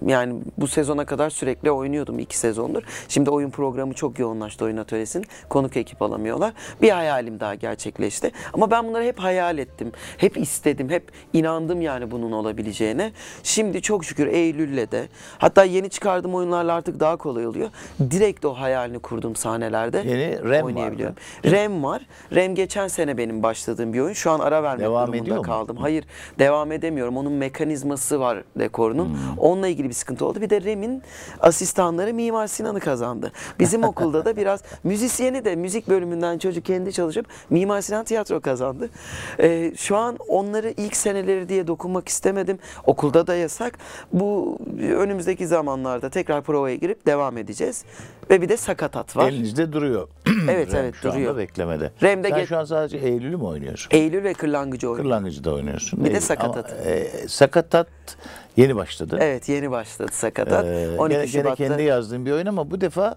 Yani 0.05 0.35
bu 0.57 0.67
sezona 0.67 1.05
kadar 1.05 1.29
sürekli 1.29 1.71
oynuyordum 1.71 2.19
iki 2.19 2.37
sezondur. 2.37 2.83
Şimdi 3.07 3.29
oyun 3.29 3.49
programı 3.49 3.93
çok 3.93 4.19
yoğunlaştı 4.19 4.65
oyun 4.65 4.77
atölyesinin. 4.77 5.25
Konuk 5.49 5.77
ekip 5.77 6.01
alamıyorlar. 6.01 6.53
Bir 6.81 6.89
hayalim 6.89 7.39
daha 7.39 7.55
gerçekleşti. 7.55 8.31
Ama 8.53 8.71
ben 8.71 8.87
bunları 8.87 9.03
hep 9.03 9.19
hayal 9.19 9.57
ettim. 9.57 9.91
Hep 10.17 10.37
istedim. 10.37 10.89
Hep 10.89 11.11
inandım 11.33 11.81
yani 11.81 12.11
bunun 12.11 12.31
olabileceğine. 12.31 13.11
Şimdi 13.43 13.81
çok 13.81 14.05
şükür 14.05 14.27
Eylül'le 14.27 14.91
de 14.91 15.07
hatta 15.37 15.63
yeni 15.63 15.89
çıkardığım 15.89 16.35
oyunlarla 16.35 16.73
artık 16.73 16.99
daha 16.99 17.15
kolay 17.15 17.47
oluyor. 17.47 17.69
Direkt 18.11 18.45
o 18.45 18.53
hayalini 18.53 18.99
kurduğum 18.99 19.35
sahnelerde 19.35 19.97
Yeni 19.97 20.43
Rem 20.49 20.65
oynayabiliyorum. 20.65 21.15
vardı. 21.15 21.51
Rem 21.55 21.83
var. 21.83 22.01
Rem 22.35 22.55
geçen 22.55 22.87
sene 22.87 23.17
benim 23.17 23.43
başladığım 23.43 23.93
bir 23.93 23.99
oyun. 23.99 24.13
Şu 24.13 24.31
an 24.31 24.39
ara 24.39 24.63
vermek 24.63 24.85
Devam 24.85 25.07
durumunda 25.13 25.35
mu? 25.35 25.41
kaldım. 25.41 25.77
Hayır 25.77 26.03
devam 26.39 26.71
edemiyorum. 26.71 27.17
Onun 27.17 27.38
mekanizması 27.39 28.19
var 28.19 28.43
dekorunun. 28.59 29.05
Hmm. 29.05 29.37
Onunla 29.37 29.67
ilgili 29.67 29.89
bir 29.89 29.93
sıkıntı 29.93 30.25
oldu. 30.25 30.41
Bir 30.41 30.49
de 30.49 30.61
Rem'in 30.61 31.03
asistanları 31.39 32.13
Mimar 32.13 32.47
Sinan'ı 32.47 32.79
kazandı. 32.79 33.31
Bizim 33.59 33.83
okulda 33.89 34.25
da 34.25 34.37
biraz 34.37 34.63
müzisyeni 34.83 35.45
de 35.45 35.55
müzik 35.55 35.87
bölümünden 35.89 36.37
çocuk 36.37 36.65
kendi 36.65 36.93
çalışıp 36.93 37.25
Mimar 37.49 37.81
Sinan 37.81 38.05
tiyatro 38.05 38.39
kazandı. 38.41 38.89
Ee, 39.39 39.73
şu 39.77 39.97
an 39.97 40.17
onları 40.27 40.73
ilk 40.77 40.95
seneleri 40.95 41.49
diye 41.49 41.67
dokunmak 41.67 42.07
istemedim. 42.07 42.59
Okulda 42.85 43.27
da 43.27 43.35
yasak. 43.35 43.77
Bu 44.13 44.57
önümüzdeki 44.79 45.47
zamanlarda 45.47 46.09
tekrar 46.09 46.41
provaya 46.43 46.75
girip 46.75 47.05
devam 47.05 47.37
edeceğiz. 47.37 47.85
Ve 48.29 48.41
bir 48.41 48.49
de 48.49 48.57
sakatat 48.57 49.17
var. 49.17 49.29
Elinizde 49.29 49.73
duruyor. 49.73 50.07
Evet, 50.49 50.73
Rem 50.73 50.83
evet, 50.83 50.95
şu 50.95 51.09
duruyor. 51.09 51.29
anda 51.29 51.39
beklemede. 51.39 51.91
Rem'de 52.03 52.29
Sen 52.29 52.45
şu 52.45 52.57
an 52.57 52.65
sadece 52.65 52.97
Eylül'ü 52.97 53.37
mü 53.37 53.43
oynuyorsun? 53.43 53.89
Eylül 53.91 54.23
ve 54.23 54.33
Kırlangıcı 54.33 54.89
oynuyor. 54.89 55.03
Kırlangıcı'da 55.03 55.53
oynuyorsun. 55.53 55.99
Bir 55.99 56.05
de 56.05 56.09
Eylül. 56.09 56.21
Sakatat. 56.21 56.71
Ama, 56.71 56.91
e, 56.91 57.27
Sakatat 57.29 57.87
yeni 58.57 58.75
başladı. 58.75 59.17
Evet 59.21 59.49
yeni 59.49 59.71
başladı 59.71 60.11
sakatat. 60.13 60.65
Ee, 60.65 60.89
12 60.97 61.13
gene, 61.13 61.25
gene 61.25 61.27
Şubat'ta. 61.43 61.55
kendi 61.55 61.83
yazdığın 61.83 62.25
bir 62.25 62.31
oyun 62.31 62.45
ama 62.45 62.71
bu 62.71 62.81
defa 62.81 63.15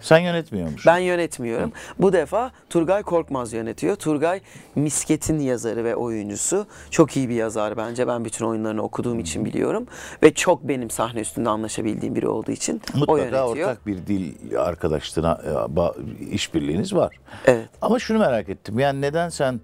sen 0.00 0.18
yönetmiyormuşsun. 0.18 0.92
Ben 0.92 0.98
yönetmiyorum. 0.98 1.72
Bu 1.98 2.12
defa 2.12 2.50
Turgay 2.70 3.02
Korkmaz 3.02 3.52
yönetiyor. 3.52 3.96
Turgay 3.96 4.40
Misket'in 4.74 5.38
yazarı 5.38 5.84
ve 5.84 5.96
oyuncusu. 5.96 6.66
Çok 6.90 7.16
iyi 7.16 7.28
bir 7.28 7.34
yazar 7.34 7.76
bence. 7.76 8.08
Ben 8.08 8.24
bütün 8.24 8.44
oyunlarını 8.44 8.82
okuduğum 8.82 9.20
için 9.20 9.44
biliyorum. 9.44 9.86
Ve 10.22 10.34
çok 10.34 10.68
benim 10.68 10.90
sahne 10.90 11.20
üstünde 11.20 11.48
anlaşabildiğim 11.48 12.14
biri 12.14 12.28
olduğu 12.28 12.50
için 12.52 12.82
o 12.94 12.98
Mutlaka 12.98 13.18
yönetiyor. 13.22 13.68
ortak 13.68 13.86
bir 13.86 14.06
dil 14.06 14.34
arkadaşlığına 14.58 15.40
e, 16.20 16.24
işbirliğiniz 16.30 16.94
var. 16.94 17.16
Evet. 17.46 17.68
Ama 17.82 17.98
şunu 17.98 18.18
merak 18.18 18.48
ettim. 18.48 18.78
Yani 18.78 19.00
neden 19.00 19.28
sen 19.28 19.60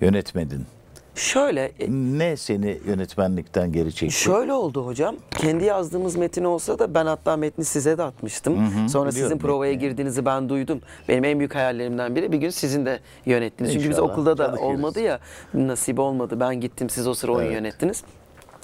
yönetmedin? 0.00 0.66
Şöyle 1.14 1.64
e, 1.80 1.86
Ne 1.90 2.36
seni 2.36 2.78
yönetmenlikten 2.86 3.72
geri 3.72 3.94
çekti? 3.94 4.14
Şöyle 4.16 4.52
oldu 4.52 4.86
hocam. 4.86 5.16
Kendi 5.30 5.64
yazdığımız 5.64 6.16
metin 6.16 6.44
olsa 6.44 6.78
da 6.78 6.94
ben 6.94 7.06
hatta 7.06 7.36
metni 7.36 7.64
size 7.64 7.98
de 7.98 8.02
atmıştım. 8.02 8.58
Sonra 8.88 9.12
sizin 9.12 9.38
provaya 9.38 9.72
metni. 9.72 9.88
girdiğinizi 9.88 10.24
ben 10.24 10.48
duydum. 10.48 10.80
Benim 11.08 11.24
en 11.24 11.38
büyük 11.38 11.54
hayallerimden 11.54 12.16
biri 12.16 12.32
bir 12.32 12.38
gün 12.38 12.50
sizin 12.50 12.86
de 12.86 13.00
yönettiniz. 13.26 13.72
Çünkü 13.72 13.84
biz 13.90 13.96
İnşallah, 13.96 14.12
okulda 14.12 14.38
da 14.38 14.46
çalışıyoruz. 14.46 14.76
olmadı 14.78 15.00
ya. 15.00 15.18
Nasip 15.54 15.98
olmadı. 15.98 16.40
Ben 16.40 16.60
gittim 16.60 16.90
siz 16.90 17.06
o 17.06 17.14
sıra 17.14 17.32
oyun 17.32 17.46
Evet. 17.46 17.54
yönettiniz. 17.54 18.04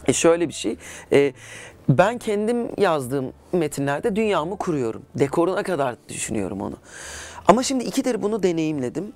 E 0.06 0.12
şöyle 0.12 0.48
bir 0.48 0.54
şey. 0.54 0.76
e, 1.12 1.32
ben 1.88 2.18
kendim 2.18 2.68
yazdığım 2.78 3.32
metinlerde 3.52 4.16
dünyamı 4.16 4.56
kuruyorum. 4.56 5.02
Dekoruna 5.18 5.62
kadar 5.62 5.94
düşünüyorum 6.08 6.60
onu. 6.60 6.74
Ama 7.48 7.62
şimdi 7.62 7.84
ikidir 7.84 8.22
bunu 8.22 8.42
deneyimledim. 8.42 9.12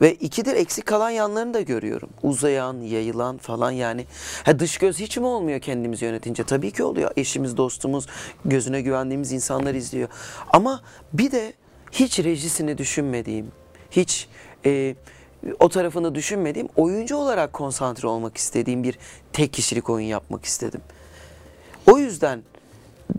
Ve 0.00 0.14
ikidir 0.14 0.54
eksik 0.56 0.86
kalan 0.86 1.10
yanlarını 1.10 1.54
da 1.54 1.60
görüyorum. 1.60 2.08
Uzayan, 2.22 2.80
yayılan 2.80 3.38
falan 3.38 3.70
yani. 3.70 4.04
Ha 4.44 4.58
dış 4.58 4.78
göz 4.78 4.98
hiç 5.00 5.16
mi 5.16 5.26
olmuyor 5.26 5.60
kendimizi 5.60 6.04
yönetince? 6.04 6.44
Tabii 6.44 6.70
ki 6.70 6.84
oluyor. 6.84 7.10
Eşimiz, 7.16 7.56
dostumuz, 7.56 8.06
gözüne 8.44 8.80
güvendiğimiz 8.80 9.32
insanlar 9.32 9.74
izliyor. 9.74 10.08
Ama 10.52 10.82
bir 11.12 11.32
de 11.32 11.52
hiç 11.92 12.18
rejisini 12.18 12.78
düşünmediğim, 12.78 13.46
hiç 13.90 14.28
e, 14.66 14.94
o 15.60 15.68
tarafını 15.68 16.14
düşünmediğim, 16.14 16.68
oyuncu 16.76 17.16
olarak 17.16 17.52
konsantre 17.52 18.08
olmak 18.08 18.36
istediğim 18.36 18.82
bir 18.82 18.98
tek 19.32 19.52
kişilik 19.52 19.90
oyun 19.90 20.06
yapmak 20.06 20.44
istedim. 20.44 20.80
O 21.90 21.98
yüzden 21.98 22.42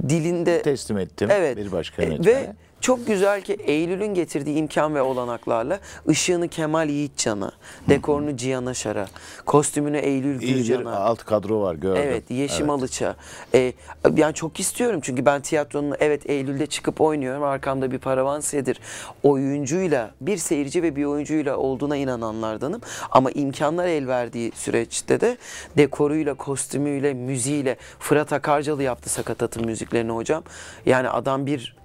dilinde 0.09 0.61
teslim 0.61 0.97
ettim 0.97 1.29
Evet. 1.31 1.57
bir 1.57 1.71
başka 1.71 2.01
E, 2.01 2.05
yönetmene. 2.05 2.35
Ve 2.35 2.53
çok 2.81 3.07
güzel 3.07 3.41
ki 3.41 3.53
Eylül'ün 3.53 4.13
getirdiği 4.13 4.55
imkan 4.57 4.95
ve 4.95 5.01
olanaklarla 5.01 5.79
ışığını 6.09 6.47
Kemal 6.47 6.89
Yiğitcan'a, 6.89 7.51
dekorunu 7.89 8.37
Cihan 8.37 8.65
Aşar'a, 8.65 9.07
kostümünü 9.45 9.97
Eylül 9.97 10.41
İyi 10.41 10.55
bir 10.55 10.55
Gürcan'a. 10.55 10.95
alt 10.95 11.23
kadro 11.23 11.61
var 11.61 11.75
gördüm. 11.75 12.01
Evet, 12.05 12.31
Yeşim 12.31 12.69
Evet. 12.69 12.69
Alıç'a. 12.69 13.15
E, 13.53 13.73
yani 14.15 14.33
çok 14.33 14.59
istiyorum 14.59 14.99
çünkü 15.03 15.25
ben 15.25 15.41
tiyatronun 15.41 15.95
evet 15.99 16.29
Eylül'de 16.29 16.65
çıkıp 16.65 17.01
oynuyorum. 17.01 17.43
Arkamda 17.43 17.91
bir 17.91 17.99
paravan 17.99 18.39
sedir. 18.39 18.79
Oyuncuyla, 19.23 20.11
bir 20.21 20.37
seyirci 20.37 20.83
ve 20.83 20.95
bir 20.95 21.05
oyuncuyla 21.05 21.57
olduğuna 21.57 21.97
inananlardanım. 21.97 22.81
Ama 23.11 23.31
imkanlar 23.31 23.87
el 23.87 24.07
verdiği 24.07 24.51
süreçte 24.55 25.21
de 25.21 25.37
dekoruyla, 25.77 26.33
kostümüyle, 26.33 27.13
müziğiyle 27.13 27.77
Fırat 27.99 28.33
Akarcalı 28.33 28.83
yaptı 28.83 29.09
Sakatat'ın 29.09 29.65
müziklerini 29.65 30.11
hocam. 30.11 30.43
Yani 30.85 31.09
adam 31.09 31.45
bir 31.45 31.80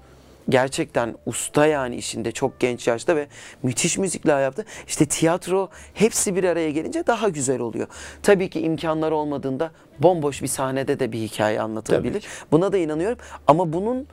gerçekten 0.48 1.14
usta 1.26 1.66
yani 1.66 1.96
işinde 1.96 2.32
çok 2.32 2.60
genç 2.60 2.86
yaşta 2.86 3.16
ve 3.16 3.26
müthiş 3.62 3.98
müzikler 3.98 4.42
yaptı. 4.42 4.64
İşte 4.86 5.06
tiyatro 5.06 5.68
hepsi 5.94 6.36
bir 6.36 6.44
araya 6.44 6.70
gelince 6.70 7.06
daha 7.06 7.28
güzel 7.28 7.60
oluyor. 7.60 7.86
Tabii 8.22 8.50
ki 8.50 8.60
imkanlar 8.60 9.12
olmadığında 9.12 9.70
bomboş 9.98 10.42
bir 10.42 10.48
sahnede 10.48 11.00
de 11.00 11.12
bir 11.12 11.18
hikaye 11.18 11.60
anlatılabilir. 11.60 12.26
Buna 12.52 12.72
da 12.72 12.78
inanıyorum. 12.78 13.18
Ama 13.46 13.72
bunun 13.72 14.06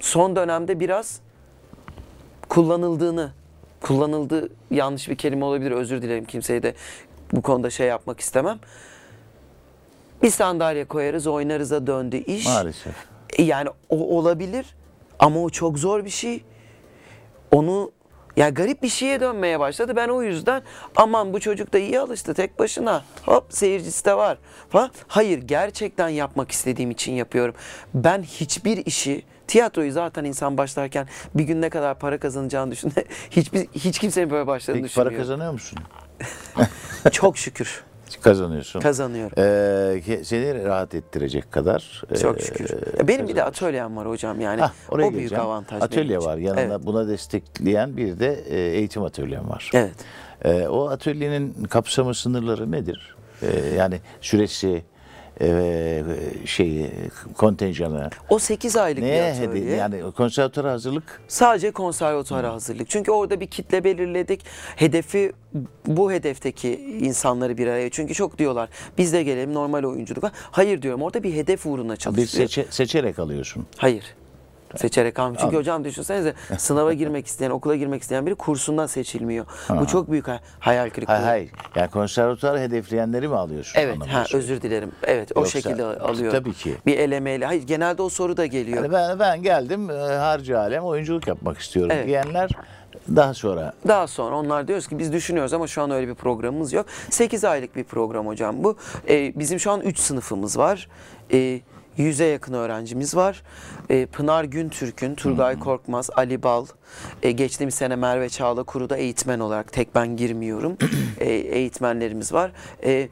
son 0.00 0.36
dönemde 0.36 0.80
biraz 0.80 1.20
kullanıldığını, 2.48 3.32
kullanıldığı 3.80 4.48
yanlış 4.70 5.08
bir 5.08 5.16
kelime 5.16 5.44
olabilir 5.44 5.70
özür 5.70 6.02
dilerim 6.02 6.24
kimseye 6.24 6.62
de 6.62 6.74
bu 7.32 7.42
konuda 7.42 7.70
şey 7.70 7.86
yapmak 7.86 8.20
istemem. 8.20 8.58
Bir 10.22 10.30
sandalye 10.30 10.84
koyarız 10.84 11.26
oynarıza 11.26 11.86
döndü 11.86 12.16
iş. 12.16 12.46
Maalesef. 12.46 12.94
Yani 13.38 13.68
o 13.88 14.18
olabilir 14.18 14.66
ama 15.18 15.40
o 15.42 15.50
çok 15.50 15.78
zor 15.78 16.04
bir 16.04 16.10
şey. 16.10 16.44
Onu 17.50 17.92
ya 18.36 18.48
garip 18.48 18.82
bir 18.82 18.88
şeye 18.88 19.20
dönmeye 19.20 19.60
başladı. 19.60 19.96
Ben 19.96 20.08
o 20.08 20.22
yüzden 20.22 20.62
aman 20.96 21.32
bu 21.32 21.40
çocuk 21.40 21.72
da 21.72 21.78
iyi 21.78 22.00
alıştı 22.00 22.34
tek 22.34 22.58
başına. 22.58 23.04
Hop 23.24 23.44
seyircisi 23.50 24.04
de 24.04 24.16
var 24.16 24.38
falan. 24.68 24.90
Hayır 25.08 25.38
gerçekten 25.38 26.08
yapmak 26.08 26.50
istediğim 26.50 26.90
için 26.90 27.12
yapıyorum. 27.12 27.54
Ben 27.94 28.22
hiçbir 28.22 28.86
işi 28.86 29.24
tiyatroyu 29.46 29.92
zaten 29.92 30.24
insan 30.24 30.58
başlarken 30.58 31.08
bir 31.34 31.44
gün 31.44 31.62
ne 31.62 31.70
kadar 31.70 31.98
para 31.98 32.18
kazanacağını 32.18 32.70
düşünde 32.72 33.04
hiçbir 33.30 33.68
hiç 33.68 33.98
kimsenin 33.98 34.30
böyle 34.30 34.46
başladığını 34.46 34.82
Peki 34.82 34.94
para 34.94 35.10
düşünmüyorum. 35.10 35.28
kazanıyor 35.28 35.52
musun? 35.52 35.78
Çok 37.12 37.38
şükür 37.38 37.84
Kazanıyorsun. 38.22 38.80
kazanıyorum. 38.80 39.32
Ee, 39.38 40.24
seni 40.24 40.64
rahat 40.64 40.94
ettirecek 40.94 41.52
kadar. 41.52 42.02
Çok 42.22 42.40
e, 42.40 42.42
şükür. 42.42 42.70
Ya 42.98 43.08
Benim 43.08 43.28
bir 43.28 43.36
de 43.36 43.44
atölyem 43.44 43.96
var 43.96 44.08
hocam 44.08 44.40
yani. 44.40 44.60
Hah, 44.60 44.72
oraya 44.88 45.04
o 45.06 45.10
büyük 45.10 45.14
geleceğim. 45.20 45.44
avantaj 45.44 45.70
benim 45.80 45.82
Atölye 45.84 46.18
var 46.18 46.36
yanında 46.36 46.60
Evet. 46.60 46.80
buna 46.86 47.08
destekleyen 47.08 47.96
bir 47.96 48.18
de 48.18 48.34
e, 48.48 48.60
eğitim 48.60 49.02
atölyem 49.02 49.48
var. 49.48 49.70
Evet. 49.74 49.94
E, 50.44 50.68
o 50.68 50.88
atölyenin 50.88 51.64
kapsamı 51.64 52.14
sınırları 52.14 52.70
nedir? 52.72 53.16
E, 53.42 53.46
yani 53.76 54.00
süresi, 54.20 54.82
e, 55.40 56.02
şeyi, 56.44 56.90
kontenjanı. 57.36 58.10
O 58.28 58.38
8 58.38 58.76
aylık 58.76 59.02
Neye 59.02 59.34
bir 59.42 59.48
atölye. 59.48 59.76
yani 59.76 60.12
konservatuara 60.16 60.72
hazırlık 60.72 61.20
Sadece 61.28 61.70
konservatuara 61.70 62.52
hazırlık. 62.52 62.90
Çünkü 62.90 63.10
orada 63.10 63.40
bir 63.40 63.46
kitle 63.46 63.84
belirledik. 63.84 64.40
Hedefi 64.76 65.32
bu 65.86 66.12
hedefteki 66.12 66.74
insanları 67.00 67.58
bir 67.58 67.66
araya. 67.66 67.90
Çünkü 67.90 68.14
çok 68.14 68.38
diyorlar 68.38 68.68
biz 68.98 69.12
de 69.12 69.22
gelelim 69.22 69.54
normal 69.54 69.84
oyunculuk. 69.84 70.24
Hayır 70.34 70.82
diyorum 70.82 71.02
orada 71.02 71.22
bir 71.22 71.34
hedef 71.34 71.66
uğruna 71.66 71.92
bir 71.92 71.96
çalışıyor. 71.98 72.48
seçe- 72.48 72.66
seçerek 72.70 73.18
alıyorsun. 73.18 73.66
Hayır. 73.76 74.04
Seçerek 74.76 75.18
almıyor. 75.18 75.34
Çünkü 75.36 75.44
Anladım. 75.44 75.58
hocam 75.60 75.84
düşünsenize 75.84 76.34
sınava 76.58 76.92
girmek 76.92 77.26
isteyen, 77.26 77.50
okula 77.50 77.76
girmek 77.76 78.02
isteyen 78.02 78.26
biri 78.26 78.34
kursundan 78.34 78.86
seçilmiyor. 78.86 79.46
Bu 79.70 79.86
çok 79.86 80.10
büyük 80.10 80.28
hay- 80.28 80.40
hayal 80.58 80.90
kırıklığı. 80.90 81.12
Hayır 81.14 81.26
hayır. 81.26 81.50
Yani 81.74 81.90
konservatuara 81.90 82.60
hedefleyenleri 82.60 83.28
mi 83.28 83.36
alıyorsun? 83.36 83.80
Evet, 83.80 83.92
anlamında 83.94 84.14
ha, 84.18 84.24
söylüyorum. 84.24 84.52
özür 84.52 84.62
dilerim. 84.62 84.92
Evet, 85.02 85.32
o 85.34 85.40
Yoksa- 85.40 85.50
şekilde 85.60 85.84
alıyorum. 85.84 86.38
Tabii 86.38 86.52
ki. 86.52 86.74
Bir 86.86 86.98
elemeyle. 86.98 87.46
Hayır, 87.46 87.62
genelde 87.62 88.02
o 88.02 88.08
soru 88.08 88.36
da 88.36 88.46
geliyor. 88.46 88.76
Yani 88.82 88.92
ben, 88.92 89.18
ben 89.18 89.42
geldim 89.42 89.90
e, 89.90 89.94
harcı 89.94 90.58
alem 90.58 90.84
oyunculuk 90.84 91.26
yapmak 91.26 91.58
istiyorum 91.58 91.90
Evet. 91.94 92.06
diyenler 92.06 92.50
daha 93.16 93.34
sonra 93.34 93.72
Daha 93.88 94.06
sonra 94.06 94.36
onlar 94.36 94.68
diyoruz 94.68 94.88
ki 94.88 94.98
biz 94.98 95.12
düşünüyoruz 95.12 95.52
ama 95.52 95.66
şu 95.66 95.82
an 95.82 95.90
öyle 95.90 96.08
bir 96.08 96.14
programımız 96.14 96.72
yok. 96.72 96.86
8 97.10 97.44
aylık 97.44 97.76
bir 97.76 97.84
program 97.84 98.26
hocam 98.26 98.64
bu. 98.64 98.76
Ee, 99.08 99.32
bizim 99.38 99.60
şu 99.60 99.70
an 99.70 99.80
3 99.80 99.98
sınıfımız 99.98 100.58
var. 100.58 100.88
Ee, 101.32 101.60
Yüze 101.98 102.24
yakın 102.24 102.52
öğrencimiz 102.52 103.16
var. 103.16 103.42
Ee, 103.90 104.06
Pınar 104.06 104.44
Güntürk'ün, 104.44 105.14
Turgay 105.14 105.58
Korkmaz, 105.58 106.10
Ali 106.16 106.42
Bal, 106.42 106.66
e, 107.22 107.30
geçtiğimiz 107.30 107.74
sene 107.74 107.96
Merve 107.96 108.28
Çağla 108.28 108.62
Kuru'da 108.62 108.96
eğitmen 108.96 109.40
olarak 109.40 109.72
tek 109.72 109.94
ben 109.94 110.16
girmiyorum. 110.16 110.76
E, 111.20 111.30
eğitmenlerimiz 111.30 112.32
var. 112.32 112.52
E, 112.84 113.08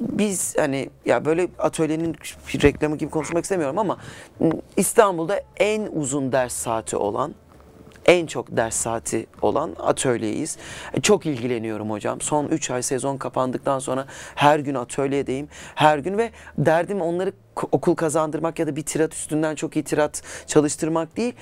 biz 0.00 0.54
hani 0.58 0.90
ya 1.06 1.24
böyle 1.24 1.48
atölyenin 1.58 2.16
reklamı 2.62 2.96
gibi 2.96 3.10
konuşmak 3.10 3.44
istemiyorum 3.44 3.78
ama 3.78 3.98
İstanbul'da 4.76 5.40
en 5.56 5.88
uzun 5.92 6.32
ders 6.32 6.52
saati 6.52 6.96
olan 6.96 7.34
en 8.06 8.26
çok 8.26 8.56
ders 8.56 8.76
saati 8.76 9.26
olan 9.42 9.76
atölyeyiz. 9.78 10.56
E, 10.94 11.00
Çok 11.00 11.26
ilgileniyorum 11.26 11.90
hocam. 11.90 12.20
Son 12.20 12.46
3 12.46 12.70
ay 12.70 12.82
sezon 12.82 13.16
kapandıktan 13.16 13.78
sonra 13.78 14.06
her 14.34 14.58
gün 14.58 14.74
atölyedeyim. 14.74 15.48
Her 15.74 15.98
gün 15.98 16.18
ve 16.18 16.30
derdim 16.58 17.00
onları 17.00 17.32
okul 17.64 17.94
kazandırmak 17.94 18.58
ya 18.58 18.66
da 18.66 18.76
bir 18.76 18.82
tirat 18.82 19.14
üstünden 19.14 19.54
çok 19.54 19.76
iyi 19.76 19.84
tirat 19.84 20.22
çalıştırmak 20.46 21.16
değil. 21.16 21.34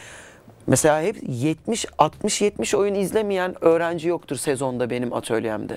Mesela 0.66 1.02
hep 1.02 1.16
70 1.28 1.86
60 1.98 2.40
70 2.42 2.74
oyun 2.74 2.94
izlemeyen 2.94 3.64
öğrenci 3.64 4.08
yoktur 4.08 4.36
sezonda 4.36 4.90
benim 4.90 5.12
atölyemde. 5.12 5.76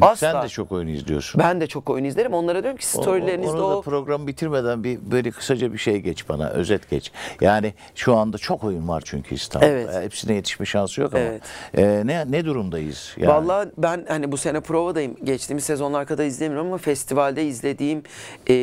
Asla. 0.00 0.16
Sen 0.32 0.42
de 0.42 0.48
çok 0.48 0.72
oyun 0.72 0.88
izliyorsun. 0.88 1.40
ben 1.40 1.60
de 1.60 1.66
çok 1.66 1.90
oyun 1.90 2.04
izlerim. 2.04 2.34
Onlara 2.34 2.62
diyorum 2.62 2.78
ki 2.78 2.86
O- 2.94 3.02
storylerinizde 3.02 3.52
Onu 3.52 3.58
da 3.60 3.76
o 3.78 3.82
program 3.82 4.26
bitirmeden 4.26 4.84
bir 4.84 4.98
böyle 5.10 5.30
kısaca 5.30 5.72
bir 5.72 5.78
şey 5.78 5.96
geç 5.96 6.28
bana, 6.28 6.48
özet 6.48 6.90
geç. 6.90 7.12
Yani 7.40 7.74
şu 7.94 8.16
anda 8.16 8.38
çok 8.38 8.64
oyun 8.64 8.88
var 8.88 9.02
çünkü 9.06 9.34
İstanbul'da. 9.34 9.70
Evet. 9.70 10.02
Hepsine 10.04 10.34
yetişme 10.34 10.66
şansı 10.66 11.00
yok 11.00 11.14
ama. 11.14 11.22
Evet. 11.22 11.42
Ee, 11.78 12.02
ne 12.04 12.30
ne 12.30 12.44
durumdayız? 12.44 13.14
Yani, 13.16 13.28
Vallahi 13.28 13.68
ben 13.78 14.04
hani 14.08 14.32
bu 14.32 14.36
sene 14.36 14.60
provadayım. 14.60 15.16
Geçtiğimiz 15.24 15.64
sezonlar 15.64 16.06
kadar 16.06 16.24
izlemiyorum 16.24 16.66
ama 16.66 16.78
festivalde 16.78 17.44
izlediğim 17.44 18.02
e, 18.48 18.54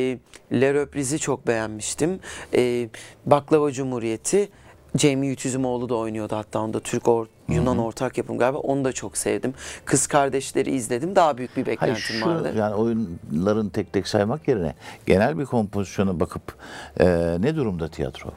Le 0.54 0.74
Reprise'i 0.74 1.20
çok 1.20 1.48
beğenmiştim. 1.48 2.20
E, 2.56 2.90
Baklava 3.26 3.72
Cumhuriyeti. 3.72 4.50
Jamie 4.98 5.30
Yütüzümoğlu 5.30 5.90
da 5.90 5.96
oynuyordu 5.96 6.36
hatta 6.36 6.60
onda 6.60 6.80
Türk 6.80 7.08
or 7.08 7.28
Yunan 7.50 7.78
ortak 7.78 8.18
yapım 8.18 8.38
galiba. 8.38 8.58
Onu 8.58 8.86
da 8.86 8.92
çok 8.94 9.18
sevdim. 9.18 9.54
Kız 9.86 10.08
Kardeşleri 10.08 10.72
izledim. 10.72 11.16
Daha 11.16 11.38
büyük 11.38 11.58
bir 11.58 11.66
Hayır 11.66 11.78
beklentim 11.80 12.02
şu 12.02 12.26
vardı. 12.26 12.54
yani 12.58 12.76
oyunların 12.76 13.70
tek 13.70 13.94
tek 13.94 14.08
saymak 14.08 14.48
yerine 14.48 14.76
genel 15.06 15.40
bir 15.40 15.46
kompozisyona 15.46 16.20
bakıp 16.20 16.56
e, 17.00 17.38
ne 17.40 17.56
durumda 17.56 17.88
tiyatro? 17.88 18.30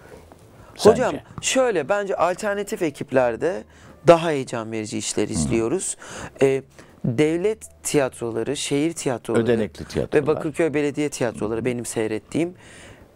Hocam 0.79 1.11
Sence? 1.11 1.25
şöyle 1.41 1.89
bence 1.89 2.17
alternatif 2.17 2.83
ekiplerde 2.83 3.65
daha 4.07 4.31
heyecan 4.31 4.73
verici 4.73 4.99
işler 4.99 5.29
izliyoruz. 5.29 5.97
Ee, 6.43 6.63
devlet 7.05 7.59
tiyatroları, 7.83 8.57
şehir 8.57 8.93
tiyatroları 8.93 9.43
Ödenekli 9.43 9.85
tiyatrolar. 9.85 10.23
ve 10.23 10.27
Bakırköy 10.27 10.75
Belediye 10.75 11.09
tiyatroları 11.09 11.65
benim 11.65 11.87
seyrettiğim 11.87 12.55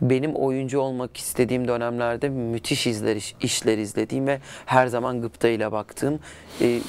benim 0.00 0.34
oyuncu 0.34 0.80
olmak 0.80 1.16
istediğim 1.16 1.68
dönemlerde 1.68 2.28
müthiş 2.28 2.86
izler, 2.86 3.34
işler 3.40 3.78
izlediğim 3.78 4.26
ve 4.26 4.40
her 4.66 4.86
zaman 4.86 5.22
gıptayla 5.22 5.72
baktığım 5.72 6.20
e, 6.60 6.80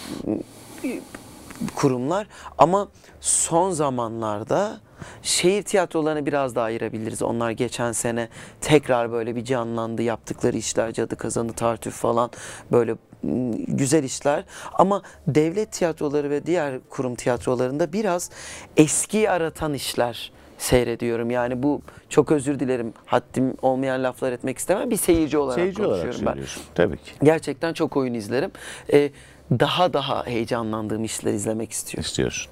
kurumlar 1.76 2.28
ama 2.57 2.88
son 3.22 3.72
zamanlarda 3.72 4.80
şehir 5.22 5.64
tiyatrolarını 5.64 6.26
biraz 6.26 6.55
daha 6.55 6.66
ayırabiliriz. 6.66 7.22
Onlar 7.22 7.51
geçen 7.51 7.91
sene 7.91 8.30
tekrar 8.62 9.12
böyle 9.12 9.36
bir 9.36 9.45
canlandı 9.45 10.01
yaptıkları 10.01 10.57
işler 10.57 10.93
Cadı 10.93 11.16
Kazanı, 11.16 11.53
Tartüf 11.53 11.93
falan 11.93 12.32
böyle 12.72 12.95
mm, 13.24 13.51
güzel 13.68 14.03
işler 14.03 14.43
ama 14.74 15.01
devlet 15.28 15.72
tiyatroları 15.72 16.30
ve 16.30 16.45
diğer 16.45 16.80
kurum 16.89 17.16
tiyatrolarında 17.16 17.93
biraz 17.93 18.30
eskiyi 18.78 19.30
aratan 19.30 19.74
işler 19.74 20.32
seyrediyorum. 20.64 21.32
Yani 21.32 21.64
bu 21.64 21.82
çok 22.10 22.32
özür 22.32 22.60
dilerim. 22.60 22.93
Haddim 23.05 23.53
olmayan 23.62 24.03
laflar 24.03 24.32
etmek 24.32 24.57
istemem. 24.57 24.89
Bir 24.89 24.97
seyirci 24.97 25.38
olarak 25.38 25.55
Seyirci 25.60 25.82
olarak 25.86 26.01
konuşuyorum 26.01 26.26
ben. 26.26 26.32
söylüyorsun. 26.32 26.64
Tabii 26.76 26.97
ki. 26.97 27.12
Gerçekten 27.24 27.74
çok 27.74 27.97
oyun 27.97 28.14
izlerim. 28.14 28.51
Ee, 28.93 29.12
daha 29.51 29.93
daha 29.93 30.26
heyecanlandığım 30.26 31.03
işler 31.03 31.34
izlemek 31.34 31.72
istiyorum. 31.72 32.05
istiyorsun. 32.07 32.51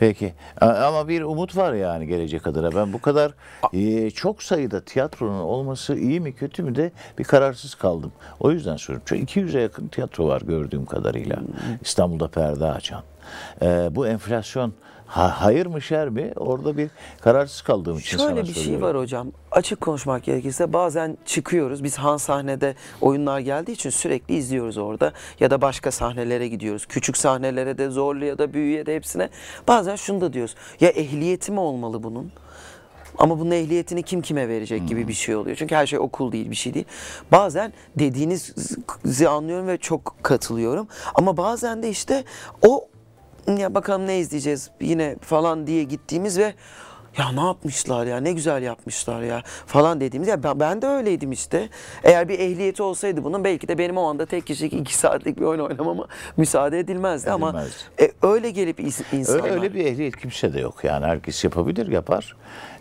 Peki. 0.00 0.34
Ama 0.60 1.08
bir 1.08 1.22
umut 1.22 1.56
var 1.56 1.72
yani 1.72 2.06
gelecek 2.06 2.46
adına. 2.46 2.74
Ben 2.74 2.92
bu 2.92 3.00
kadar 3.00 3.32
e, 3.72 4.10
çok 4.10 4.42
sayıda 4.42 4.80
tiyatronun 4.80 5.40
olması 5.40 5.94
iyi 5.96 6.20
mi 6.20 6.34
kötü 6.34 6.62
mü 6.62 6.74
de 6.74 6.92
bir 7.18 7.24
kararsız 7.24 7.74
kaldım. 7.74 8.12
O 8.40 8.50
yüzden 8.50 8.76
soruyorum. 8.76 9.04
Çünkü 9.08 9.40
200'e 9.40 9.60
yakın 9.60 9.88
tiyatro 9.88 10.28
var 10.28 10.40
gördüğüm 10.40 10.86
kadarıyla. 10.86 11.36
İstanbul'da 11.82 12.28
perde 12.28 12.64
açan. 12.64 13.02
E, 13.62 13.66
bu 13.92 14.06
enflasyon 14.06 14.72
ha- 15.08 15.34
hayır 15.40 15.66
mı 15.66 15.82
şer 15.82 16.08
mi? 16.08 16.32
Orada 16.36 16.76
bir 16.76 16.90
kararsız 17.20 17.62
kaldığım 17.62 17.98
için 17.98 18.18
sana 18.18 18.28
Şöyle 18.28 18.42
bir 18.42 18.54
şey 18.54 18.82
var 18.82 18.96
hocam. 18.96 19.32
Açık 19.50 19.80
konuşmak 19.80 20.24
gerekirse 20.24 20.72
bazen 20.72 21.18
çıkıyoruz. 21.26 21.84
Biz 21.84 21.98
han 21.98 22.16
sahnede 22.16 22.74
oyunlar 23.00 23.38
geldiği 23.40 23.72
için 23.72 23.90
sürekli 23.90 24.34
izliyoruz 24.34 24.76
orada. 24.78 25.12
Ya 25.40 25.50
da 25.50 25.60
başka 25.60 25.90
sahnelere 25.90 26.48
gidiyoruz. 26.48 26.86
Küçük 26.86 27.16
sahnelere 27.16 27.78
de 27.78 27.90
zorlu 27.90 28.24
ya 28.24 28.38
da 28.38 28.52
büyüye 28.52 28.86
de 28.86 28.94
hepsine. 28.96 29.28
Bazen 29.68 29.96
şunu 29.96 30.20
da 30.20 30.32
diyoruz. 30.32 30.54
Ya 30.80 30.88
ehliyeti 30.88 31.52
mi 31.52 31.60
olmalı 31.60 32.02
bunun? 32.02 32.32
Ama 33.18 33.40
bunun 33.40 33.50
ehliyetini 33.50 34.02
kim 34.02 34.22
kime 34.22 34.48
verecek 34.48 34.88
gibi 34.88 35.08
bir 35.08 35.12
şey 35.12 35.36
oluyor. 35.36 35.56
Çünkü 35.56 35.74
her 35.74 35.86
şey 35.86 35.98
okul 35.98 36.32
değil, 36.32 36.50
bir 36.50 36.56
şey 36.56 36.74
değil. 36.74 36.86
Bazen 37.32 37.72
dediğinizi 37.98 39.28
anlıyorum 39.28 39.66
ve 39.66 39.78
çok 39.78 40.16
katılıyorum. 40.22 40.88
Ama 41.14 41.36
bazen 41.36 41.82
de 41.82 41.88
işte 41.90 42.24
o 42.66 42.88
ya 43.56 43.74
bakalım 43.74 44.06
ne 44.06 44.18
izleyeceğiz 44.18 44.70
yine 44.80 45.16
falan 45.20 45.66
diye 45.66 45.84
gittiğimiz 45.84 46.38
ve 46.38 46.54
ya 47.18 47.32
ne 47.32 47.40
yapmışlar 47.40 48.06
ya 48.06 48.20
ne 48.20 48.32
güzel 48.32 48.62
yapmışlar 48.62 49.22
ya 49.22 49.42
falan 49.66 50.00
dediğimiz 50.00 50.28
ya 50.28 50.42
ben, 50.42 50.60
ben 50.60 50.82
de 50.82 50.86
öyleydim 50.86 51.32
işte. 51.32 51.68
Eğer 52.04 52.28
bir 52.28 52.38
ehliyeti 52.38 52.82
olsaydı 52.82 53.24
bunun 53.24 53.44
belki 53.44 53.68
de 53.68 53.78
benim 53.78 53.96
o 53.98 54.08
anda 54.08 54.26
tek 54.26 54.46
kişilik 54.46 54.72
iki 54.72 54.96
saatlik 54.96 55.36
bir 55.36 55.44
oyun 55.44 55.60
oynamama 55.60 56.06
müsaade 56.36 56.78
edilmezdi, 56.78 57.30
ama 57.30 57.50
Edilmezdi. 57.50 57.74
e, 58.00 58.12
öyle 58.22 58.50
gelip 58.50 58.80
insanlar. 58.80 59.44
Öyle, 59.44 59.54
öyle 59.54 59.74
bir 59.74 59.84
ehliyet 59.86 60.16
kimse 60.16 60.54
de 60.54 60.60
yok. 60.60 60.84
Yani 60.84 61.06
herkes 61.06 61.44
yapabilir, 61.44 61.88
yapar. 61.92 62.36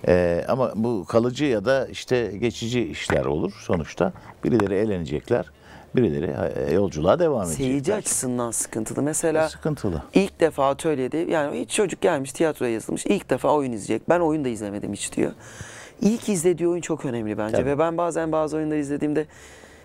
Ee, 0.07 0.45
ama 0.47 0.71
bu 0.75 1.05
kalıcı 1.05 1.45
ya 1.45 1.65
da 1.65 1.87
işte 1.87 2.31
geçici 2.37 2.83
işler 2.83 3.25
olur 3.25 3.53
sonuçta. 3.61 4.13
Birileri 4.43 4.75
eğlenecekler, 4.75 5.45
birileri 5.95 6.35
e, 6.69 6.73
yolculuğa 6.73 7.19
devam 7.19 7.41
edecekler. 7.43 7.65
Seyirci 7.65 7.93
açısından 7.95 8.51
sıkıntılı. 8.51 9.01
Mesela 9.01 9.49
Sıkıntılı. 9.49 10.01
ilk 10.13 10.39
defa 10.39 10.69
atölyede 10.69 11.17
yani 11.17 11.59
hiç 11.59 11.71
çocuk 11.71 12.01
gelmiş 12.01 12.31
tiyatroya 12.31 12.71
yazılmış 12.71 13.05
ilk 13.05 13.29
defa 13.29 13.53
oyun 13.53 13.71
izleyecek. 13.71 14.09
Ben 14.09 14.19
oyun 14.19 14.45
da 14.45 14.49
izlemedim 14.49 14.93
hiç 14.93 15.13
diyor. 15.13 15.31
İlk 16.01 16.29
izlediği 16.29 16.69
oyun 16.69 16.81
çok 16.81 17.05
önemli 17.05 17.37
bence 17.37 17.57
Tabii. 17.57 17.65
ve 17.69 17.79
ben 17.79 17.97
bazen 17.97 18.31
bazı 18.31 18.57
oyunları 18.57 18.79
izlediğimde 18.79 19.25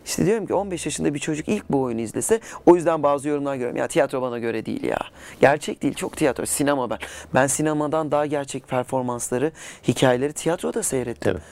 işte 0.05 0.27
diyorum 0.27 0.47
ki 0.47 0.55
15 0.55 0.87
yaşında 0.87 1.15
bir 1.15 1.19
çocuk 1.19 1.49
ilk 1.49 1.71
bu 1.71 1.81
oyunu 1.81 2.01
izlese 2.01 2.41
o 2.67 2.77
yüzden 2.77 3.03
bazı 3.03 3.29
yorumlar 3.29 3.55
görüyorum. 3.55 3.77
Ya 3.77 3.89
tiyatro 3.89 4.23
bana 4.23 4.39
göre 4.39 4.67
değil 4.67 4.85
ya. 4.85 4.99
Gerçek 5.41 5.83
değil 5.83 5.95
çok 5.95 6.17
tiyatro. 6.17 6.47
Sinema 6.47 6.91
ben. 6.91 6.99
Ben 7.35 7.47
sinemadan 7.47 8.11
daha 8.11 8.27
gerçek 8.27 8.69
performansları, 8.69 9.53
hikayeleri 9.89 10.33
tiyatroda 10.33 10.83
seyrettim. 10.83 11.33
Tabii. 11.33 11.43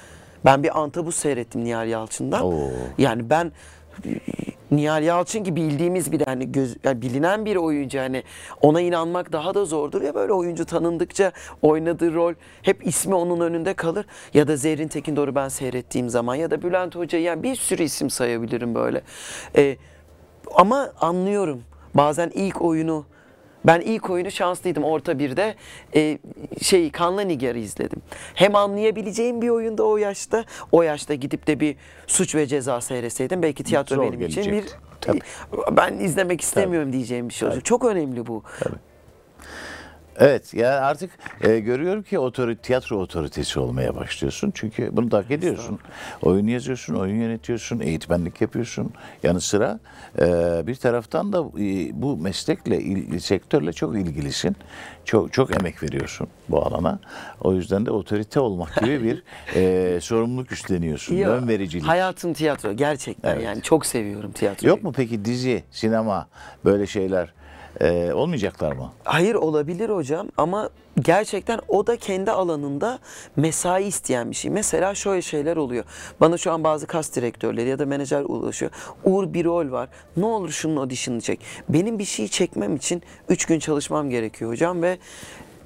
Ben 0.45 0.63
bir 0.63 0.81
antabus 0.81 1.17
seyrettim 1.17 1.65
Nihal 1.65 1.89
Yalçın'dan. 1.89 2.43
Oo. 2.45 2.71
Yani 2.99 3.31
ben 3.31 3.53
Nihal 4.71 5.03
Yalçın 5.03 5.45
ki 5.45 5.57
bildiğimiz 5.57 6.13
bir 6.13 6.21
hani 6.21 6.53
göz, 6.53 6.77
yani 6.85 7.03
bilinen 7.03 7.45
bir 7.45 7.57
oyuncu. 7.57 7.99
Hani 7.99 8.23
ona 8.61 8.81
inanmak 8.81 9.33
daha 9.33 9.55
da 9.55 9.65
zordur. 9.65 10.03
Ya 10.03 10.15
böyle 10.15 10.33
oyuncu 10.33 10.65
tanındıkça 10.65 11.33
oynadığı 11.63 12.15
rol 12.15 12.35
hep 12.63 12.87
ismi 12.87 13.15
onun 13.15 13.41
önünde 13.41 13.75
kalır. 13.75 14.07
Ya 14.35 14.49
da 14.49 14.57
Zerrin 14.57 14.89
Tekindor'u 14.89 15.35
ben 15.35 15.49
seyrettiğim 15.49 16.09
zaman 16.09 16.35
ya 16.35 16.51
da 16.51 16.63
Bülent 16.63 16.97
Hoca 16.97 17.19
yani 17.19 17.43
bir 17.43 17.57
sürü 17.57 17.83
isim 17.83 18.11
sayabilirim 18.11 18.75
böyle. 18.75 19.03
Ee, 19.57 19.77
ama 20.55 20.93
anlıyorum. 21.01 21.63
Bazen 21.95 22.31
ilk 22.35 22.63
oyunu 22.63 23.05
ben 23.65 23.81
ilk 23.81 24.11
oyunu 24.11 24.31
şanslıydım 24.31 24.85
orta 24.85 25.19
birde 25.19 25.55
e, 25.95 26.19
şey 26.63 26.91
Kanlı 26.91 27.29
Nigar'ı 27.29 27.59
izledim. 27.59 28.03
Hem 28.35 28.57
anlayabileceğim 28.57 29.43
bir 29.43 29.49
oyunda 29.49 29.83
o 29.83 29.97
yaşta 29.97 30.45
o 30.73 30.83
yaşta 30.83 31.15
gidip 31.15 31.47
de 31.47 31.61
bir 31.61 31.77
suç 32.07 32.35
ve 32.35 32.47
ceza 32.47 32.81
seyretseydim 32.81 33.43
belki 33.43 33.65
tiyatro 33.65 33.97
Zor 33.97 34.03
benim 34.03 34.21
için 34.21 34.45
bir 34.45 34.51
gelecekti. 34.51 34.77
Tabii. 35.01 35.21
ben 35.71 35.95
izlemek 35.95 36.41
istemiyorum 36.41 36.93
diyeceğim 36.93 37.29
bir 37.29 37.35
şey 37.35 37.49
olacak. 37.49 37.65
Çok 37.65 37.85
önemli 37.85 38.27
bu. 38.27 38.43
Evet 40.19 40.55
yani 40.55 40.69
artık 40.75 41.11
e, 41.41 41.59
görüyorum 41.59 42.03
ki 42.03 42.19
otori, 42.19 42.57
tiyatro 42.57 42.97
otoritesi 43.01 43.61
olmaya 43.61 43.97
başlıyorsun. 43.97 44.53
Çünkü 44.55 44.97
bunu 44.97 45.11
da 45.11 45.19
hak 45.19 45.31
ediyorsun. 45.31 45.79
Oyun 46.23 46.47
yazıyorsun, 46.47 46.95
oyun 46.95 47.17
yönetiyorsun, 47.21 47.81
eğitmenlik 47.81 48.41
yapıyorsun. 48.41 48.93
Yanı 49.23 49.41
sıra 49.41 49.79
e, 50.19 50.27
bir 50.67 50.75
taraftan 50.75 51.33
da 51.33 51.39
e, 51.39 52.03
bu 52.03 52.17
meslekle, 52.17 52.81
il- 52.81 53.19
sektörle 53.19 53.73
çok 53.73 53.97
ilgilisin. 53.97 54.57
Çok 55.05 55.33
çok 55.33 55.57
emek 55.61 55.83
veriyorsun 55.83 56.29
bu 56.49 56.63
alana. 56.67 56.99
O 57.41 57.53
yüzden 57.55 57.87
de 57.87 57.91
otorite 57.91 58.41
olmak 58.41 58.75
gibi 58.81 59.03
bir 59.05 59.23
e, 59.57 60.01
sorumluluk 60.01 60.53
üstleniyorsun. 60.53 61.15
Ya, 61.15 61.29
Yön 61.29 61.49
vericilik. 61.49 61.87
Hayatım 61.87 62.33
tiyatro 62.33 62.73
gerçekten 62.73 63.35
Evet. 63.35 63.45
yani 63.45 63.63
çok 63.63 63.87
seviyorum 63.87 64.33
tiyatroyu. 64.33 64.71
Yok 64.71 64.83
mu 64.83 64.93
peki 64.97 65.25
dizi, 65.25 65.63
sinema 65.71 66.29
böyle 66.65 66.87
şeyler 66.87 67.33
e, 67.81 68.13
olmayacaklar 68.13 68.73
mı? 68.73 68.93
Hayır 69.05 69.35
olabilir 69.35 69.89
hocam 69.89 70.29
ama 70.37 70.71
gerçekten 71.01 71.61
o 71.69 71.87
da 71.87 71.97
kendi 71.97 72.31
alanında 72.31 72.99
mesai 73.37 73.85
isteyen 73.85 74.31
bir 74.31 74.37
şey. 74.37 74.51
Mesela 74.51 74.95
şöyle 74.95 75.23
şeyler 75.23 75.57
oluyor. 75.57 75.85
Bana 76.21 76.39
şu 76.39 76.53
an 76.53 76.65
bazı 76.65 76.87
kas 76.87 77.17
direktörleri 77.17 77.69
ya 77.69 77.79
da 77.79 77.87
menajer 77.87 78.23
ulaşıyor. 78.23 78.71
Uğur 79.05 79.35
bir 79.35 79.45
rol 79.45 79.71
var. 79.71 79.89
Ne 80.17 80.25
olur 80.25 80.51
şunun 80.51 80.77
audition'ını 80.77 81.21
çek. 81.21 81.41
Benim 81.69 81.99
bir 81.99 82.05
şeyi 82.05 82.29
çekmem 82.29 82.77
için 82.77 83.03
3 83.29 83.45
gün 83.45 83.59
çalışmam 83.59 84.11
gerekiyor 84.11 84.51
hocam 84.51 84.83
ve 84.83 84.99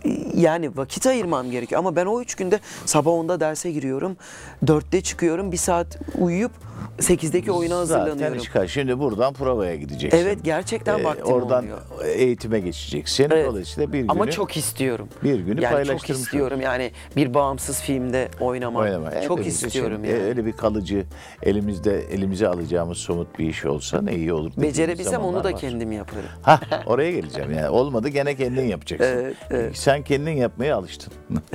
e, 0.05 0.11
yani 0.35 0.77
vakit 0.77 1.07
ayırmam 1.07 1.51
gerekiyor. 1.51 1.79
Ama 1.79 1.97
ben 1.97 2.07
o 2.07 2.21
üç 2.21 2.35
günde 2.35 2.61
sabah 2.87 3.11
10'da 3.11 3.41
derse 3.41 3.73
giriyorum. 3.73 4.17
4'te 4.65 5.01
çıkıyorum. 5.01 5.53
Bir 5.53 5.57
saat 5.57 5.99
uyuyup 6.19 6.53
8'deki 6.99 7.53
oyuna 7.53 7.85
Zaten 7.87 8.01
hazırlanıyorum. 8.01 8.43
çıkar. 8.43 8.67
Şimdi 8.67 8.99
buradan 8.99 9.33
provaya 9.35 9.77
gideceksin. 9.77 10.19
Evet 10.19 10.39
gerçekten 10.45 10.99
Ee, 10.99 11.05
vaktim 11.05 11.27
Oradan 11.27 11.59
olmuyor. 11.63 11.79
eğitime 12.05 12.61
geçeceksin. 12.61 13.29
Evet. 13.33 13.47
Dolayısıyla 13.51 13.93
bir 13.93 13.99
günü 13.99 14.11
Ama 14.11 14.31
çok 14.31 14.57
istiyorum. 14.57 15.09
bir 15.25 15.39
günü 15.39 15.61
yani 15.61 15.63
çok 15.63 15.73
paylaştırmış 15.73 16.21
istiyorum 16.21 16.61
yani 16.61 16.91
bir 17.17 17.35
bağımsız 17.35 17.81
filmde 17.81 18.29
oynamak. 18.41 18.83
oynama. 18.83 19.11
Çok 19.23 19.39
Hepimiz 19.39 19.57
için, 19.57 19.67
istiyorum 19.67 20.05
e, 20.05 20.09
yani. 20.09 20.23
Öyle 20.23 20.47
bir 20.47 20.53
kalıcı 20.53 21.07
elimizde 21.43 22.01
elimize 22.13 22.49
alacağımız 22.49 22.99
somut 22.99 23.39
bir 23.39 23.49
iş 23.49 23.65
olsa 23.65 24.03
ne 24.03 24.15
iyi 24.15 24.33
olur. 24.33 24.53
Becerebilsem 24.57 25.21
onu 25.21 25.45
da 25.45 25.53
var. 25.53 25.59
kendim 25.61 25.93
yaparım. 25.93 26.25
Hah, 26.43 26.61
oraya 26.87 27.11
geleceğim 27.13 27.53
yani. 27.53 27.69
Olmadı 27.69 28.09
gene 28.09 28.37
kendin 28.37 28.65
yapacaksın. 28.65 29.07
Evet, 29.19 29.37
evet. 29.51 29.77
Sen 29.79 30.03
kendin 30.03 30.33
yapmaya 30.33 30.77
alıştın 30.77 31.13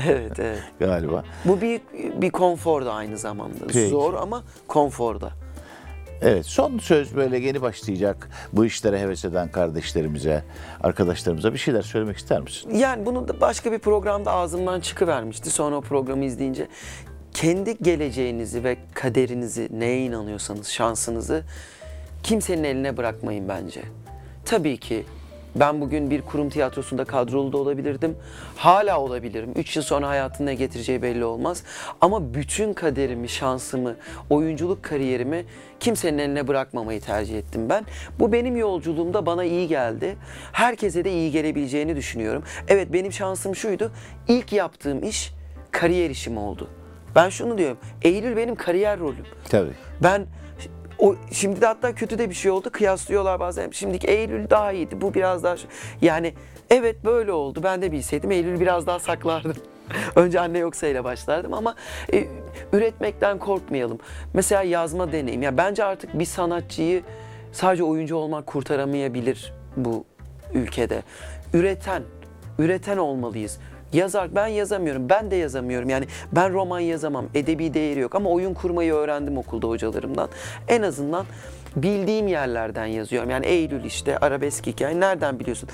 evet 0.07 0.39
evet. 0.39 0.59
galiba. 0.79 1.23
Bu 1.45 1.61
bir 1.61 1.81
bir 2.21 2.29
konfor 2.29 2.85
da 2.85 2.93
aynı 2.93 3.17
zamanda. 3.17 3.65
Peki. 3.67 3.87
Zor 3.87 4.13
ama 4.13 4.43
konforda. 5.09 5.31
Evet 6.21 6.45
son 6.45 6.77
söz 6.77 7.15
böyle 7.15 7.37
yeni 7.37 7.61
başlayacak 7.61 8.29
bu 8.53 8.65
işlere 8.65 8.99
heves 8.99 9.25
eden 9.25 9.51
kardeşlerimize, 9.51 10.43
arkadaşlarımıza 10.81 11.53
bir 11.53 11.57
şeyler 11.57 11.81
söylemek 11.81 12.17
ister 12.17 12.41
misin? 12.41 12.75
Yani 12.75 13.05
bunu 13.05 13.27
da 13.27 13.41
başka 13.41 13.71
bir 13.71 13.79
programda 13.79 14.31
ağzımdan 14.31 14.79
çıkıvermişti. 14.79 15.49
Sonra 15.49 15.75
o 15.75 15.81
programı 15.81 16.25
izleyince 16.25 16.67
kendi 17.33 17.77
geleceğinizi 17.77 18.63
ve 18.63 18.77
kaderinizi 18.93 19.69
neye 19.71 20.05
inanıyorsanız 20.05 20.67
şansınızı 20.67 21.43
kimsenin 22.23 22.63
eline 22.63 22.97
bırakmayın 22.97 23.49
bence. 23.49 23.81
Tabii 24.45 24.77
ki 24.77 25.05
ben 25.55 25.81
bugün 25.81 26.09
bir 26.09 26.21
kurum 26.21 26.49
tiyatrosunda 26.49 27.05
kadrolu 27.05 27.53
da 27.53 27.57
olabilirdim. 27.57 28.17
Hala 28.55 28.99
olabilirim. 28.99 29.51
3 29.55 29.75
yıl 29.75 29.83
sonra 29.83 30.07
hayatın 30.07 30.45
ne 30.45 30.55
getireceği 30.55 31.01
belli 31.01 31.25
olmaz. 31.25 31.63
Ama 32.01 32.33
bütün 32.33 32.73
kaderimi, 32.73 33.29
şansımı, 33.29 33.95
oyunculuk 34.29 34.83
kariyerimi 34.83 35.45
kimsenin 35.79 36.17
eline 36.17 36.47
bırakmamayı 36.47 37.01
tercih 37.01 37.37
ettim 37.37 37.69
ben. 37.69 37.85
Bu 38.19 38.31
benim 38.31 38.55
yolculuğumda 38.55 39.25
bana 39.25 39.43
iyi 39.43 39.67
geldi. 39.67 40.17
Herkese 40.51 41.05
de 41.05 41.11
iyi 41.11 41.31
gelebileceğini 41.31 41.95
düşünüyorum. 41.95 42.43
Evet 42.67 42.93
benim 42.93 43.11
şansım 43.11 43.55
şuydu. 43.55 43.91
İlk 44.27 44.53
yaptığım 44.53 45.03
iş 45.03 45.33
kariyer 45.71 46.09
işim 46.09 46.37
oldu. 46.37 46.67
Ben 47.15 47.29
şunu 47.29 47.57
diyorum. 47.57 47.77
Eylül 48.01 48.37
benim 48.37 48.55
kariyer 48.55 48.99
rolüm. 48.99 49.25
Tabii. 49.49 49.71
Ben 50.03 50.25
o 50.99 51.15
şimdi 51.31 51.61
de 51.61 51.65
hatta 51.65 51.95
kötü 51.95 52.17
de 52.17 52.29
bir 52.29 52.35
şey 52.35 52.51
oldu. 52.51 52.69
Kıyaslıyorlar 52.71 53.39
bazen. 53.39 53.69
Şimdiki 53.71 54.07
Eylül 54.07 54.49
daha 54.49 54.71
iyiydi. 54.71 55.01
Bu 55.01 55.13
biraz 55.13 55.43
daha 55.43 55.55
yani 56.01 56.33
evet 56.69 57.05
böyle 57.05 57.31
oldu. 57.31 57.63
Ben 57.63 57.81
de 57.81 57.91
bilseydim 57.91 58.31
Eylül 58.31 58.59
biraz 58.59 58.87
daha 58.87 58.99
saklardım. 58.99 59.53
Önce 60.15 60.39
anne 60.39 60.59
yoksa 60.59 60.87
ile 60.87 61.03
başlardım 61.03 61.53
ama 61.53 61.75
e, 62.13 62.27
üretmekten 62.73 63.39
korkmayalım. 63.39 63.99
Mesela 64.33 64.63
yazma 64.63 65.11
deneyim. 65.11 65.41
Ya 65.41 65.57
bence 65.57 65.83
artık 65.83 66.19
bir 66.19 66.25
sanatçıyı 66.25 67.03
sadece 67.51 67.83
oyuncu 67.83 68.15
olmak 68.15 68.47
kurtaramayabilir 68.47 69.53
bu 69.77 70.05
ülkede. 70.53 71.03
Üreten, 71.53 72.03
üreten 72.59 72.97
olmalıyız. 72.97 73.59
Yazar, 73.93 74.35
ben 74.35 74.47
yazamıyorum, 74.47 75.09
ben 75.09 75.31
de 75.31 75.35
yazamıyorum. 75.35 75.89
Yani 75.89 76.07
ben 76.31 76.53
roman 76.53 76.79
yazamam, 76.79 77.25
edebi 77.35 77.73
değeri 77.73 77.99
yok 77.99 78.15
ama 78.15 78.29
oyun 78.29 78.53
kurmayı 78.53 78.93
öğrendim 78.93 79.37
okulda 79.37 79.67
hocalarımdan. 79.67 80.29
En 80.67 80.81
azından 80.81 81.25
bildiğim 81.75 82.27
yerlerden 82.27 82.85
yazıyorum. 82.85 83.29
Yani 83.29 83.45
Eylül 83.45 83.83
işte, 83.83 84.17
arabesk 84.17 84.67
hikaye, 84.67 84.99
nereden 84.99 85.39
biliyorsun? 85.39 85.69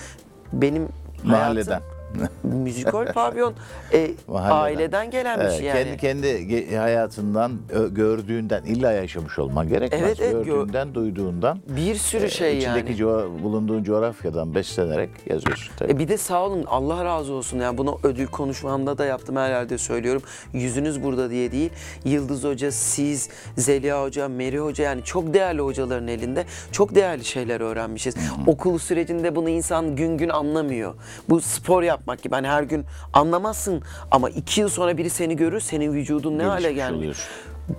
Benim 0.54 0.90
Mahalleden. 1.24 1.72
hayatım 1.72 1.95
müzikal 2.44 3.14
pavyon 3.14 3.54
e, 3.94 4.12
Mahalleden. 4.28 4.56
aileden 4.62 5.12
gelen 5.12 5.40
bir 5.40 5.50
şey 5.52 5.66
yani. 5.66 5.84
Kendi 5.84 5.98
kendi 5.98 6.28
ge- 6.28 6.78
hayatından 6.78 7.52
ö- 7.70 7.94
gördüğünden 7.94 8.64
illa 8.64 8.92
yaşamış 8.92 9.40
olman 9.40 9.68
gerekmez. 9.70 10.02
Evet, 10.04 10.20
evet, 10.22 10.36
gö- 10.36 10.46
gördüğünden, 10.46 10.94
duyduğundan 10.96 11.60
Bir 11.68 11.96
sürü 11.96 12.26
e, 12.26 12.30
şey 12.30 12.58
içindeki 12.58 12.92
yani. 12.92 13.02
co- 13.02 13.44
bulunduğun 13.44 13.84
coğrafyadan 13.84 14.56
beslenerek 14.56 15.10
yazıyorsun. 15.30 15.74
Tabii. 15.78 15.92
E 15.92 16.00
bir 16.00 16.08
de 16.08 16.18
sağ 16.18 16.46
olun 16.46 16.64
Allah 16.68 17.06
razı 17.06 17.34
olsun 17.34 17.60
yani 17.60 17.78
bunu 17.78 18.00
ödül 18.04 18.28
konuşmamda 18.28 18.98
da 18.98 19.06
yaptım 19.06 19.36
her 19.36 19.50
yerde 19.50 19.78
söylüyorum. 19.78 20.22
Yüzünüz 20.54 21.04
burada 21.04 21.30
diye 21.30 21.52
değil. 21.52 21.70
Yıldız 22.06 22.44
Hoca, 22.44 22.72
siz, 22.72 23.30
Zeliha 23.58 24.04
Hoca, 24.04 24.28
Meri 24.28 24.60
Hoca 24.60 24.84
yani 24.84 25.04
çok 25.04 25.34
değerli 25.34 25.62
hocaların 25.62 26.08
elinde 26.08 26.46
çok 26.72 26.96
değerli 26.96 27.26
şeyler 27.26 27.62
öğrenmişiz. 27.62 28.16
Okul 28.48 28.78
sürecinde 28.78 29.36
bunu 29.36 29.50
insan 29.50 29.96
gün 29.96 30.18
gün 30.18 30.30
anlamıyor. 30.30 30.94
Bu 31.30 31.42
spor 31.42 31.84
yapmak 31.96 32.22
gibi 32.22 32.36
hani 32.36 32.48
her 32.48 32.64
gün 32.64 32.86
anlamazsın 33.14 33.82
ama 34.12 34.30
iki 34.30 34.62
yıl 34.62 34.70
sonra 34.70 34.98
biri 34.98 35.10
seni 35.10 35.36
görür 35.36 35.60
senin 35.60 35.94
vücudun 35.94 36.38
ne 36.38 36.44
hale 36.44 36.74
gelmiş. 36.74 36.98
oluyorsun. 36.98 37.26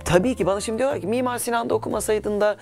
Tabii 0.05 0.35
ki 0.35 0.45
bana 0.45 0.61
şimdi 0.61 0.79
diyorlar 0.79 1.01
ki 1.01 1.07
Mimar 1.07 1.37
Sinan'da 1.37 1.73
okumasaydın 1.73 2.41
da 2.41 2.55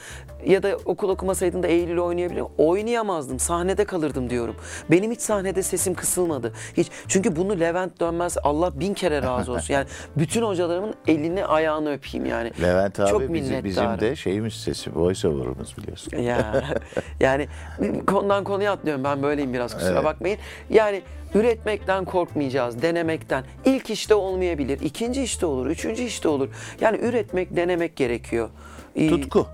ya 0.45 0.63
da 0.63 0.77
okul 0.85 1.09
okumasaydın 1.09 1.63
da 1.63 1.67
Eylül 1.67 1.97
oynayabilir? 1.97 2.43
Oynayamazdım. 2.57 3.39
Sahnede 3.39 3.85
kalırdım 3.85 4.29
diyorum. 4.29 4.55
Benim 4.91 5.11
hiç 5.11 5.21
sahnede 5.21 5.63
sesim 5.63 5.93
kısılmadı. 5.93 6.53
Hiç. 6.77 6.87
Çünkü 7.07 7.35
bunu 7.35 7.59
Levent 7.59 7.99
Dönmez 7.99 8.37
Allah 8.43 8.79
bin 8.79 8.93
kere 8.93 9.21
razı 9.21 9.51
olsun. 9.51 9.73
Yani 9.73 9.85
bütün 10.17 10.41
hocalarımın 10.41 10.93
elini 11.07 11.45
ayağını 11.45 11.93
öpeyim 11.93 12.25
yani. 12.25 12.51
Levent 12.61 12.99
abi 12.99 13.09
Çok 13.09 13.33
bizim, 13.33 13.63
bizim 13.63 13.99
de 13.99 14.15
şeyimiz 14.15 14.53
sesi, 14.53 14.95
voice 14.95 15.27
over'ımız 15.27 15.77
biliyorsun. 15.77 16.17
Ya 16.17 16.63
yani 17.19 17.47
konudan 18.07 18.43
konuya 18.43 18.71
atlıyorum 18.71 19.03
ben 19.03 19.23
böyleyim 19.23 19.53
biraz 19.53 19.73
kusura 19.73 19.91
Evet. 19.93 20.03
bakmayın. 20.03 20.37
Yani 20.69 21.01
üretmekten 21.35 22.05
korkmayacağız, 22.05 22.81
denemekten. 22.81 23.43
İlk 23.65 23.89
işte 23.89 24.15
olmayabilir, 24.15 24.79
ikinci 24.81 25.23
işte 25.23 25.45
olur, 25.45 25.67
üçüncü 25.67 26.03
işte 26.03 26.27
olur. 26.27 26.49
Yani 26.81 26.97
üretmek, 26.97 27.55
denemek 27.55 27.95
gerekiyor. 27.95 28.49
Ee, 28.95 29.09
Tutku. 29.09 29.47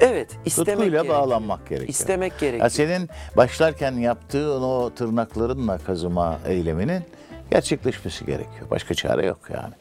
Evet, 0.00 0.30
istemek 0.44 0.68
Tutkuyla 0.76 1.02
gerekiyor. 1.02 1.22
bağlanmak 1.22 1.68
gerekiyor. 1.68 1.88
İstemek 1.88 2.38
gerekiyor. 2.38 2.62
Ya 2.64 2.70
senin 2.70 3.08
başlarken 3.36 3.92
yaptığın 3.92 4.62
o 4.62 4.90
tırnaklarınla 4.94 5.78
kazıma 5.78 6.38
eyleminin 6.46 7.02
gerçekleşmesi 7.50 8.26
gerekiyor. 8.26 8.70
Başka 8.70 8.94
çare 8.94 9.26
yok 9.26 9.38
yani. 9.54 9.74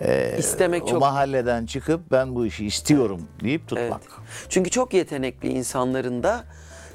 Ee, 0.00 0.34
İstemek 0.38 0.84
o 0.84 0.86
çok- 0.86 1.00
mahalleden 1.00 1.66
çıkıp 1.66 2.00
ben 2.12 2.34
bu 2.34 2.46
işi 2.46 2.66
istiyorum 2.66 3.20
deyip 3.44 3.68
tutmak. 3.68 3.88
Evet. 4.04 4.46
Çünkü 4.48 4.70
çok 4.70 4.94
yetenekli 4.94 5.48
insanların 5.48 6.22
da 6.22 6.44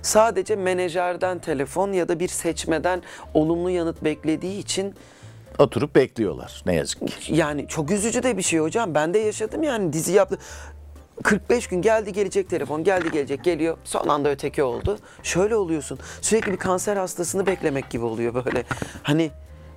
sadece 0.01 0.55
menajerden 0.55 1.39
telefon 1.39 1.91
ya 1.91 2.07
da 2.07 2.19
bir 2.19 2.27
seçmeden 2.27 3.01
olumlu 3.33 3.69
yanıt 3.69 4.03
beklediği 4.03 4.59
için 4.59 4.95
Oturup 5.59 5.95
bekliyorlar 5.95 6.63
ne 6.65 6.75
yazık 6.75 7.07
ki. 7.07 7.35
Yani 7.35 7.67
çok 7.67 7.91
üzücü 7.91 8.23
de 8.23 8.37
bir 8.37 8.41
şey 8.41 8.59
hocam. 8.59 8.95
Ben 8.95 9.13
de 9.13 9.19
yaşadım 9.19 9.63
yani 9.63 9.93
dizi 9.93 10.11
yaptı. 10.11 10.37
45 11.23 11.67
gün 11.67 11.81
geldi 11.81 12.13
gelecek 12.13 12.49
telefon 12.49 12.83
geldi 12.83 13.11
gelecek 13.11 13.43
geliyor 13.43 13.77
son 13.83 14.07
anda 14.07 14.29
öteki 14.29 14.63
oldu. 14.63 14.97
Şöyle 15.23 15.55
oluyorsun 15.55 15.99
sürekli 16.21 16.51
bir 16.51 16.57
kanser 16.57 16.97
hastasını 16.97 17.45
beklemek 17.45 17.89
gibi 17.89 18.05
oluyor 18.05 18.45
böyle. 18.45 18.63
Hani 19.03 19.31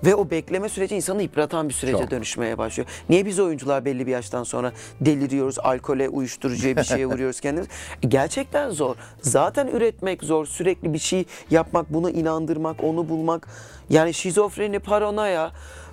ve 0.05 0.14
o 0.14 0.30
bekleme 0.30 0.68
süreci 0.68 0.96
insanı 0.96 1.22
yıpratan 1.22 1.68
bir 1.68 1.74
sürece 1.74 1.98
Çok. 1.98 2.11
dönüşmeye 2.11 2.59
başlıyor. 2.59 2.88
Niye 3.09 3.26
biz 3.26 3.40
oyuncular 3.40 3.84
belli 3.84 4.07
bir 4.07 4.12
yaştan 4.12 4.44
sonra 4.44 4.72
deliriyoruz, 5.00 5.59
alkole, 5.59 6.09
uyuşturucuya 6.09 6.76
bir 6.76 6.84
şeye 6.84 7.07
vuruyoruz 7.11 7.40
kendimiz? 7.40 7.68
Gerçekten 8.09 8.70
zor. 8.70 8.96
Zaten 9.20 9.66
üretmek 9.66 10.22
zor. 10.22 10.46
Sürekli 10.46 10.92
bir 10.92 10.98
şey 10.98 11.24
yapmak, 11.50 11.92
bunu 11.92 12.11
inandırmak, 12.11 12.84
onu 12.84 13.09
bulmak. 13.09 13.48
Yani 13.90 14.14
şizofreni, 14.14 14.78
paranoya 14.78 15.53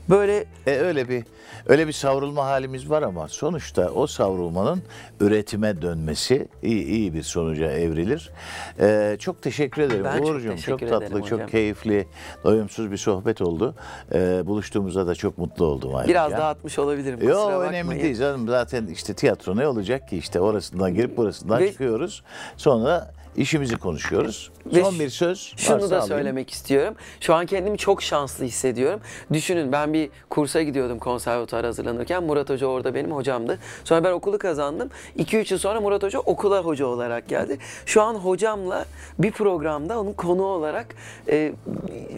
böyle 0.10 0.46
E 0.68 0.72
öyle 0.78 1.10
bir 1.10 1.24
öyle 1.68 1.88
bir 1.88 1.92
savrulma 1.94 2.46
halimiz 2.46 2.90
var 2.90 3.02
ama 3.02 3.28
sonuçta 3.28 3.90
o 3.90 4.08
savrulmanın 4.08 4.82
üretime 5.20 5.82
dönmesi 5.82 6.48
iyi, 6.64 6.84
iyi 6.86 7.14
bir 7.14 7.24
sonuca 7.24 7.72
evrilir. 7.72 8.32
Ee, 8.80 9.16
çok 9.20 9.42
teşekkür 9.42 9.82
ederim 9.82 10.04
Ben 10.04 10.18
çok 10.18 10.28
Uğur'cum. 10.28 10.52
teşekkür 10.56 10.80
Çok 10.80 10.90
tatlı, 10.90 11.06
ederim 11.06 11.22
çok 11.22 11.32
hocam. 11.32 11.48
keyifli, 11.50 12.08
doyumsuz 12.44 12.92
bir 12.92 12.98
sohbet 12.98 13.42
oldu. 13.42 13.76
Ee, 14.14 14.42
buluştuğumuza 14.46 15.08
da 15.08 15.16
çok 15.16 15.38
mutlu 15.38 15.66
oldum 15.66 15.96
ayrıca. 15.96 16.10
Biraz 16.14 16.32
dağıtmış 16.32 16.80
olabilirim. 16.80 17.28
Yok 17.30 17.62
önemli 17.62 18.04
değil 18.04 18.16
canım. 18.16 18.48
Zaten 18.48 18.88
işte 18.88 19.14
tiyatro 19.14 19.58
ne 19.58 19.68
olacak 19.68 20.08
ki 20.10 20.18
işte 20.18 20.40
orasından 20.40 20.94
girip 20.94 21.18
burasından 21.18 21.60
Ve- 21.60 21.72
çıkıyoruz. 21.72 22.24
Sonra 22.58 23.12
işimizi 23.38 23.76
konuşuyoruz. 23.78 24.52
Ve 24.66 24.84
Son 24.84 25.00
bir 25.00 25.10
söz 25.10 25.54
Şunu 25.58 25.82
da 25.82 25.86
alayım. 25.86 26.04
söylemek 26.08 26.50
istiyorum. 26.50 26.96
Şu 27.22 27.34
an 27.36 27.46
kendimi 27.46 27.78
çok 27.78 28.02
şanslı 28.02 28.46
hissediyorum. 28.46 29.00
Düşünün 29.34 29.72
ben 29.72 29.94
bir 29.94 30.10
kursa 30.30 30.62
gidiyordum 30.62 31.00
konservatuara 31.00 31.68
hazırlanırken. 31.68 32.24
Murat 32.24 32.50
Hoca 32.50 32.68
orada 32.68 32.96
benim 32.96 33.12
hocamdı. 33.12 33.60
Sonra 33.84 34.04
ben 34.04 34.12
okulu 34.12 34.38
kazandım. 34.38 34.90
2-3 35.20 35.54
yıl 35.54 35.60
sonra 35.60 35.82
Murat 35.82 36.04
Hoca 36.04 36.20
okula 36.20 36.62
hoca 36.62 36.86
olarak 36.86 37.28
geldi. 37.30 37.58
Şu 37.86 38.02
an 38.02 38.14
hocamla 38.16 38.86
bir 39.20 39.32
programda 39.32 40.00
onun 40.00 40.14
konu 40.14 40.44
olarak 40.44 40.96
e, 41.32 41.52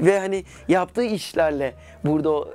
ve 0.01 0.20
hani 0.20 0.43
yaptığı 0.68 1.03
işlerle 1.03 1.74
burada 2.05 2.30
o- 2.32 2.45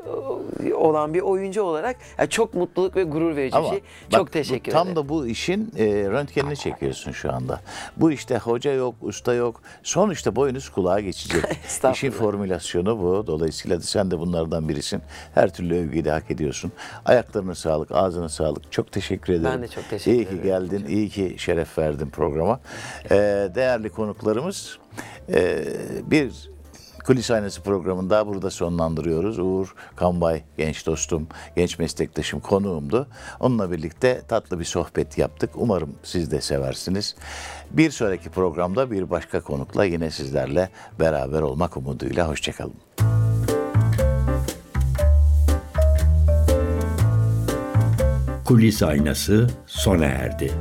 olan 0.75 1.15
bir 1.15 1.21
oyuncu 1.21 1.63
olarak 1.63 1.97
yani 2.19 2.29
çok 2.31 2.55
mutluluk 2.55 2.97
ve 2.97 3.03
gurur 3.03 3.37
verici 3.37 3.53
bir 3.53 3.59
Ama 3.59 3.69
şey. 3.69 3.79
bak, 4.13 4.19
Çok 4.19 4.33
teşekkür 4.33 4.73
tam 4.73 4.87
ederim. 4.89 4.97
da 5.05 5.09
bu 5.09 5.27
işin 5.27 5.73
e, 5.79 5.85
röntgenini 5.87 6.57
çekiyorsun 6.57 7.13
şu 7.13 7.33
anda. 7.33 7.61
Bu 7.97 8.13
işte 8.13 8.39
hoca 8.39 8.56
yok, 8.65 8.95
usta 9.01 9.35
yok. 9.35 9.61
Sonuçta 9.83 10.37
boyunuz 10.37 10.69
kulağa 10.69 11.01
geçecek. 11.01 11.45
İşin 11.93 12.11
formülasyonu 12.11 12.99
bu. 12.99 13.25
Dolayısıyla 13.27 13.81
sen 13.81 14.11
de 14.11 14.19
bunlardan 14.19 14.69
birisin. 14.69 15.03
Her 15.35 15.55
türlü 15.55 15.75
övgüyü 15.75 16.05
de 16.05 16.11
hak 16.11 16.31
ediyorsun. 16.31 16.73
Ayaklarına 17.05 17.55
sağlık, 17.55 17.93
ağzına 17.93 18.29
sağlık. 18.29 18.73
Çok 18.73 18.93
teşekkür 18.93 19.33
ederim. 19.33 19.63
de 19.63 19.69
çok 19.69 19.91
teşekkür 19.91 20.13
İyi 20.19 20.25
ki 20.25 20.29
ederim. 20.35 20.43
geldin, 20.43 20.87
iyi 20.89 21.09
ki 21.09 21.35
şeref 21.39 21.79
verdin 21.79 22.11
programa. 22.11 22.61
Ee, 23.11 23.49
değerli 23.55 23.89
konuklarımız, 23.91 24.79
e, 25.29 25.65
bir 26.11 26.51
Kulis 27.07 27.31
Aynası 27.31 27.63
programını 27.63 28.11
daha 28.11 28.27
burada 28.27 28.51
sonlandırıyoruz. 28.51 29.39
Uğur 29.39 29.75
Kambay, 29.97 30.43
genç 30.57 30.87
dostum, 30.87 31.29
genç 31.57 31.79
meslektaşım 31.79 32.41
konuğumdu. 32.41 33.07
Onunla 33.41 33.71
birlikte 33.71 34.23
tatlı 34.29 34.61
bir 34.61 34.65
sohbet 34.65 35.19
yaptık. 35.19 35.51
Umarım 35.55 35.95
siz 36.03 36.31
de 36.31 36.41
seversiniz. 36.41 37.17
Bir 37.71 37.91
sonraki 37.91 38.31
programda 38.31 38.91
bir 38.91 39.11
başka 39.11 39.41
konukla 39.41 39.85
yine 39.85 40.11
sizlerle 40.11 40.71
beraber 41.01 41.43
olmak 41.43 41.77
umuduyla. 41.77 42.29
Hoşçakalın. 42.29 42.75
Kulis 48.45 48.83
Aynası 48.83 49.47
sona 49.67 50.05
erdi. 50.05 50.53